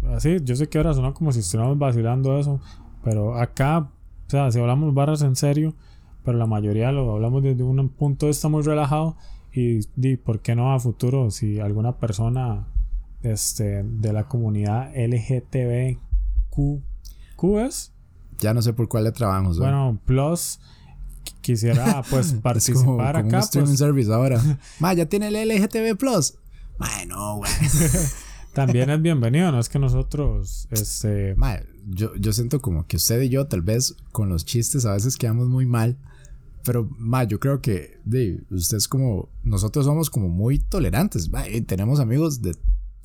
así, 0.07 0.38
yo 0.41 0.55
sé 0.55 0.69
que 0.69 0.77
ahora 0.77 0.93
suena 0.93 1.13
como 1.13 1.31
si 1.31 1.41
estuviéramos 1.41 1.77
vacilando 1.77 2.39
eso, 2.39 2.62
pero 3.03 3.38
acá 3.38 3.91
o 4.32 4.39
sea, 4.44 4.50
si 4.50 4.60
hablamos 4.60 4.94
barras 4.94 5.22
en 5.24 5.36
serio, 5.36 5.74
pero 6.24 6.38
la 6.38 6.46
mayoría 6.46 6.91
lo 6.94 7.12
hablamos 7.12 7.44
desde 7.44 7.63
un 7.63 7.89
punto 7.89 8.26
de 8.26 8.30
vista 8.30 8.48
muy 8.48 8.62
relajado 8.62 9.17
y, 9.52 9.82
di, 9.98 10.15
¿por 10.15 10.39
qué 10.39 10.56
no 10.56 10.74
a 10.74 10.80
futuro 10.80 11.30
si 11.32 11.60
alguna 11.60 11.98
persona 11.98 12.65
este, 13.24 13.84
de 13.84 14.13
la 14.13 14.28
comunidad 14.28 14.91
LGTBQ. 14.96 16.82
¿Q 17.36 17.60
es? 17.60 17.91
Ya 18.39 18.54
no 18.54 18.62
sé 18.62 18.74
por 18.74 18.88
cuál 18.88 19.04
le 19.04 19.12
trabajo. 19.12 19.54
Bueno, 19.56 20.00
Plus 20.06 20.60
quisiera 21.41 22.04
pues 22.10 22.34
participar 22.34 22.86
como, 22.86 22.98
como 22.98 23.10
acá. 23.10 23.20
Un 23.22 23.36
streaming 23.36 23.67
pues. 23.72 23.80
service 23.80 24.13
ahora. 24.13 24.41
Ma, 24.80 24.94
ya 24.94 25.08
tiene 25.08 25.28
el 25.28 25.50
LGTB 25.50 25.98
Plus. 25.98 26.36
Ma, 26.78 26.88
no, 27.06 27.38
güey. 27.38 27.52
También 28.54 28.89
es 28.89 29.02
bienvenido, 29.02 29.52
no 29.52 29.60
es 29.60 29.70
que 29.70 29.80
nosotros, 29.80 30.67
este... 30.72 31.36
Ma, 31.38 31.58
yo, 31.88 32.15
yo 32.15 32.34
siento 32.34 32.62
como 32.62 32.86
que 32.88 32.98
usted 32.98 33.22
y 33.22 33.30
yo 33.30 33.48
tal 33.48 33.62
vez 33.62 33.96
con 34.12 34.30
los 34.30 34.46
chistes 34.46 34.86
a 34.86 34.94
veces 34.94 35.17
quedamos 35.17 35.48
muy 35.48 35.65
mal. 35.65 35.98
Pero, 36.63 36.89
ma, 36.98 37.24
yo 37.24 37.39
creo 37.39 37.62
que 37.62 38.00
de, 38.06 38.44
usted 38.52 38.78
es 38.78 38.88
como. 38.88 39.30
Nosotros 39.44 39.86
somos 39.86 40.10
como 40.10 40.30
muy 40.30 40.60
tolerantes. 40.60 41.30
Ma, 41.30 41.48
y 41.48 41.62
tenemos 41.62 42.00
amigos 42.00 42.41
de 42.41 42.56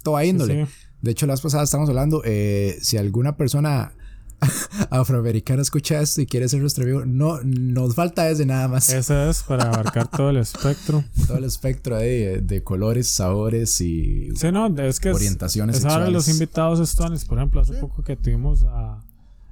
toda 0.03 0.25
índole. 0.25 0.67
De 1.01 1.11
hecho, 1.11 1.27
las 1.27 1.41
pasadas 1.41 1.69
estamos 1.69 1.89
hablando. 1.89 2.23
Eh, 2.25 2.79
si 2.83 2.99
alguna 2.99 3.37
persona 3.37 3.95
afroamericana 4.91 5.63
escucha 5.63 6.01
esto 6.01 6.21
y 6.21 6.27
quiere 6.27 6.49
ser 6.49 6.61
nuestro 6.61 6.85
amigo, 6.85 7.05
no 7.05 7.41
nos 7.43 7.95
falta 7.95 8.29
ese 8.29 8.47
nada 8.47 8.69
más. 8.69 8.91
Ese 8.91 9.29
es 9.29 9.43
para 9.43 9.65
abarcar 9.69 10.09
todo 10.09 10.31
el 10.31 10.39
espectro. 10.39 11.05
todo 11.27 11.39
el 11.39 11.45
espectro 11.45 11.97
de, 11.97 12.41
de 12.43 12.63
colores, 12.63 13.09
sabores 13.09 13.81
y 13.81 14.31
sí, 14.37 14.53
no, 14.53 14.67
es 14.67 15.01
que 15.01 15.11
orientaciones. 15.11 15.77
Es, 15.77 15.85
es 15.85 15.91
ahora 15.91 16.11
los 16.11 16.29
invitados 16.29 16.81
estones. 16.81 17.25
Por 17.25 17.39
ejemplo, 17.39 17.61
hace 17.61 17.75
poco 17.75 18.03
que 18.03 18.17
tuvimos 18.17 18.65
a, 18.65 19.01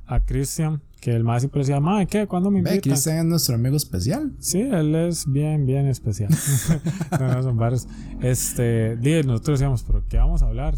a 0.06 0.24
Christian, 0.24 0.82
que 1.00 1.12
el 1.14 1.24
más 1.24 1.42
siempre 1.42 1.60
decía, 1.60 1.80
Madre, 1.80 2.06
¿qué? 2.06 2.26
¿Cuándo 2.26 2.50
me 2.50 2.58
invitan? 2.58 2.80
Christian 2.80 3.18
es 3.18 3.24
nuestro 3.24 3.54
amigo 3.54 3.76
especial. 3.76 4.32
Sí, 4.38 4.60
él 4.60 4.94
es 4.94 5.30
bien, 5.30 5.66
bien 5.66 5.86
especial. 5.86 6.30
no, 7.20 7.28
no, 7.28 7.42
son 7.42 7.56
varios. 7.56 7.86
Este, 8.20 8.96
nosotros 9.24 9.58
decíamos, 9.58 9.82
¿pero 9.82 10.04
qué 10.08 10.18
vamos 10.18 10.42
a 10.42 10.46
hablar? 10.46 10.74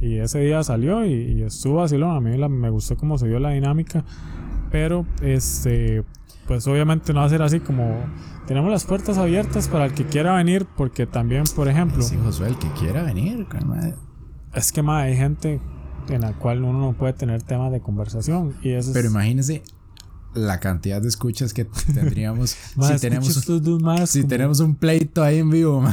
Y 0.00 0.18
ese 0.18 0.40
día 0.40 0.62
salió 0.62 1.04
y, 1.04 1.42
estuvo 1.42 1.82
así, 1.82 2.00
a 2.00 2.20
mí 2.20 2.38
me 2.48 2.70
gustó 2.70 2.96
cómo 2.96 3.18
se 3.18 3.28
dio 3.28 3.38
la 3.38 3.50
dinámica. 3.50 4.04
Pero, 4.70 5.04
este, 5.20 6.04
pues 6.46 6.66
obviamente 6.66 7.12
no 7.12 7.20
va 7.20 7.26
a 7.26 7.28
ser 7.28 7.42
así 7.42 7.60
como 7.60 7.98
tenemos 8.46 8.70
las 8.70 8.84
puertas 8.84 9.18
abiertas 9.18 9.68
para 9.68 9.84
el 9.84 9.94
que 9.94 10.04
quiera 10.04 10.34
venir, 10.34 10.66
porque 10.76 11.06
también, 11.06 11.44
por 11.54 11.68
ejemplo. 11.68 12.02
Sí, 12.02 12.16
Josué, 12.22 12.48
el 12.48 12.58
que 12.58 12.68
quiera 12.72 13.02
venir, 13.02 13.46
calma. 13.46 13.94
Es 14.54 14.72
que 14.72 14.82
más 14.82 15.04
hay 15.04 15.16
gente 15.16 15.60
en 16.08 16.20
la 16.22 16.32
cual 16.32 16.64
uno 16.64 16.80
no 16.80 16.92
puede 16.94 17.12
tener 17.12 17.42
temas 17.42 17.70
de 17.70 17.80
conversación. 17.80 18.56
Y 18.62 18.70
eso 18.70 18.92
Pero 18.92 19.08
imagínese 19.08 19.62
la 20.34 20.60
cantidad 20.60 21.02
de 21.02 21.08
escuchas 21.08 21.52
que 21.52 21.64
tendríamos 21.64 22.50
si 22.80 22.98
tenemos 23.00 23.44
si 24.06 24.24
tenemos 24.24 24.60
un 24.60 24.76
pleito 24.76 25.22
ahí 25.22 25.38
en 25.38 25.50
vivo 25.50 25.84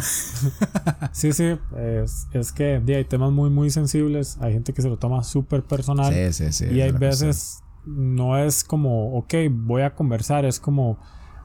sí 1.12 1.34
sí 1.34 1.58
es, 1.78 2.28
es 2.34 2.52
que 2.52 2.82
hay 2.88 3.06
temas 3.06 3.32
muy 3.32 3.50
muy 3.50 3.72
sensibles 3.72 4.38
hay 4.40 4.54
gente 4.54 4.74
que 4.74 4.82
se 4.82 4.90
lo 4.90 4.98
toma 4.98 5.24
súper 5.24 5.64
personal 5.64 6.14
sí, 6.14 6.34
sí, 6.34 6.52
sí, 6.52 6.66
y 6.74 6.82
hay 6.82 6.92
veces 6.92 7.64
no 7.86 8.38
es 8.38 8.64
como 8.64 9.18
ok 9.18 9.34
voy 9.50 9.82
a 9.82 9.96
conversar 9.96 10.46
es 10.46 10.60
como 10.60 11.00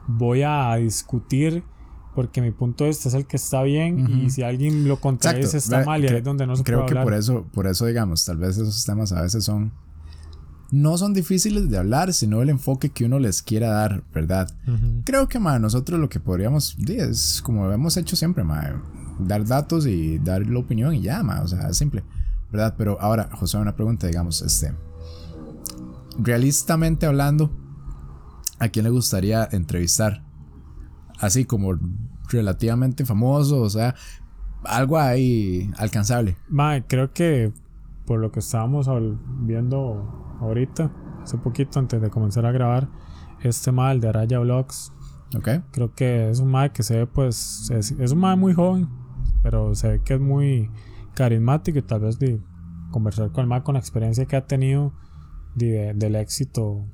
voy 0.07 0.43
a 0.43 0.75
discutir 0.77 1.65
porque 2.15 2.43
mi 2.43 2.51
punto 2.51 2.85
de 2.85 2.91
vista 2.91 3.09
es 3.09 3.15
el 3.15 3.27
que 3.27 3.37
está 3.37 3.63
bien 3.63 4.23
y 4.23 4.29
si 4.29 4.43
alguien 4.43 4.87
lo 4.87 5.01
contradice 5.01 5.57
está 5.57 5.83
mal 5.85 6.05
y 6.05 6.09
ahí 6.09 6.17
es 6.17 6.25
donde 6.25 6.47
no 6.47 6.57
se 6.57 6.63
creo 6.63 6.81
puede 6.81 6.95
que 6.95 7.01
por 7.01 7.15
eso 7.15 7.47
por 7.55 7.67
eso 7.67 7.87
digamos 7.87 8.25
tal 8.27 8.37
vez 8.37 8.59
esos 8.59 8.85
temas 8.85 9.13
a 9.13 9.23
veces 9.23 9.45
son 9.45 9.73
no 10.73 10.97
son 10.97 11.13
difíciles 11.13 11.69
de 11.69 11.77
hablar, 11.77 12.15
sino 12.15 12.41
el 12.41 12.49
enfoque 12.49 12.89
que 12.89 13.05
uno 13.05 13.19
les 13.19 13.43
quiera 13.43 13.69
dar, 13.69 14.03
¿verdad? 14.15 14.51
Creo 15.05 15.29
que, 15.29 15.39
ma, 15.39 15.59
nosotros 15.59 16.01
lo 16.01 16.09
que 16.09 16.19
podríamos, 16.19 16.79
es 16.89 17.43
como 17.43 17.71
hemos 17.71 17.99
hecho 17.99 18.17
siempre, 18.17 18.43
ma, 18.43 18.83
dar 19.19 19.45
datos 19.45 19.87
y 19.87 20.19
dar 20.19 20.47
la 20.47 20.59
opinión 20.59 20.95
y 20.95 21.03
ya, 21.03 21.23
ma, 21.23 21.43
o 21.43 21.47
sea, 21.47 21.69
es 21.69 21.77
simple, 21.77 22.03
¿verdad? 22.51 22.75
Pero 22.79 22.99
ahora, 23.03 23.29
José, 23.35 23.59
una 23.59 23.77
pregunta, 23.77 24.07
digamos, 24.07 24.41
este, 24.41 24.75
realistamente 26.19 27.05
hablando, 27.05 27.51
¿a 28.59 28.71
quién 28.71 28.85
le 28.85 28.91
gustaría 28.91 29.47
entrevistar? 29.53 30.25
Así 31.19 31.45
como 31.45 31.79
relativamente 32.31 33.05
famoso, 33.05 33.61
o 33.61 33.69
sea, 33.69 33.95
algo 34.65 34.99
ahí 34.99 35.71
alcanzable. 35.77 36.39
Ma, 36.49 36.81
creo 36.81 37.13
que 37.13 37.53
por 38.07 38.21
lo 38.21 38.33
que 38.33 38.41
estábamos 38.41 38.89
viendo 39.43 40.32
ahorita, 40.43 40.91
hace 41.23 41.39
poquito 41.39 41.79
antes 41.79 42.01
de 42.01 42.11
comenzar 42.11 42.47
a 42.47 42.53
grabar, 42.53 42.89
este 43.43 43.73
mal 43.73 44.01
de 44.01 44.09
Araya 44.09 44.39
Vlogs. 44.39 44.93
Ok. 45.37 45.49
Creo 45.71 45.95
que 45.95 46.31
es 46.31 46.41
un 46.41 46.51
mal 46.51 46.73
que 46.73 46.83
se 46.83 46.99
ve, 46.99 47.07
pues, 47.07 47.71
es, 47.71 47.93
un 48.13 48.19
mal 48.19 48.37
muy 48.37 48.53
joven, 48.53 48.89
pero 49.43 49.75
se 49.75 49.89
ve 49.89 50.01
que 50.03 50.15
es 50.15 50.21
muy 50.21 50.71
carismático 51.15 51.79
y 51.79 51.83
tal 51.83 52.01
vez 52.01 52.19
de 52.19 52.41
conversar 52.91 53.31
con 53.33 53.43
el 53.43 53.49
mal 53.49 53.63
con 53.63 53.75
la 53.75 53.81
experiencia 53.81 54.27
que 54.27 54.37
ha 54.37 54.47
tenido 54.47 54.93
del 55.55 56.15
éxito 56.17 56.85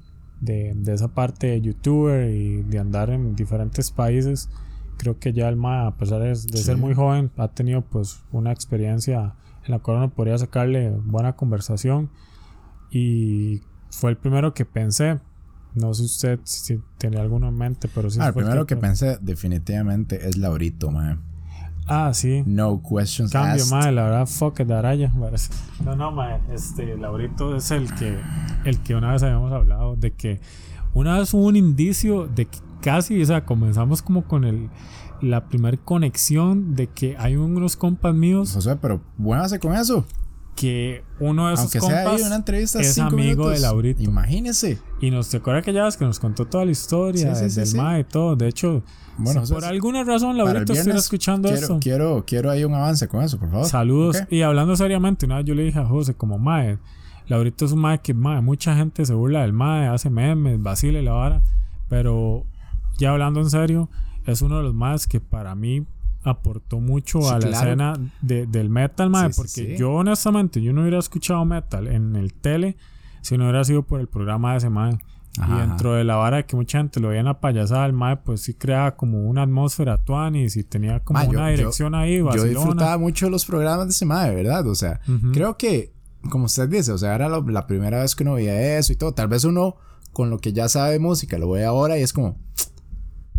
de, 0.41 0.77
esa 0.87 1.09
parte 1.09 1.49
de 1.49 1.61
youtuber 1.61 2.31
y 2.31 2.63
de 2.63 2.79
andar 2.79 3.11
en 3.11 3.35
diferentes 3.35 3.91
países. 3.91 4.49
Creo 4.97 5.19
que 5.19 5.33
ya 5.33 5.49
el 5.49 5.57
mal, 5.57 5.87
a 5.87 5.97
pesar 5.97 6.21
de, 6.23 6.35
ser 6.35 6.77
muy 6.77 6.95
joven, 6.95 7.31
ha 7.37 7.49
tenido 7.49 7.83
pues 7.83 8.23
una 8.33 8.51
experiencia 8.53 9.35
en 9.65 9.73
la 9.73 9.79
cual 9.79 9.99
uno 9.99 10.11
podría 10.11 10.39
sacarle 10.39 10.91
buena 10.91 11.35
conversación 11.37 12.11
y 12.91 13.63
fue 13.91 14.11
el 14.11 14.17
primero 14.17 14.55
que 14.55 14.65
pensé. 14.65 15.19
No 15.75 15.95
sé 15.95 16.05
usted 16.05 16.41
si 16.45 16.81
tiene 16.97 17.19
alguno 17.19 17.49
en 17.49 17.57
mente, 17.57 17.89
pero 17.95 18.11
sí. 18.11 18.19
Ah, 18.21 18.29
el 18.29 18.35
primero 18.35 18.67
que, 18.67 18.77
pensé 18.77 19.19
definitivamente 19.21 20.29
es 20.29 20.37
Laurito, 20.37 20.91
man. 20.91 21.21
Ah, 21.87 22.11
sí. 22.13 22.43
No 22.45 22.83
questions 22.83 23.33
Cambio, 23.33 23.65
madre, 23.67 23.93
la 23.93 24.03
verdad, 24.05 24.27
fuck 24.27 24.61
it, 24.61 24.71
Araya. 24.71 25.11
No, 25.85 25.97
no, 25.97 26.11
madre, 26.11 26.41
este, 26.53 26.97
Laurito 26.97 27.57
es 27.57 27.71
el 27.71 27.95
que, 27.95 28.19
el 28.65 28.79
que 28.81 28.95
una 28.95 29.13
vez 29.13 29.23
habíamos 29.23 29.53
hablado 29.53 29.97
de 29.97 30.11
que 30.13 30.41
una 30.93 31.19
vez 31.19 31.33
hubo 31.33 31.47
un 31.47 31.57
indicio 31.57 32.27
de 32.27 32.47
que 32.47 32.59
casi, 32.83 33.23
o 33.23 33.25
sea, 33.25 33.45
comenzamos 33.45 34.03
como 34.03 34.25
con 34.25 34.45
el, 34.45 34.69
la 35.23 35.47
primera 35.49 35.77
conexión 35.79 36.75
de 36.75 36.89
que 36.89 37.17
hay 37.19 37.37
unos 37.37 37.77
compas 37.77 38.15
míos. 38.15 38.57
O 38.57 38.61
sea, 38.61 38.77
pero 38.77 39.01
buénase 39.17 39.59
con 39.59 39.75
eso 39.75 40.05
que 40.59 41.05
uno 41.21 41.49
de 41.49 41.55
Aunque 41.57 41.79
compas 41.79 42.19
sea 42.19 42.27
una 42.27 42.37
entrevista 42.37 42.81
es 42.81 42.99
amigo 42.99 43.51
de 43.51 43.61
Laurito. 43.61 44.03
Imagínese. 44.03 44.79
Y 45.01 45.13
nos 45.13 45.29
te 45.29 45.37
acuerdas 45.37 45.65
que 45.65 45.73
ya 45.73 45.85
ves 45.85 45.97
que 45.97 46.05
nos 46.05 46.19
contó 46.19 46.47
toda 46.47 46.65
la 46.65 46.73
historia 46.73 47.33
del 47.33 47.75
MAE 47.77 48.01
y 48.01 48.05
todo. 48.05 48.35
De 48.35 48.49
hecho, 48.49 48.83
bueno, 49.19 49.45
por 49.49 49.65
alguna 49.65 50.03
razón 50.03 50.37
Laurito 50.37 50.73
estuviera 50.73 50.99
escuchando 50.99 51.49
quiero, 51.49 51.65
eso. 51.65 51.79
Quiero, 51.81 52.25
quiero 52.27 52.51
ahí 52.51 52.65
un 52.65 52.75
avance 52.75 53.07
con 53.07 53.23
eso, 53.23 53.39
por 53.39 53.51
favor. 53.51 53.67
Saludos. 53.67 54.25
Y 54.31 54.43
hablando 54.43 54.75
seriamente, 54.75 55.27
una 55.27 55.37
vez 55.37 55.45
yo 55.45 55.55
le 55.55 55.63
dije 55.63 55.79
a 55.79 55.87
José, 55.87 56.15
como 56.15 56.39
MAE, 56.39 56.79
Laurito 57.29 57.65
es 57.65 57.73
un 57.73 57.81
MAE 57.81 58.01
que 58.01 58.13
MAE, 58.13 58.41
mucha 58.41 58.75
gente 58.75 59.07
se 59.07 59.15
burla 59.15 59.43
del 59.43 59.53
MAE, 59.53 59.87
hace 59.87 60.11
memes, 60.11 60.61
vacila 60.61 60.99
y 60.99 61.05
la 61.05 61.13
vara. 61.13 61.43
Pero 61.89 62.47
ya 62.99 63.13
hablando 63.13 63.41
en 63.41 63.51
serio, 63.51 63.89
es 64.27 64.43
uno 64.43 64.57
de 64.57 64.65
los 64.65 64.75
MAEs 64.75 65.07
que 65.07 65.21
para 65.21 65.55
mí 65.55 65.87
aportó 66.29 66.81
mucho 66.81 67.31
a 67.31 67.39
la 67.39 67.49
escena 67.49 67.95
de, 68.21 68.47
del 68.47 68.71
metal, 68.71 69.11
madre, 69.11 69.33
porque 69.35 69.77
yo 69.77 69.93
honestamente 69.93 70.61
yo 70.63 70.73
no 70.73 70.83
hubiera 70.83 70.99
escuchado 70.99 71.45
metal 71.45 71.87
en 71.87 72.17
el 72.17 72.35
tele 72.35 72.77
si 73.23 73.37
no 73.37 73.45
hubiera 73.45 73.65
sido 73.65 73.83
por 73.83 74.01
el 74.01 74.09
programa 74.09 74.53
de 74.53 74.59
ese 74.59 74.71
madre. 74.71 74.99
y 75.37 75.61
dentro 75.61 75.95
de 75.95 76.05
la 76.05 76.17
vara 76.17 76.39
de 76.39 76.47
que 76.47 76.57
mucha 76.57 76.79
gente 76.79 76.99
lo 77.01 77.09
veía 77.09 77.21
en 77.21 77.27
la 77.27 77.41
payasada, 77.41 77.87
el 77.87 77.93
madre 77.93 78.21
pues 78.25 78.41
sí 78.41 78.55
creaba 78.55 78.97
como 78.97 79.29
una 79.29 79.43
atmósfera 79.43 80.03
tuanis 80.03 80.57
y 80.57 80.65
tenía 80.65 81.01
como 81.01 81.23
una 81.23 81.49
dirección 81.49 81.95
ahí, 81.95 82.19
Yo 82.19 82.45
disfrutaba 82.45 82.99
mucho 82.99 83.31
los 83.31 83.45
programas 83.45 83.87
de 83.87 83.91
ese 83.91 84.07
madre, 84.07 84.35
¿verdad? 84.35 84.67
O 84.67 84.75
sea, 84.75 85.01
creo 85.33 85.57
que, 85.57 85.93
como 86.31 86.47
usted 86.47 86.69
dice, 86.69 86.93
o 86.93 86.99
sea, 86.99 87.15
era 87.15 87.29
la 87.29 87.67
primera 87.67 88.01
vez 88.01 88.17
que 88.17 88.23
uno 88.25 88.35
veía 88.35 88.79
eso 88.79 88.93
y 88.93 88.97
todo. 88.97 89.13
Tal 89.13 89.29
vez 89.29 89.45
uno, 89.45 89.77
con 90.13 90.31
lo 90.31 90.39
que 90.39 90.53
ya 90.53 90.69
sabe 90.69 90.93
de 90.93 90.99
música, 90.99 91.39
lo 91.39 91.51
ve 91.51 91.65
ahora 91.65 91.99
y 91.99 92.03
es 92.03 92.13
como, 92.13 92.39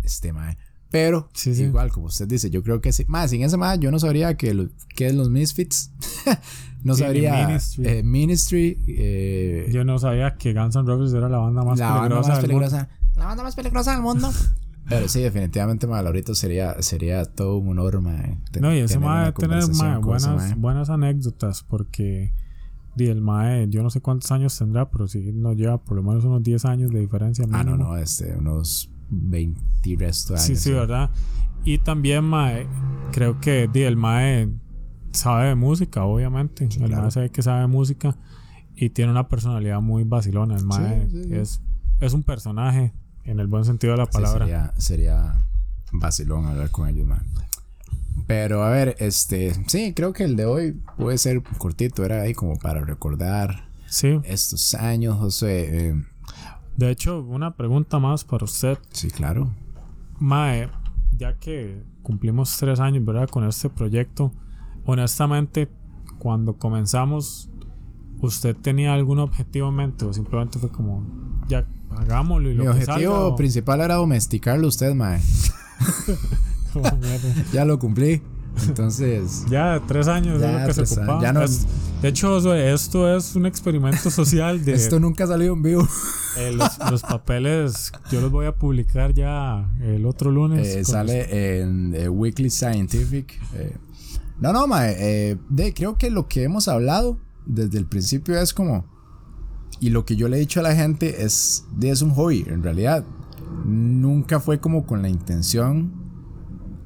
este 0.02 0.32
madre 0.32 0.56
pero 0.90 1.28
igual, 1.46 1.90
como 1.90 2.06
usted 2.06 2.26
dice, 2.26 2.50
yo 2.50 2.62
creo 2.62 2.80
que 2.80 2.92
sí. 2.92 3.04
Más, 3.06 3.30
sin 3.30 3.42
ese 3.42 3.56
más, 3.56 3.78
yo 3.78 3.90
no 3.90 3.98
sabría 3.98 4.36
que, 4.36 4.68
que 4.96 5.06
es 5.06 5.14
los 5.14 5.30
Misfits. 5.30 5.92
no 6.84 6.94
sabría. 6.94 7.58
Ministry. 8.02 8.78
Eh, 8.88 9.66
eh, 9.68 9.72
yo 9.72 9.84
no 9.84 9.98
sabía 9.98 10.36
que 10.36 10.52
Guns 10.52 10.76
N' 10.76 10.86
Roses 10.86 11.14
era 11.14 11.28
la 11.28 11.38
banda 11.38 11.62
más 11.62 11.78
la 11.78 11.94
peligrosa. 11.94 12.20
Banda 12.20 12.28
más 12.28 12.40
peligrosa 12.40 12.88
la 13.20 13.26
banda 13.26 13.42
más 13.44 13.54
peligrosa 13.54 13.92
del 13.92 14.02
mundo. 14.02 14.30
Pero 14.88 15.08
sí, 15.08 15.20
definitivamente, 15.20 15.86
mal 15.86 16.04
ahorita 16.06 16.34
sería, 16.34 16.82
sería 16.82 17.24
todo 17.24 17.58
un 17.58 17.78
honor, 17.78 18.02
No, 18.02 18.74
y 18.74 18.78
ese 18.78 18.98
mae 18.98 19.26
debe 19.26 19.32
tener 19.34 20.00
buenas, 20.00 20.58
buenas 20.58 20.90
anécdotas 20.90 21.62
porque. 21.62 22.32
Y 22.96 23.06
el 23.06 23.22
Mae, 23.22 23.66
yo 23.70 23.82
no 23.82 23.88
sé 23.88 24.02
cuántos 24.02 24.30
años 24.30 24.58
tendrá, 24.58 24.90
pero 24.90 25.08
sí 25.08 25.32
nos 25.32 25.56
lleva 25.56 25.82
por 25.82 25.96
lo 25.96 26.02
menos 26.02 26.24
unos 26.24 26.42
10 26.42 26.64
años 26.66 26.90
de 26.90 27.00
diferencia. 27.00 27.46
Ah, 27.50 27.64
no, 27.64 27.78
no, 27.78 27.96
este, 27.96 28.36
unos 28.36 28.89
20 29.10 29.60
resto 29.98 30.36
Sí, 30.38 30.56
sí, 30.56 30.72
¿verdad? 30.72 31.10
Y 31.64 31.78
también, 31.78 32.24
Mae, 32.24 32.66
creo 33.12 33.40
que 33.40 33.64
el 33.74 33.96
Mae 33.96 34.48
sabe 35.12 35.48
de 35.48 35.54
música, 35.54 36.04
obviamente. 36.04 36.68
el 36.80 36.90
Mae 36.90 37.10
sabe 37.10 37.30
que 37.30 37.42
sabe 37.42 37.60
de 37.62 37.66
música 37.66 38.16
y 38.74 38.90
tiene 38.90 39.10
una 39.10 39.28
personalidad 39.28 39.80
muy 39.80 40.04
vacilona. 40.04 40.56
El 40.56 40.64
Mae 40.64 41.08
es, 41.30 41.60
es 42.00 42.12
un 42.14 42.22
personaje 42.22 42.92
en 43.24 43.40
el 43.40 43.46
buen 43.46 43.64
sentido 43.64 43.92
de 43.92 43.98
la 43.98 44.06
palabra. 44.06 44.46
sería, 44.46 44.74
sería 44.78 45.34
vacilón 45.92 46.46
hablar 46.46 46.70
con 46.70 46.88
ellos, 46.88 47.06
man. 47.06 47.22
Pero 48.26 48.62
a 48.62 48.70
ver, 48.70 48.96
este, 49.00 49.52
sí, 49.66 49.92
creo 49.94 50.12
que 50.12 50.24
el 50.24 50.36
de 50.36 50.44
hoy 50.46 50.80
puede 50.96 51.18
ser 51.18 51.42
cortito, 51.58 52.04
era 52.04 52.22
ahí 52.22 52.32
como 52.32 52.56
para 52.58 52.80
recordar 52.80 53.64
Sí. 53.86 54.20
estos 54.24 54.74
años, 54.74 55.18
José. 55.18 55.88
eh, 55.88 56.04
De 56.80 56.90
hecho, 56.90 57.20
una 57.20 57.56
pregunta 57.56 57.98
más 57.98 58.24
para 58.24 58.46
usted. 58.46 58.78
sí, 58.92 59.10
claro. 59.10 59.50
Mae, 60.18 60.70
ya 61.18 61.34
que 61.38 61.82
cumplimos 62.02 62.56
tres 62.56 62.80
años, 62.80 63.04
¿verdad? 63.04 63.28
Con 63.28 63.44
este 63.46 63.68
proyecto, 63.68 64.32
honestamente, 64.86 65.68
cuando 66.18 66.56
comenzamos, 66.56 67.50
¿usted 68.22 68.56
tenía 68.56 68.94
algún 68.94 69.18
objetivo 69.18 69.68
en 69.68 69.74
mente 69.74 70.06
o 70.06 70.12
simplemente 70.14 70.58
fue 70.58 70.70
como, 70.70 71.04
ya, 71.48 71.66
hagámoslo 71.90 72.48
y 72.50 72.54
lo 72.54 72.64
Mi 72.64 72.70
que 72.70 72.84
objetivo 72.84 72.94
salga, 73.14 73.26
o- 73.26 73.36
principal 73.36 73.80
era 73.82 73.96
domesticarlo 73.96 74.66
usted, 74.66 74.94
mae. 74.94 75.20
Ya 77.52 77.66
lo 77.66 77.78
cumplí. 77.78 78.22
Entonces, 78.66 79.44
Ya, 79.50 79.80
tres 79.86 80.08
años 80.08 80.40
Ya, 80.40 80.66
es 80.66 80.76
lo 80.76 80.82
que 80.82 80.86
se 80.86 80.94
ocupaba. 81.00 81.22
Ya 81.22 81.32
no- 81.32 81.42
Es- 81.42 81.66
de 82.02 82.08
hecho, 82.08 82.54
esto 82.54 83.14
es 83.14 83.36
un 83.36 83.44
experimento 83.44 84.10
social 84.10 84.64
de 84.64 84.72
esto 84.72 84.98
nunca 84.98 85.24
ha 85.24 85.26
salido 85.26 85.52
en 85.52 85.62
vivo. 85.62 85.86
eh, 86.38 86.52
los, 86.56 86.78
los 86.90 87.02
papeles. 87.02 87.92
Yo 88.10 88.20
los 88.22 88.30
voy 88.30 88.46
a 88.46 88.54
publicar 88.54 89.12
ya 89.12 89.70
el 89.82 90.06
otro 90.06 90.30
lunes. 90.30 90.66
Eh, 90.66 90.84
sale 90.84 91.60
en 91.60 91.94
eh, 91.94 92.08
Weekly 92.08 92.48
Scientific. 92.48 93.38
No, 94.40 94.54
no, 94.54 94.66
mae. 94.66 95.36
de, 95.50 95.74
creo 95.74 95.98
que 95.98 96.08
lo 96.10 96.26
que 96.26 96.42
hemos 96.44 96.68
hablado 96.68 97.18
desde 97.44 97.76
el 97.76 97.84
principio 97.84 98.40
es 98.40 98.54
como. 98.54 98.86
Y 99.80 99.90
lo 99.90 100.04
que 100.06 100.16
yo 100.16 100.28
le 100.28 100.36
he 100.38 100.40
dicho 100.40 100.60
a 100.60 100.62
la 100.62 100.74
gente 100.74 101.22
es. 101.24 101.66
De, 101.76 101.90
es 101.90 102.00
un 102.00 102.10
hobby, 102.12 102.46
en 102.48 102.62
realidad. 102.62 103.04
Nunca 103.66 104.40
fue 104.40 104.58
como 104.58 104.86
con 104.86 105.02
la 105.02 105.10
intención. 105.10 105.92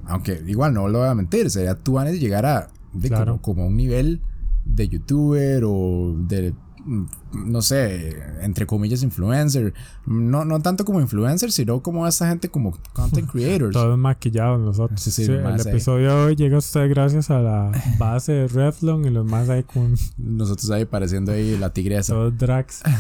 Aunque 0.07 0.43
igual 0.47 0.75
no 0.75 0.89
lo 0.89 1.01
voy 1.01 1.09
a 1.09 1.15
mentir. 1.15 1.51
Sería 1.51 1.75
tú 1.75 1.99
antes 1.99 2.21
llegar 2.21 2.47
a. 2.47 2.69
de 2.93 3.09
Claro. 3.09 3.39
como, 3.43 3.63
a 3.65 3.67
un 3.67 3.77
nivel 3.77 4.21
de 4.65 4.89
youtuber 4.89 5.63
o 5.67 6.15
de. 6.19 6.55
mm, 6.85 7.05
No 7.51 7.61
sé, 7.63 8.17
entre 8.43 8.67
comillas, 8.67 9.03
influencer. 9.03 9.75
No, 10.07 10.45
no 10.45 10.61
tanto 10.61 10.85
como 10.85 11.01
influencer, 11.01 11.51
sino 11.53 11.83
como 11.83 12.07
esta 12.07 12.29
gente 12.29 12.49
como 12.49 12.77
content 12.93 13.29
creators. 13.33 13.73
Todos 13.73 13.99
maquillados 13.99 14.61
nosotros. 14.61 15.01
Sí, 15.01 15.11
sí, 15.11 15.25
el 15.25 15.45
ahí. 15.47 15.61
episodio 15.61 16.09
de 16.11 16.25
hoy 16.27 16.37
llega 16.37 16.57
a 16.57 16.59
usted 16.61 16.89
gracias 16.89 17.31
a 17.31 17.41
la 17.41 17.73
base 17.99 18.33
de 18.33 18.49
Revlon 18.49 19.05
y 19.05 19.11
los 19.11 19.27
más 19.27 19.49
ahí 19.49 19.63
con 19.65 19.95
Nosotros 20.19 20.71
ahí 20.71 20.85
pareciendo 20.85 21.33
ahí 21.33 21.57
la 21.59 21.73
tigresa. 21.73 22.13
todos 22.15 22.37
drags. 22.39 22.83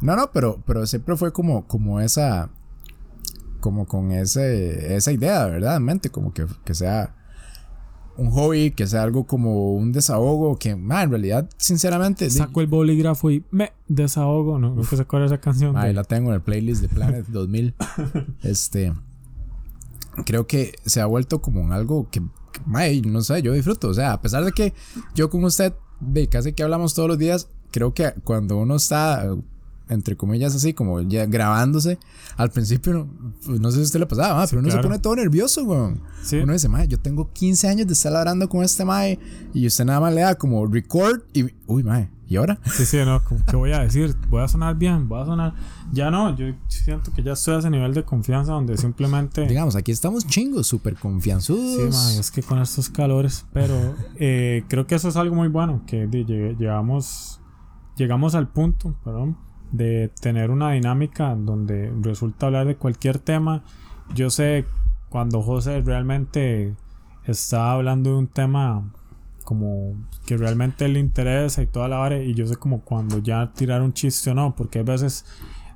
No, 0.00 0.16
no, 0.16 0.30
pero, 0.32 0.60
pero 0.66 0.86
siempre 0.86 1.16
fue 1.16 1.32
como, 1.32 1.66
como 1.66 2.00
esa. 2.00 2.50
Como 3.64 3.86
con 3.86 4.12
ese, 4.12 4.94
esa 4.94 5.10
idea, 5.10 5.46
¿verdad? 5.46 5.76
En 5.78 5.84
mente, 5.84 6.10
como 6.10 6.34
que, 6.34 6.44
que 6.66 6.74
sea 6.74 7.14
un 8.18 8.30
hobby, 8.30 8.72
que 8.72 8.86
sea 8.86 9.02
algo 9.02 9.26
como 9.26 9.72
un 9.74 9.90
desahogo, 9.90 10.58
que, 10.58 10.76
ma, 10.76 11.02
en 11.02 11.08
realidad, 11.08 11.48
sinceramente, 11.56 12.28
Saco 12.28 12.60
el 12.60 12.66
bolígrafo 12.66 13.30
y 13.30 13.42
me 13.50 13.72
desahogo. 13.88 14.58
No, 14.58 14.74
no 14.74 14.82
que 14.82 14.96
se 14.98 15.06
esa 15.24 15.38
canción. 15.40 15.78
Ahí 15.78 15.88
de- 15.88 15.94
la 15.94 16.04
tengo 16.04 16.28
en 16.28 16.34
el 16.34 16.42
playlist 16.42 16.82
de 16.82 16.88
Planet 16.88 17.26
2000. 17.28 17.74
este. 18.42 18.92
Creo 20.26 20.46
que 20.46 20.74
se 20.84 21.00
ha 21.00 21.06
vuelto 21.06 21.40
como 21.40 21.60
en 21.62 21.72
algo 21.72 22.10
que, 22.10 22.20
que, 22.20 23.02
no 23.08 23.22
sé, 23.22 23.40
yo 23.40 23.54
disfruto. 23.54 23.88
O 23.88 23.94
sea, 23.94 24.12
a 24.12 24.20
pesar 24.20 24.44
de 24.44 24.52
que 24.52 24.74
yo 25.14 25.30
con 25.30 25.42
usted, 25.42 25.72
de 26.00 26.28
casi 26.28 26.52
que 26.52 26.62
hablamos 26.62 26.92
todos 26.92 27.08
los 27.08 27.18
días, 27.18 27.48
creo 27.70 27.94
que 27.94 28.12
cuando 28.24 28.58
uno 28.58 28.76
está, 28.76 29.26
entre 29.88 30.16
comillas, 30.16 30.54
así 30.54 30.72
como 30.72 31.00
ya 31.02 31.26
grabándose, 31.26 31.98
al 32.36 32.50
principio, 32.50 32.92
no, 33.46 33.58
no 33.58 33.70
sé 33.70 33.76
si 33.76 33.80
a 33.82 33.84
usted 33.84 34.00
le 34.00 34.06
pasaba, 34.06 34.36
mae, 34.36 34.46
pero 34.48 34.60
uno 34.60 34.68
claro. 34.68 34.82
se 34.82 34.88
pone 34.88 34.98
todo 34.98 35.16
nervioso, 35.16 35.64
weón. 35.64 36.00
Sí. 36.22 36.36
Uno 36.36 36.52
dice, 36.52 36.68
mae, 36.68 36.88
yo 36.88 36.98
tengo 36.98 37.30
15 37.32 37.68
años 37.68 37.86
de 37.86 37.92
estar 37.92 38.14
hablando 38.14 38.48
con 38.48 38.64
este 38.64 38.84
mae, 38.84 39.18
y 39.52 39.66
usted 39.66 39.84
nada 39.84 40.00
más 40.00 40.14
le 40.14 40.22
da 40.22 40.34
como 40.36 40.66
record 40.66 41.22
y, 41.32 41.44
uy, 41.66 41.82
mae, 41.82 42.10
¿y 42.26 42.36
ahora? 42.36 42.58
Sí, 42.64 42.86
sí, 42.86 42.96
no, 43.04 43.22
¿qué 43.46 43.56
voy 43.56 43.72
a 43.72 43.80
decir? 43.80 44.14
¿Voy 44.30 44.42
a 44.42 44.48
sonar 44.48 44.76
bien? 44.76 45.08
¿Voy 45.08 45.20
a 45.20 45.26
sonar...? 45.26 45.54
Ya 45.92 46.10
no, 46.10 46.34
yo 46.34 46.46
siento 46.68 47.12
que 47.12 47.22
ya 47.22 47.32
estoy 47.32 47.56
a 47.56 47.58
ese 47.58 47.70
nivel 47.70 47.92
de 47.92 48.04
confianza 48.04 48.52
donde 48.52 48.76
simplemente... 48.78 49.46
Digamos, 49.46 49.76
aquí 49.76 49.92
estamos 49.92 50.26
chingos, 50.26 50.66
súper 50.66 50.96
confianzudos. 50.96 51.94
Sí, 51.94 52.14
ma, 52.16 52.20
es 52.20 52.30
que 52.30 52.42
con 52.42 52.58
estos 52.58 52.88
calores, 52.88 53.44
pero 53.52 53.94
eh, 54.16 54.64
creo 54.68 54.86
que 54.86 54.94
eso 54.94 55.08
es 55.08 55.16
algo 55.16 55.36
muy 55.36 55.48
bueno, 55.48 55.82
que 55.86 56.08
llegamos, 56.58 57.40
llegamos 57.96 58.34
al 58.34 58.48
punto, 58.48 58.96
perdón, 59.04 59.36
de 59.76 60.08
tener 60.20 60.50
una 60.50 60.70
dinámica 60.70 61.34
donde 61.34 61.92
resulta 62.00 62.46
hablar 62.46 62.66
de 62.66 62.76
cualquier 62.76 63.18
tema. 63.18 63.64
Yo 64.14 64.30
sé 64.30 64.66
cuando 65.08 65.42
José 65.42 65.80
realmente 65.80 66.74
está 67.24 67.72
hablando 67.72 68.10
de 68.10 68.16
un 68.16 68.28
tema 68.28 68.84
como 69.42 69.94
que 70.26 70.36
realmente 70.36 70.86
le 70.88 71.00
interesa 71.00 71.62
y 71.62 71.66
toda 71.66 71.88
la 71.88 71.98
vara, 71.98 72.22
y 72.22 72.34
yo 72.34 72.46
sé 72.46 72.56
como 72.56 72.82
cuando 72.82 73.18
ya 73.18 73.52
tirar 73.52 73.82
un 73.82 73.92
chiste 73.92 74.30
o 74.30 74.34
no, 74.34 74.54
porque 74.54 74.78
hay 74.78 74.84
veces... 74.84 75.26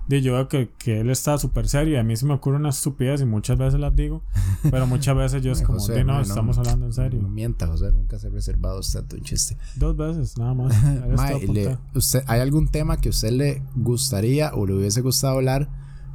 di, 0.08 0.20
Yo 0.22 0.32
veo 0.34 0.48
que, 0.48 0.70
que 0.78 1.00
él 1.00 1.10
está 1.10 1.38
súper 1.38 1.68
serio 1.68 1.94
y 1.94 1.96
a 1.98 2.02
mí 2.02 2.16
se 2.16 2.26
me 2.26 2.34
ocurre 2.34 2.56
una 2.56 2.70
estupidez 2.70 3.20
y 3.20 3.24
muchas 3.26 3.58
veces 3.58 3.78
las 3.78 3.94
digo, 3.94 4.22
pero 4.70 4.86
muchas 4.86 5.14
veces 5.16 5.42
yo 5.42 5.52
es 5.52 5.62
como, 5.66 5.78
José, 5.78 5.96
"Di, 5.96 6.04
no, 6.04 6.14
mae, 6.14 6.22
estamos 6.22 6.56
hablando 6.58 6.86
en 6.86 6.90
No 6.90 6.94
serio. 6.94 7.22
mienta, 7.22 7.66
José, 7.66 7.92
nunca 7.92 8.18
se 8.18 8.26
ha 8.28 8.30
reservado 8.30 8.80
usted 8.80 9.04
un 9.12 9.20
chiste. 9.20 9.56
Dos 9.76 9.96
veces, 9.96 10.36
nada 10.38 10.54
más. 10.54 10.74
Mae, 11.16 11.46
le- 11.46 11.78
usted, 11.94 12.22
¿Hay 12.26 12.40
algún 12.40 12.68
tema 12.68 12.96
que 12.96 13.08
a 13.08 13.10
usted 13.10 13.30
le 13.32 13.62
gustaría 13.76 14.52
o 14.54 14.66
le 14.66 14.74
hubiese 14.74 15.00
gustado 15.02 15.34
hablar, 15.36 15.68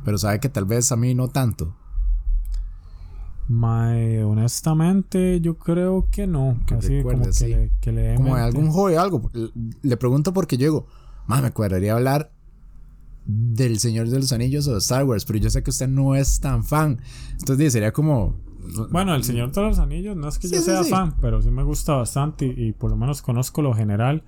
pero 0.04 0.18
sabe 0.18 0.40
que 0.40 0.50
tal 0.50 0.66
vez 0.66 0.92
a 0.92 0.96
mí 0.96 1.14
no 1.16 1.28
tanto? 1.30 1.76
Mae, 3.50 4.24
honestamente, 4.24 5.42
yo 5.42 5.58
creo 5.58 6.08
que 6.10 6.28
no. 6.28 6.58
Que 6.66 6.76
Así 6.76 6.88
como 7.02 7.10
recuerde, 7.12 7.26
que, 7.26 7.34
sí. 7.34 7.48
le, 7.50 7.72
que 7.82 7.92
le 7.92 8.16
Como 8.16 8.36
de 8.36 8.42
mente. 8.42 8.58
algún 8.58 8.72
hobby 8.72 8.96
algo. 8.96 9.30
Le, 9.82 9.98
pregunto 9.98 10.32
porque 10.34 10.58
yo 10.58 10.66
digo, 10.66 10.88
"Ma, 11.28 11.42
me 11.42 11.52
cuadraría 11.52 11.94
hablar 11.94 12.32
del 13.26 13.80
Señor 13.80 14.10
de 14.10 14.20
los 14.20 14.32
Anillos 14.34 14.68
o 14.68 14.74
de 14.74 14.80
Star 14.80 15.04
Wars, 15.06 15.26
pero 15.26 15.40
yo 15.40 15.50
sé 15.50 15.64
que 15.64 15.70
usted 15.70 15.88
no 15.88 16.16
es 16.16 16.40
tan 16.40 16.64
fan. 16.64 17.00
Entonces 17.40 17.74
sería 17.74 17.92
como... 17.94 18.36
Bueno, 18.92 19.14
El 19.14 19.24
Señor 19.26 19.52
de 19.52 19.62
los 19.62 19.78
Anillos, 19.80 20.16
no 20.16 20.28
es 20.30 20.40
que 20.40 20.48
Sí, 20.48 20.56
yo 20.56 20.62
sí, 20.62 20.66
sea 20.66 20.84
sí. 20.84 20.90
fan, 20.90 21.16
pero 21.20 21.42
sí 21.42 21.52
me 21.52 21.64
gusta 21.64 21.94
bastante 21.96 22.46
y, 22.46 22.68
y 22.70 22.72
por 22.72 22.90
lo 22.92 22.96
menos 22.98 23.22
conozco 23.22 23.62
lo 23.62 23.74
general 23.74 24.24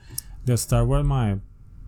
de 0.45 0.53
Star 0.55 0.83
Wars, 0.83 1.05
mae. 1.07 1.39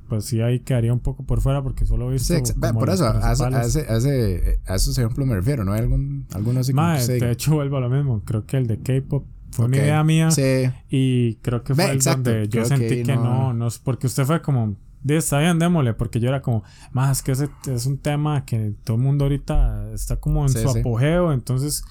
Pues 0.08 0.24
sí, 0.24 0.39
ahí 0.39 0.62
quedaría 0.62 0.93
un 0.93 1.02
poco 1.02 1.26
por 1.26 1.41
fuera 1.41 1.62
porque 1.62 1.86
solo 1.86 2.10
he 2.10 2.13
visto. 2.13 2.34
Por 2.74 2.89
eso, 2.89 3.06
a, 3.06 3.30
a, 3.30 3.32
ese, 3.65 3.82
a, 3.89 3.98
ese- 3.98 4.62
a 4.65 4.76
esos 4.76 4.98
ejemplos 4.98 5.28
me 5.28 5.36
refiero, 5.36 5.65
¿no 5.65 5.74
hay 5.74 5.82
algún, 5.82 6.26
alguno 6.34 6.62
así 6.62 6.72
Mae, 6.72 7.06
que 7.06 7.13
de 7.26 7.32
hecho, 7.32 7.56
vuelvo 7.56 7.76
a 7.76 7.82
lo 7.82 7.89
mismo. 7.89 8.22
Creo 8.24 8.46
que 8.46 8.56
el 8.56 8.67
de 8.67 8.80
K-pop 8.82 9.26
fue 9.52 9.65
Ok, 9.65 9.70
una 9.74 9.78
idea 9.78 10.04
mía. 10.06 10.32
Sí, 10.32 10.70
Y 10.89 11.36
creo 11.41 11.62
que 11.65 11.76
fue 11.76 11.84
Ve, 11.84 11.91
el 11.91 11.98
exacto, 11.98 12.30
donde 12.30 12.46
yo 12.48 12.52
creo 12.52 12.65
sentí 12.65 12.88
que 12.88 13.04
que, 13.04 13.15
no- 13.17 13.52
no, 13.52 13.54
no, 13.54 13.67
porque 13.84 14.08
usted 14.08 14.24
fue 14.24 14.41
como, 14.41 14.78
"Di, 15.08 15.15
está 15.15 15.39
bien, 15.39 15.58
démosle, 15.60 15.93
porque 15.93 16.20
yo 16.20 16.28
era 16.30 16.41
como, 16.41 16.63
más 16.91 17.24
que 17.24 17.32
ese 17.32 17.50
es 17.67 17.86
un 17.86 17.98
tema 17.98 18.46
que 18.46 18.74
todo 18.84 18.98
el 18.98 19.04
mundo 19.04 19.26
ahorita 19.26 19.91
está 19.93 20.17
como 20.17 20.43
en 20.43 20.50
Sí, 20.50 20.60
su 20.62 20.70
sí. 20.70 20.80
apogeo, 20.80 21.32
entonces 21.34 21.84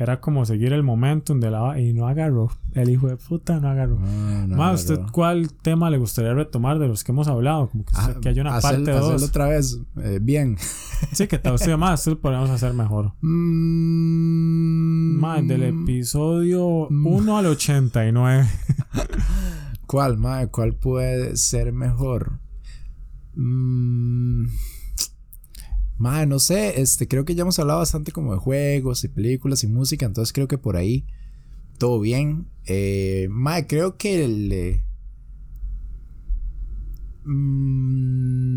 era 0.00 0.20
como 0.20 0.44
seguir 0.44 0.72
el 0.72 0.84
momentum 0.84 1.40
de 1.40 1.50
la 1.50 1.80
y 1.80 1.92
no 1.92 2.06
agarró, 2.06 2.52
el 2.74 2.88
hijo 2.88 3.08
de 3.08 3.16
puta 3.16 3.58
no 3.58 3.68
agarró. 3.68 3.98
Ah, 4.00 4.44
no, 4.46 4.56
más, 4.56 4.82
¿usted 4.82 5.00
cuál 5.10 5.52
tema 5.54 5.90
le 5.90 5.98
gustaría 5.98 6.32
retomar 6.34 6.78
de 6.78 6.86
los 6.86 7.02
que 7.02 7.10
hemos 7.10 7.26
hablado? 7.26 7.68
Como 7.68 7.84
que, 7.84 7.92
Ah, 7.96 8.14
que 8.22 8.28
haya 8.28 8.42
una 8.42 8.54
hacer- 8.56 8.76
parte 8.84 8.92
2. 8.92 9.22
otra 9.24 9.48
vez, 9.48 9.80
eh, 9.96 10.20
bien. 10.22 10.56
Sí, 11.12 11.26
que 11.26 11.38
tal 11.38 11.54
vez 11.54 11.78
más, 11.78 12.06
lo 12.06 12.20
podemos 12.20 12.48
hacer 12.50 12.74
mejor. 12.74 13.12
Mm, 13.22 15.18
Más, 15.20 15.46
del 15.48 15.62
episodio 15.64 16.86
1 16.88 17.38
al 17.38 17.46
89. 17.46 18.46
¿Cuál, 19.86 20.18
mae? 20.18 20.48
¿Cuál 20.48 20.74
puede 20.74 21.36
ser 21.36 21.72
mejor? 21.72 22.38
Mm, 23.40 24.46
mae, 25.98 26.26
no 26.26 26.38
sé, 26.40 26.80
este, 26.80 27.06
creo 27.06 27.24
que 27.24 27.34
ya 27.36 27.42
hemos 27.42 27.58
hablado 27.60 27.78
bastante 27.78 28.10
como 28.10 28.32
de 28.32 28.40
juegos 28.40 29.04
y 29.04 29.08
películas 29.08 29.62
y 29.62 29.68
música, 29.68 30.06
entonces 30.06 30.32
creo 30.32 30.48
que 30.48 30.58
por 30.58 30.76
ahí 30.76 31.06
todo 31.78 32.00
bien. 32.00 32.48
Eh, 32.66 33.28
creo 33.68 33.96
que 33.96 34.24
el... 34.24 34.52
eh, 34.52 34.82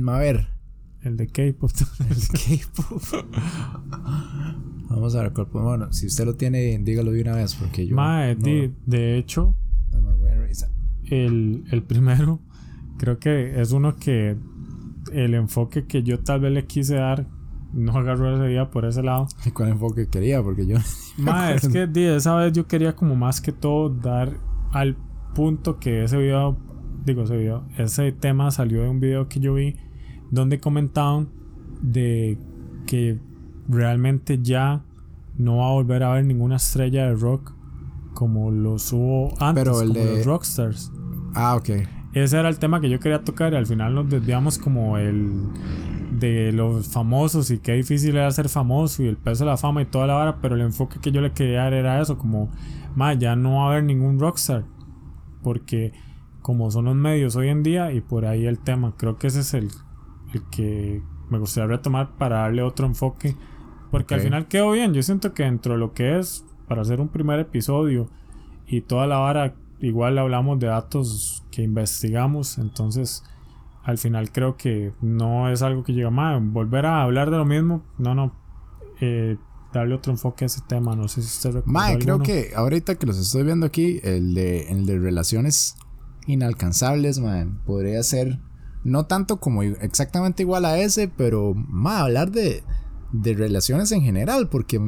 a 0.09 0.17
ver, 0.17 0.47
El 1.03 1.17
de 1.17 1.27
K-pop. 1.27 1.71
K-pop. 1.71 3.01
Vamos 4.89 5.15
a 5.15 5.21
ver 5.23 5.31
Bueno, 5.63 5.93
si 5.93 6.07
usted 6.07 6.25
lo 6.25 6.35
tiene, 6.35 6.77
dígalo 6.79 7.11
de 7.11 7.21
una 7.21 7.35
vez, 7.35 7.55
porque 7.55 7.85
yo. 7.87 7.95
No- 8.67 8.73
de 8.85 9.17
hecho, 9.17 9.55
no 9.91 10.01
me 10.01 10.13
voy 10.15 10.29
a 10.29 10.35
revisar. 10.35 10.69
el, 11.05 11.63
el 11.71 11.83
primero, 11.83 12.39
creo 12.97 13.19
que 13.19 13.59
es 13.61 13.71
uno 13.71 13.95
que 13.97 14.37
el 15.11 15.33
enfoque 15.35 15.85
que 15.85 16.03
yo 16.03 16.19
tal 16.19 16.41
vez 16.41 16.51
le 16.53 16.65
quise 16.65 16.95
dar 16.95 17.27
no 17.73 17.93
agarró 17.97 18.35
ese 18.35 18.47
día 18.47 18.69
por 18.69 18.83
ese 18.85 19.01
lado. 19.01 19.27
¿Y 19.45 19.51
¿Cuál 19.51 19.69
enfoque 19.69 20.09
quería? 20.09 20.43
Porque 20.43 20.65
yo. 20.67 20.77
Ma, 21.17 21.51
es 21.53 21.67
que 21.69 21.87
di, 21.87 22.03
esa 22.03 22.35
vez 22.35 22.51
yo 22.51 22.67
quería 22.67 22.95
como 22.95 23.15
más 23.15 23.39
que 23.39 23.51
todo 23.53 23.89
dar 23.89 24.33
al 24.71 24.97
punto 25.33 25.79
que 25.79 26.03
ese 26.03 26.17
video, 26.17 26.57
digo 27.05 27.23
ese 27.23 27.37
video, 27.37 27.63
ese 27.77 28.11
tema 28.11 28.51
salió 28.51 28.81
de 28.83 28.89
un 28.89 28.99
video 28.99 29.29
que 29.29 29.39
yo 29.39 29.53
vi 29.53 29.77
donde 30.31 30.59
comentaban 30.59 31.29
de 31.81 32.37
que 32.87 33.19
realmente 33.69 34.39
ya 34.41 34.83
no 35.37 35.57
va 35.57 35.69
a 35.69 35.71
volver 35.71 36.03
a 36.03 36.11
haber 36.11 36.25
ninguna 36.25 36.57
estrella 36.57 37.07
de 37.07 37.15
rock 37.15 37.53
como 38.13 38.51
los 38.51 38.91
hubo 38.91 39.29
antes, 39.39 39.63
Pero 39.63 39.81
el 39.81 39.87
como 39.89 39.99
de- 40.01 40.15
los 40.17 40.25
rockstars. 40.25 40.91
Ah, 41.33 41.55
ok. 41.55 41.69
Ese 42.13 42.37
era 42.37 42.49
el 42.49 42.59
tema 42.59 42.81
que 42.81 42.89
yo 42.89 42.99
quería 42.99 43.23
tocar 43.23 43.53
y 43.53 43.55
al 43.55 43.65
final 43.65 43.95
nos 43.95 44.09
desviamos 44.09 44.57
como 44.57 44.97
el 44.97 45.47
de 46.11 46.51
los 46.51 46.89
famosos 46.89 47.49
y 47.51 47.59
qué 47.59 47.73
difícil 47.73 48.15
era 48.15 48.29
ser 48.31 48.49
famoso 48.49 49.01
y 49.01 49.07
el 49.07 49.17
peso 49.17 49.45
de 49.45 49.51
la 49.51 49.57
fama 49.57 49.81
y 49.81 49.85
toda 49.85 50.07
la 50.07 50.13
vara, 50.15 50.37
pero 50.41 50.55
el 50.55 50.61
enfoque 50.61 50.99
que 50.99 51.11
yo 51.11 51.21
le 51.21 51.31
quería 51.31 51.63
dar 51.63 51.73
era 51.73 52.01
eso, 52.01 52.17
como, 52.17 52.51
ma, 52.95 53.13
ya 53.13 53.35
no 53.35 53.55
va 53.55 53.63
a 53.63 53.67
haber 53.71 53.83
ningún 53.85 54.19
rockstar, 54.19 54.65
porque 55.41 55.93
como 56.41 56.69
son 56.69 56.85
los 56.85 56.95
medios 56.95 57.35
hoy 57.35 57.47
en 57.47 57.63
día 57.63 57.91
y 57.91 58.01
por 58.01 58.25
ahí 58.25 58.45
el 58.45 58.59
tema, 58.59 58.93
creo 58.97 59.17
que 59.17 59.27
ese 59.27 59.39
es 59.39 59.53
el, 59.53 59.69
el 60.33 60.43
que 60.51 61.01
me 61.29 61.39
gustaría 61.39 61.67
retomar 61.67 62.11
para 62.17 62.39
darle 62.39 62.61
otro 62.61 62.85
enfoque, 62.85 63.35
porque 63.89 64.15
al 64.15 64.21
final 64.21 64.47
quedó 64.47 64.71
bien, 64.71 64.93
yo 64.93 65.01
siento 65.01 65.33
que 65.33 65.43
dentro 65.43 65.73
de 65.73 65.79
lo 65.79 65.93
que 65.93 66.19
es 66.19 66.45
para 66.67 66.81
hacer 66.81 66.99
un 67.01 67.07
primer 67.07 67.39
episodio 67.39 68.09
y 68.67 68.81
toda 68.81 69.07
la 69.07 69.17
vara, 69.17 69.55
igual 69.79 70.17
hablamos 70.17 70.59
de 70.59 70.67
datos 70.67 71.40
que 71.51 71.61
investigamos, 71.61 72.57
entonces 72.57 73.23
al 73.83 73.97
final 73.97 74.31
creo 74.31 74.57
que 74.57 74.93
no 75.01 75.49
es 75.49 75.61
algo 75.61 75.83
que 75.83 75.93
llega 75.93 76.09
más, 76.09 76.41
volver 76.41 76.85
a 76.85 77.03
hablar 77.03 77.31
de 77.31 77.37
lo 77.37 77.45
mismo, 77.45 77.83
no, 77.97 78.15
no, 78.15 78.33
eh, 78.99 79.37
darle 79.73 79.95
otro 79.95 80.11
enfoque 80.11 80.45
a 80.45 80.47
ese 80.47 80.61
tema, 80.67 80.95
no 80.95 81.07
sé 81.07 81.21
si 81.21 81.27
usted 81.27 81.51
recuerda 81.51 81.71
Mae, 81.71 81.99
creo 81.99 82.19
que 82.19 82.51
ahorita 82.55 82.95
que 82.95 83.07
los 83.07 83.17
estoy 83.17 83.43
viendo 83.43 83.65
aquí, 83.65 83.99
el 84.03 84.33
de, 84.33 84.69
el 84.69 84.85
de 84.85 84.99
relaciones 84.99 85.75
inalcanzables, 86.27 87.19
mae, 87.19 87.47
podría 87.65 88.01
ser 88.03 88.39
no 88.83 89.05
tanto 89.05 89.39
como 89.39 89.63
exactamente 89.63 90.43
igual 90.43 90.65
a 90.65 90.77
ese, 90.77 91.07
pero 91.07 91.53
mae, 91.55 92.01
hablar 92.01 92.31
de, 92.31 92.63
de 93.11 93.33
relaciones 93.33 93.91
en 93.91 94.01
general, 94.01 94.49
porque, 94.49 94.79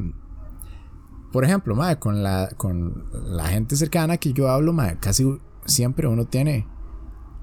por 1.32 1.46
ejemplo, 1.46 1.76
mae, 1.76 1.98
con 1.98 2.24
la, 2.24 2.50
con 2.58 3.06
la 3.12 3.48
gente 3.48 3.76
cercana 3.76 4.18
que 4.18 4.34
yo 4.34 4.50
hablo, 4.50 4.74
mae, 4.74 4.98
casi 5.00 5.26
siempre 5.66 6.08
uno 6.08 6.26
tiene 6.26 6.68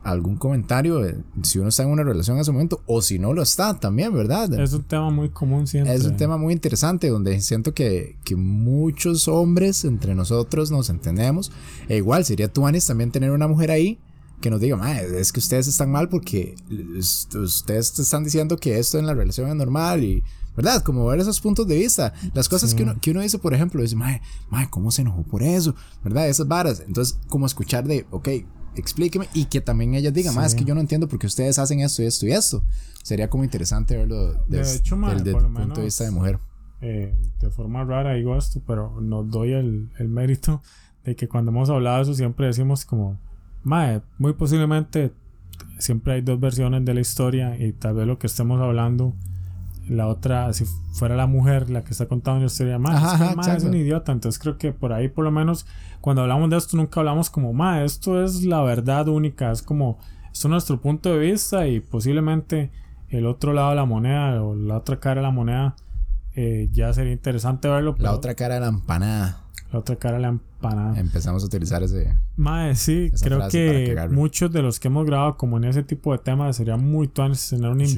algún 0.02 0.36
comentario 0.36 1.02
si 1.42 1.58
uno 1.58 1.68
está 1.68 1.82
en 1.82 1.90
una 1.90 2.02
relación 2.02 2.38
en 2.38 2.40
ese 2.40 2.52
momento 2.52 2.80
o 2.86 3.02
si 3.02 3.18
no 3.18 3.34
lo 3.34 3.42
está 3.42 3.78
también, 3.78 4.14
¿verdad? 4.14 4.48
Es 4.58 4.72
un 4.72 4.82
tema 4.84 5.10
muy 5.10 5.28
común 5.28 5.66
siempre. 5.66 5.94
Es 5.94 6.04
un 6.06 6.16
tema 6.16 6.38
muy 6.38 6.54
interesante 6.54 7.08
donde 7.10 7.38
siento 7.42 7.74
que, 7.74 8.16
que 8.24 8.34
muchos 8.34 9.28
hombres 9.28 9.84
entre 9.84 10.14
nosotros 10.14 10.70
nos 10.70 10.88
entendemos. 10.88 11.52
E 11.88 11.98
igual 11.98 12.24
sería 12.24 12.50
tuanis 12.50 12.86
también 12.86 13.10
tener 13.12 13.30
una 13.30 13.46
mujer 13.46 13.70
ahí 13.70 13.98
que 14.40 14.48
nos 14.48 14.58
diga, 14.60 14.74
"Mae, 14.76 15.04
es 15.20 15.32
que 15.32 15.40
ustedes 15.40 15.68
están 15.68 15.90
mal 15.90 16.08
porque 16.08 16.54
es- 16.98 17.28
ustedes 17.34 17.92
te 17.92 18.00
están 18.00 18.24
diciendo 18.24 18.56
que 18.56 18.78
esto 18.78 18.98
en 18.98 19.04
la 19.04 19.12
relación 19.12 19.50
es 19.50 19.54
normal 19.56 20.02
y, 20.02 20.22
¿verdad? 20.56 20.82
Como 20.82 21.06
ver 21.06 21.20
esos 21.20 21.40
puntos 21.40 21.66
de 21.66 21.76
vista. 21.78 22.12
Las 22.34 22.48
cosas 22.48 22.70
Sí. 22.70 22.76
que, 22.76 22.82
uno, 22.82 22.96
que 23.00 23.10
uno 23.12 23.20
dice, 23.20 23.38
por 23.38 23.54
ejemplo, 23.54 23.80
dice, 23.82 23.96
mae, 23.96 24.20
mae, 24.50 24.68
¿cómo 24.70 24.90
se 24.90 25.02
enojó 25.02 25.22
por 25.22 25.42
eso? 25.42 25.74
¿Verdad? 26.04 26.28
Esas 26.28 26.48
varas. 26.48 26.82
Entonces, 26.86 27.18
como 27.28 27.46
escuchar 27.46 27.86
de, 27.86 28.06
ok, 28.10 28.28
explíqueme 28.76 29.28
y 29.34 29.46
que 29.46 29.60
también 29.60 29.94
ellas 29.94 30.12
digan, 30.14 30.34
mae, 30.34 30.46
es 30.46 30.52
Sí. 30.52 30.58
que 30.58 30.64
yo 30.64 30.74
no 30.74 30.80
entiendo 30.80 31.08
por 31.08 31.18
qué 31.18 31.26
ustedes 31.26 31.58
hacen 31.58 31.80
esto 31.80 32.02
y 32.02 32.06
esto 32.06 32.26
y 32.26 32.32
esto. 32.32 32.62
Sería 33.02 33.28
como 33.30 33.44
interesante 33.44 33.96
verlo 33.96 34.34
De 34.46 34.58
des- 34.58 34.76
hecho, 34.76 34.96
lo 34.96 35.06
punto 35.08 35.24
de 35.24 35.48
menos- 35.48 35.78
vista 35.84 36.04
de 36.04 36.10
mujer. 36.10 36.38
eh, 36.82 37.14
de 37.40 37.50
forma 37.50 37.84
rara 37.84 38.14
digo 38.14 38.36
esto, 38.36 38.60
pero 38.66 39.00
nos 39.00 39.30
doy 39.30 39.52
el, 39.52 39.90
el 39.98 40.08
mérito 40.08 40.62
de 41.04 41.14
que 41.16 41.28
cuando 41.28 41.50
hemos 41.50 41.68
hablado 41.70 41.96
de 41.96 42.02
eso 42.04 42.14
siempre 42.14 42.46
decimos 42.46 42.84
como, 42.84 43.18
Mae, 43.62 44.00
muy 44.18 44.32
posiblemente 44.32 45.12
siempre 45.78 46.14
hay 46.14 46.20
dos 46.22 46.40
versiones 46.40 46.84
de 46.84 46.94
la 46.94 47.00
historia 47.00 47.58
y 47.62 47.72
tal 47.72 47.94
vez 47.94 48.06
lo 48.06 48.18
que 48.18 48.26
estemos 48.26 48.60
hablando, 48.60 49.14
la 49.88 50.06
otra, 50.06 50.52
si 50.52 50.64
fuera 50.92 51.16
la 51.16 51.26
mujer 51.26 51.70
la 51.70 51.82
que 51.82 51.90
está 51.90 52.06
contando 52.06 52.40
la 52.40 52.46
historia, 52.46 52.78
Ajá, 52.84 53.34
es 53.40 53.46
que 53.46 53.56
es 53.56 53.64
un 53.64 53.74
idiota, 53.74 54.12
entonces 54.12 54.40
creo 54.40 54.58
que 54.58 54.72
por 54.72 54.92
ahí 54.92 55.08
por 55.08 55.24
lo 55.24 55.30
menos 55.30 55.66
cuando 56.00 56.22
hablamos 56.22 56.50
de 56.50 56.56
esto 56.56 56.76
nunca 56.76 57.00
hablamos 57.00 57.30
como, 57.30 57.52
Mae, 57.52 57.84
esto 57.84 58.22
es 58.22 58.44
la 58.44 58.62
verdad 58.62 59.08
única, 59.08 59.50
es 59.50 59.62
como, 59.62 59.98
esto 60.32 60.48
es 60.48 60.50
nuestro 60.50 60.80
punto 60.80 61.10
de 61.12 61.18
vista 61.18 61.66
y 61.66 61.80
posiblemente 61.80 62.70
el 63.08 63.26
otro 63.26 63.52
lado 63.52 63.70
de 63.70 63.76
la 63.76 63.84
moneda 63.84 64.42
o 64.42 64.54
la 64.54 64.76
otra 64.76 64.98
cara 65.00 65.20
de 65.20 65.26
la 65.26 65.32
moneda 65.32 65.74
eh, 66.34 66.68
ya 66.72 66.92
sería 66.92 67.12
interesante 67.12 67.68
verlo. 67.68 67.96
La 67.98 68.14
otra 68.14 68.34
cara 68.34 68.54
de 68.54 68.60
la 68.60 68.68
empanada. 68.68 69.40
la 69.72 69.78
otra 69.80 69.96
cara 69.96 70.16
de 70.16 70.22
la 70.22 70.28
empanada. 70.28 70.98
Empezamos 70.98 71.42
a 71.42 71.46
utilizar 71.46 71.82
ese. 71.82 72.16
Mae, 72.36 72.76
sí, 72.76 73.12
creo 73.22 73.48
que 73.48 74.08
muchos 74.10 74.52
de 74.52 74.62
los 74.62 74.78
que 74.78 74.88
hemos 74.88 75.06
grabado 75.06 75.36
como 75.36 75.56
en 75.56 75.64
ese 75.64 75.82
tipo 75.82 76.12
de 76.12 76.18
temas 76.18 76.56
sería 76.56 76.76
muy 76.76 77.08
tuanes 77.08 77.48
tener 77.48 77.70
una 77.70 77.84
Sí. 77.86 77.96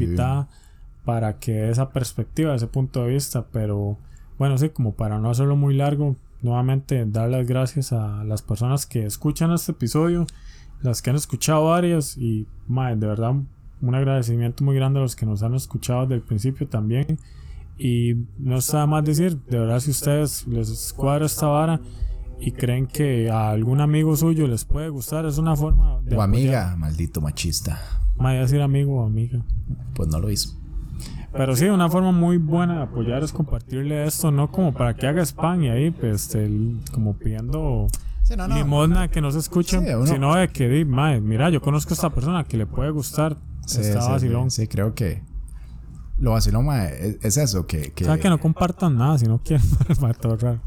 Para 1.04 1.38
que 1.38 1.70
esa 1.70 1.90
perspectiva, 1.90 2.54
ese 2.54 2.66
punto 2.66 3.02
de 3.04 3.10
vista, 3.14 3.46
pero 3.52 3.98
bueno, 4.38 4.58
sí, 4.58 4.68
como 4.70 4.94
para 4.94 5.18
no 5.18 5.30
hacerlo 5.30 5.56
muy 5.56 5.74
largo, 5.74 6.16
nuevamente 6.42 7.04
dar 7.06 7.28
las 7.30 7.46
gracias 7.46 7.92
a 7.92 8.24
las 8.24 8.42
personas 8.42 8.86
que 8.86 9.04
escuchan 9.04 9.52
este 9.52 9.72
episodio, 9.72 10.26
las 10.80 11.02
que 11.02 11.10
han 11.10 11.16
escuchado 11.16 11.66
varias 11.66 12.16
y 12.16 12.46
mae, 12.66 12.96
de 12.96 13.06
verdad 13.06 13.34
un 13.82 13.94
agradecimiento 13.94 14.64
muy 14.64 14.76
grande 14.76 15.00
a 15.00 15.02
los 15.02 15.16
que 15.16 15.26
nos 15.26 15.42
han 15.42 15.54
escuchado 15.54 16.02
desde 16.02 16.14
el 16.14 16.22
principio 16.22 16.68
también. 16.68 17.18
Y 17.76 18.14
no 18.38 18.58
está 18.58 18.86
más 18.86 19.04
decir, 19.04 19.36
de 19.42 19.58
verdad, 19.58 19.80
si 19.80 19.90
ustedes 19.90 20.46
les 20.46 20.92
cuadra 20.92 21.26
esta 21.26 21.46
vara 21.48 21.80
y 22.38 22.52
creen 22.52 22.86
que 22.86 23.28
a 23.30 23.50
algún 23.50 23.80
amigo 23.80 24.16
suyo 24.16 24.46
les 24.46 24.64
puede 24.64 24.88
gustar, 24.88 25.26
es 25.26 25.38
una 25.38 25.56
forma 25.56 26.00
de. 26.02 26.16
O 26.16 26.22
apoyar. 26.22 26.24
amiga, 26.24 26.76
maldito 26.76 27.20
machista. 27.20 27.80
A 28.18 28.32
decir 28.32 28.60
amigo 28.60 29.00
o 29.00 29.06
amiga. 29.06 29.44
Pues 29.94 30.08
no 30.08 30.20
lo 30.20 30.30
hizo. 30.30 30.61
Pero 31.32 31.56
sí, 31.56 31.64
una 31.66 31.88
forma 31.88 32.12
muy 32.12 32.36
buena 32.36 32.76
de 32.76 32.82
apoyar 32.82 33.22
es 33.22 33.32
compartirle 33.32 34.06
esto, 34.06 34.30
no 34.30 34.50
como 34.50 34.72
para 34.74 34.94
que 34.94 35.06
haga 35.06 35.22
spam 35.24 35.62
y 35.62 35.68
ahí, 35.70 35.90
pues, 35.90 36.34
el- 36.34 36.80
como 36.92 37.14
pidiendo 37.16 37.86
Sí, 38.22 38.36
no, 38.36 38.46
no. 38.48 38.54
limosna 38.54 39.08
que 39.08 39.20
no 39.22 39.30
se 39.30 39.38
escuchen, 39.38 39.84
Sí, 39.86 39.92
uno- 39.94 40.06
sino 40.06 40.34
de 40.34 40.48
que, 40.48 40.68
di, 40.68 40.84
mae, 40.84 41.20
mira, 41.20 41.48
yo 41.50 41.60
conozco 41.62 41.90
a 41.92 41.94
esta 41.94 42.10
persona 42.10 42.44
que 42.44 42.56
le 42.58 42.66
puede 42.66 42.90
gustar. 42.90 43.36
Sí, 43.66 43.80
está 43.80 44.02
sí, 44.02 44.10
vacilón. 44.10 44.50
Sí, 44.50 44.62
sí, 44.62 44.68
creo 44.68 44.94
que. 44.94 45.22
Lo 46.18 46.32
vacilón, 46.32 46.66
es, 46.72 47.16
es 47.24 47.36
eso, 47.38 47.66
que. 47.66 47.92
que 47.92 48.04
O 48.04 48.06
sea, 48.08 48.18
que 48.18 48.28
no 48.28 48.38
compartan 48.38 48.96
nada 48.96 49.16
si 49.18 49.26
no 49.26 49.38
quieren 49.42 49.66
para 50.00 50.14
todo 50.14 50.36
raro. 50.36 50.60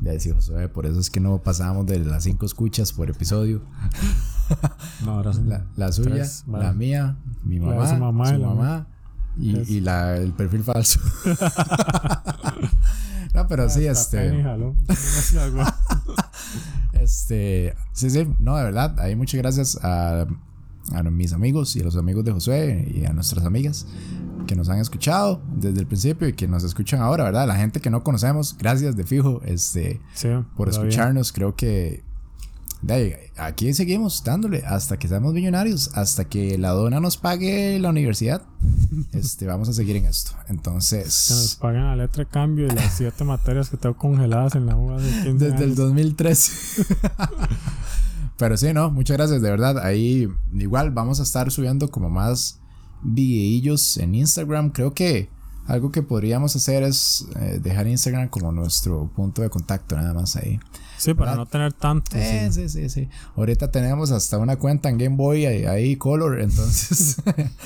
Ya 0.00 0.12
decía 0.12 0.34
Josué, 0.34 0.68
por 0.68 0.86
eso 0.86 0.98
es 0.98 1.10
que 1.10 1.20
no 1.20 1.38
pasábamos 1.38 1.86
de 1.86 1.98
las 2.00 2.24
cinco 2.24 2.46
escuchas 2.46 2.92
por 2.92 3.08
episodio. 3.10 3.62
No, 5.04 5.12
ahora 5.12 5.32
son 5.34 5.48
La, 5.48 5.64
la 5.76 5.92
suya, 5.92 6.10
tres, 6.10 6.42
vale. 6.46 6.64
la 6.64 6.72
mía, 6.72 7.16
mi 7.44 7.58
La 7.60 7.66
mamá, 7.66 7.86
su 7.86 8.40
mamá 8.40 8.86
y, 9.36 9.58
Es- 9.58 9.70
y 9.70 9.80
la, 9.80 10.16
el 10.16 10.32
perfil 10.32 10.62
falso. 10.64 11.00
no, 13.34 13.46
pero 13.48 13.68
sí, 13.70 13.86
este. 13.86 14.32
Este. 16.92 17.74
Sí, 17.92 18.10
sí, 18.10 18.26
no, 18.38 18.56
de 18.56 18.64
verdad. 18.64 18.98
Ahí 19.00 19.16
muchas 19.16 19.38
gracias 19.40 19.78
a, 19.82 20.26
a 20.92 21.02
mis 21.04 21.32
amigos 21.32 21.74
y 21.76 21.80
a 21.80 21.84
los 21.84 21.96
amigos 21.96 22.24
de 22.24 22.32
Josué 22.32 22.90
y 22.94 23.04
a 23.04 23.12
nuestras 23.12 23.44
amigas 23.44 23.86
que 24.46 24.54
nos 24.56 24.68
han 24.68 24.78
escuchado 24.78 25.42
desde 25.56 25.80
el 25.80 25.86
principio 25.86 26.28
y 26.28 26.32
que 26.34 26.48
nos 26.48 26.64
escuchan 26.64 27.00
ahora, 27.00 27.24
¿verdad? 27.24 27.46
La 27.46 27.56
gente 27.56 27.80
que 27.80 27.90
no 27.90 28.02
conocemos, 28.04 28.56
gracias 28.58 28.96
de 28.96 29.04
fijo, 29.04 29.40
este. 29.44 30.00
Sí, 30.14 30.28
por 30.56 30.68
bien. 30.68 30.80
escucharnos. 30.80 31.32
Creo 31.32 31.56
que 31.56 32.02
de 32.82 33.30
aquí 33.36 33.72
seguimos 33.74 34.24
dándole 34.24 34.64
hasta 34.66 34.98
que 34.98 35.06
seamos 35.06 35.32
millonarios, 35.32 35.90
hasta 35.94 36.24
que 36.24 36.58
la 36.58 36.70
dona 36.70 36.98
nos 37.00 37.16
pague 37.16 37.78
la 37.78 37.90
universidad. 37.90 38.42
Este, 39.12 39.46
vamos 39.46 39.68
a 39.68 39.72
seguir 39.72 39.96
en 39.96 40.06
esto. 40.06 40.32
Que 40.46 40.52
nos 40.52 40.58
Entonces, 40.58 41.58
paguen 41.60 41.84
la 41.84 41.96
letra 41.96 42.24
de 42.24 42.30
cambio 42.30 42.66
y 42.66 42.70
las 42.70 42.94
siete 42.94 43.24
materias 43.24 43.68
que 43.70 43.76
tengo 43.76 43.96
congeladas 43.96 44.54
en 44.54 44.66
la 44.66 44.76
U 44.76 44.92
hace 44.92 45.08
15 45.22 45.32
desde 45.32 45.56
el 45.56 45.62
años. 45.62 45.76
2013. 45.76 46.84
Pero 48.38 48.56
sí, 48.56 48.72
no, 48.72 48.90
muchas 48.90 49.16
gracias, 49.16 49.40
de 49.42 49.50
verdad. 49.50 49.78
Ahí 49.78 50.28
igual 50.52 50.90
vamos 50.90 51.20
a 51.20 51.22
estar 51.22 51.50
subiendo 51.50 51.90
como 51.90 52.10
más 52.10 52.60
videillos 53.02 53.96
en 53.98 54.14
Instagram. 54.14 54.70
Creo 54.70 54.94
que 54.94 55.30
algo 55.66 55.92
que 55.92 56.02
podríamos 56.02 56.54
hacer 56.56 56.82
es 56.82 57.26
eh, 57.40 57.60
dejar 57.62 57.86
Instagram 57.86 58.28
como 58.28 58.52
nuestro 58.52 59.10
punto 59.14 59.42
de 59.42 59.50
contacto, 59.50 59.96
nada 59.96 60.12
más 60.12 60.36
ahí. 60.36 60.58
Sí, 60.98 61.14
para 61.14 61.32
¿verdad? 61.32 61.44
no 61.44 61.46
tener 61.46 61.72
tanto. 61.72 62.16
Eh, 62.16 62.48
sí. 62.50 62.68
sí, 62.68 62.80
sí, 62.82 62.88
sí. 62.88 63.08
Ahorita 63.36 63.70
tenemos 63.70 64.10
hasta 64.10 64.38
una 64.38 64.56
cuenta 64.56 64.88
en 64.88 64.98
Game 64.98 65.16
Boy 65.16 65.46
ahí, 65.46 65.64
ahí 65.64 65.96
Color, 65.96 66.40
entonces. 66.42 67.16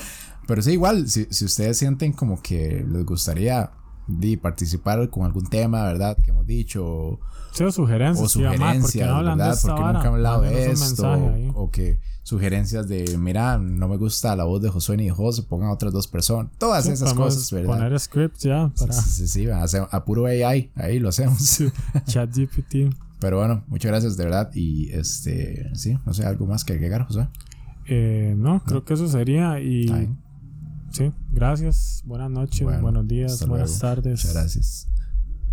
Pero 0.47 0.61
sí, 0.61 0.71
igual, 0.71 1.09
si, 1.09 1.27
si 1.29 1.45
ustedes 1.45 1.77
sienten 1.77 2.13
como 2.13 2.41
que 2.41 2.85
les 2.87 3.05
gustaría 3.05 3.71
di, 4.07 4.37
participar 4.37 5.09
con 5.09 5.25
algún 5.25 5.47
tema, 5.47 5.83
¿verdad? 5.83 6.17
Que 6.23 6.31
hemos 6.31 6.45
dicho, 6.45 6.85
o, 6.85 7.19
Sí, 7.53 7.63
o 7.63 7.71
sugerencias. 7.71 8.25
o 8.25 8.29
sí, 8.29 8.39
¿por 8.43 8.53
sugerencias, 8.55 9.07
no 9.09 9.17
de 9.17 9.23
¿verdad? 9.29 9.57
Porque 9.61 9.81
nunca 9.81 9.99
han 9.99 10.05
hablado 10.07 10.41
de 10.43 10.71
esto, 10.71 11.11
o, 11.11 11.63
o 11.63 11.71
que 11.71 11.99
sugerencias 12.23 12.87
de, 12.87 13.17
mira, 13.17 13.57
no 13.57 13.87
me 13.87 13.95
gusta 13.97 14.35
la 14.35 14.43
voz 14.43 14.61
de 14.61 14.69
Josué 14.69 14.97
ni 14.97 15.05
de 15.05 15.11
José, 15.11 15.43
pongan 15.43 15.69
otras 15.69 15.93
dos 15.93 16.07
personas. 16.07 16.51
Todas 16.57 16.83
Sí, 16.85 16.91
esas 16.91 17.13
cosas, 17.13 17.49
¿verdad? 17.51 17.67
Poner 17.77 17.99
scripts 17.99 18.43
ya 18.43 18.69
Sí, 18.75 18.81
para 18.85 18.93
sí, 18.93 19.27
sí, 19.27 19.49
a, 19.49 19.63
hacer- 19.63 19.87
a 19.89 20.03
puro 20.05 20.25
AI, 20.25 20.71
ahí 20.75 20.99
lo 20.99 21.09
hacemos. 21.09 21.63
ChatGPT. 22.05 22.93
Pero 23.19 23.37
bueno, 23.39 23.63
muchas 23.67 23.89
gracias 23.91 24.17
de 24.17 24.25
verdad. 24.25 24.51
Y 24.53 24.91
este, 24.91 25.69
sí, 25.73 25.97
no 26.05 26.13
sé, 26.13 26.25
algo 26.25 26.45
más 26.45 26.63
que 26.63 26.73
agregar, 26.73 27.07
José. 27.07 27.27
Eh, 27.87 28.35
no, 28.37 28.61
creo 28.65 28.83
que 28.83 28.93
eso 28.93 29.07
sería. 29.07 29.59
Y 29.59 29.89
Ay. 29.89 30.09
Sí, 30.97 31.13
gracias. 31.31 32.01
Buenas 32.05 32.31
noches, 32.31 32.81
buenos 32.81 33.07
días, 33.07 33.47
buenas 33.47 33.79
tardes. 33.79 34.25
Muchas 34.25 34.33
gracias. 34.33 34.89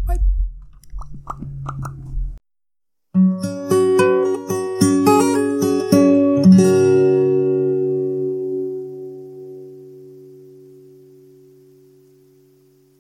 Bye. 0.07 0.21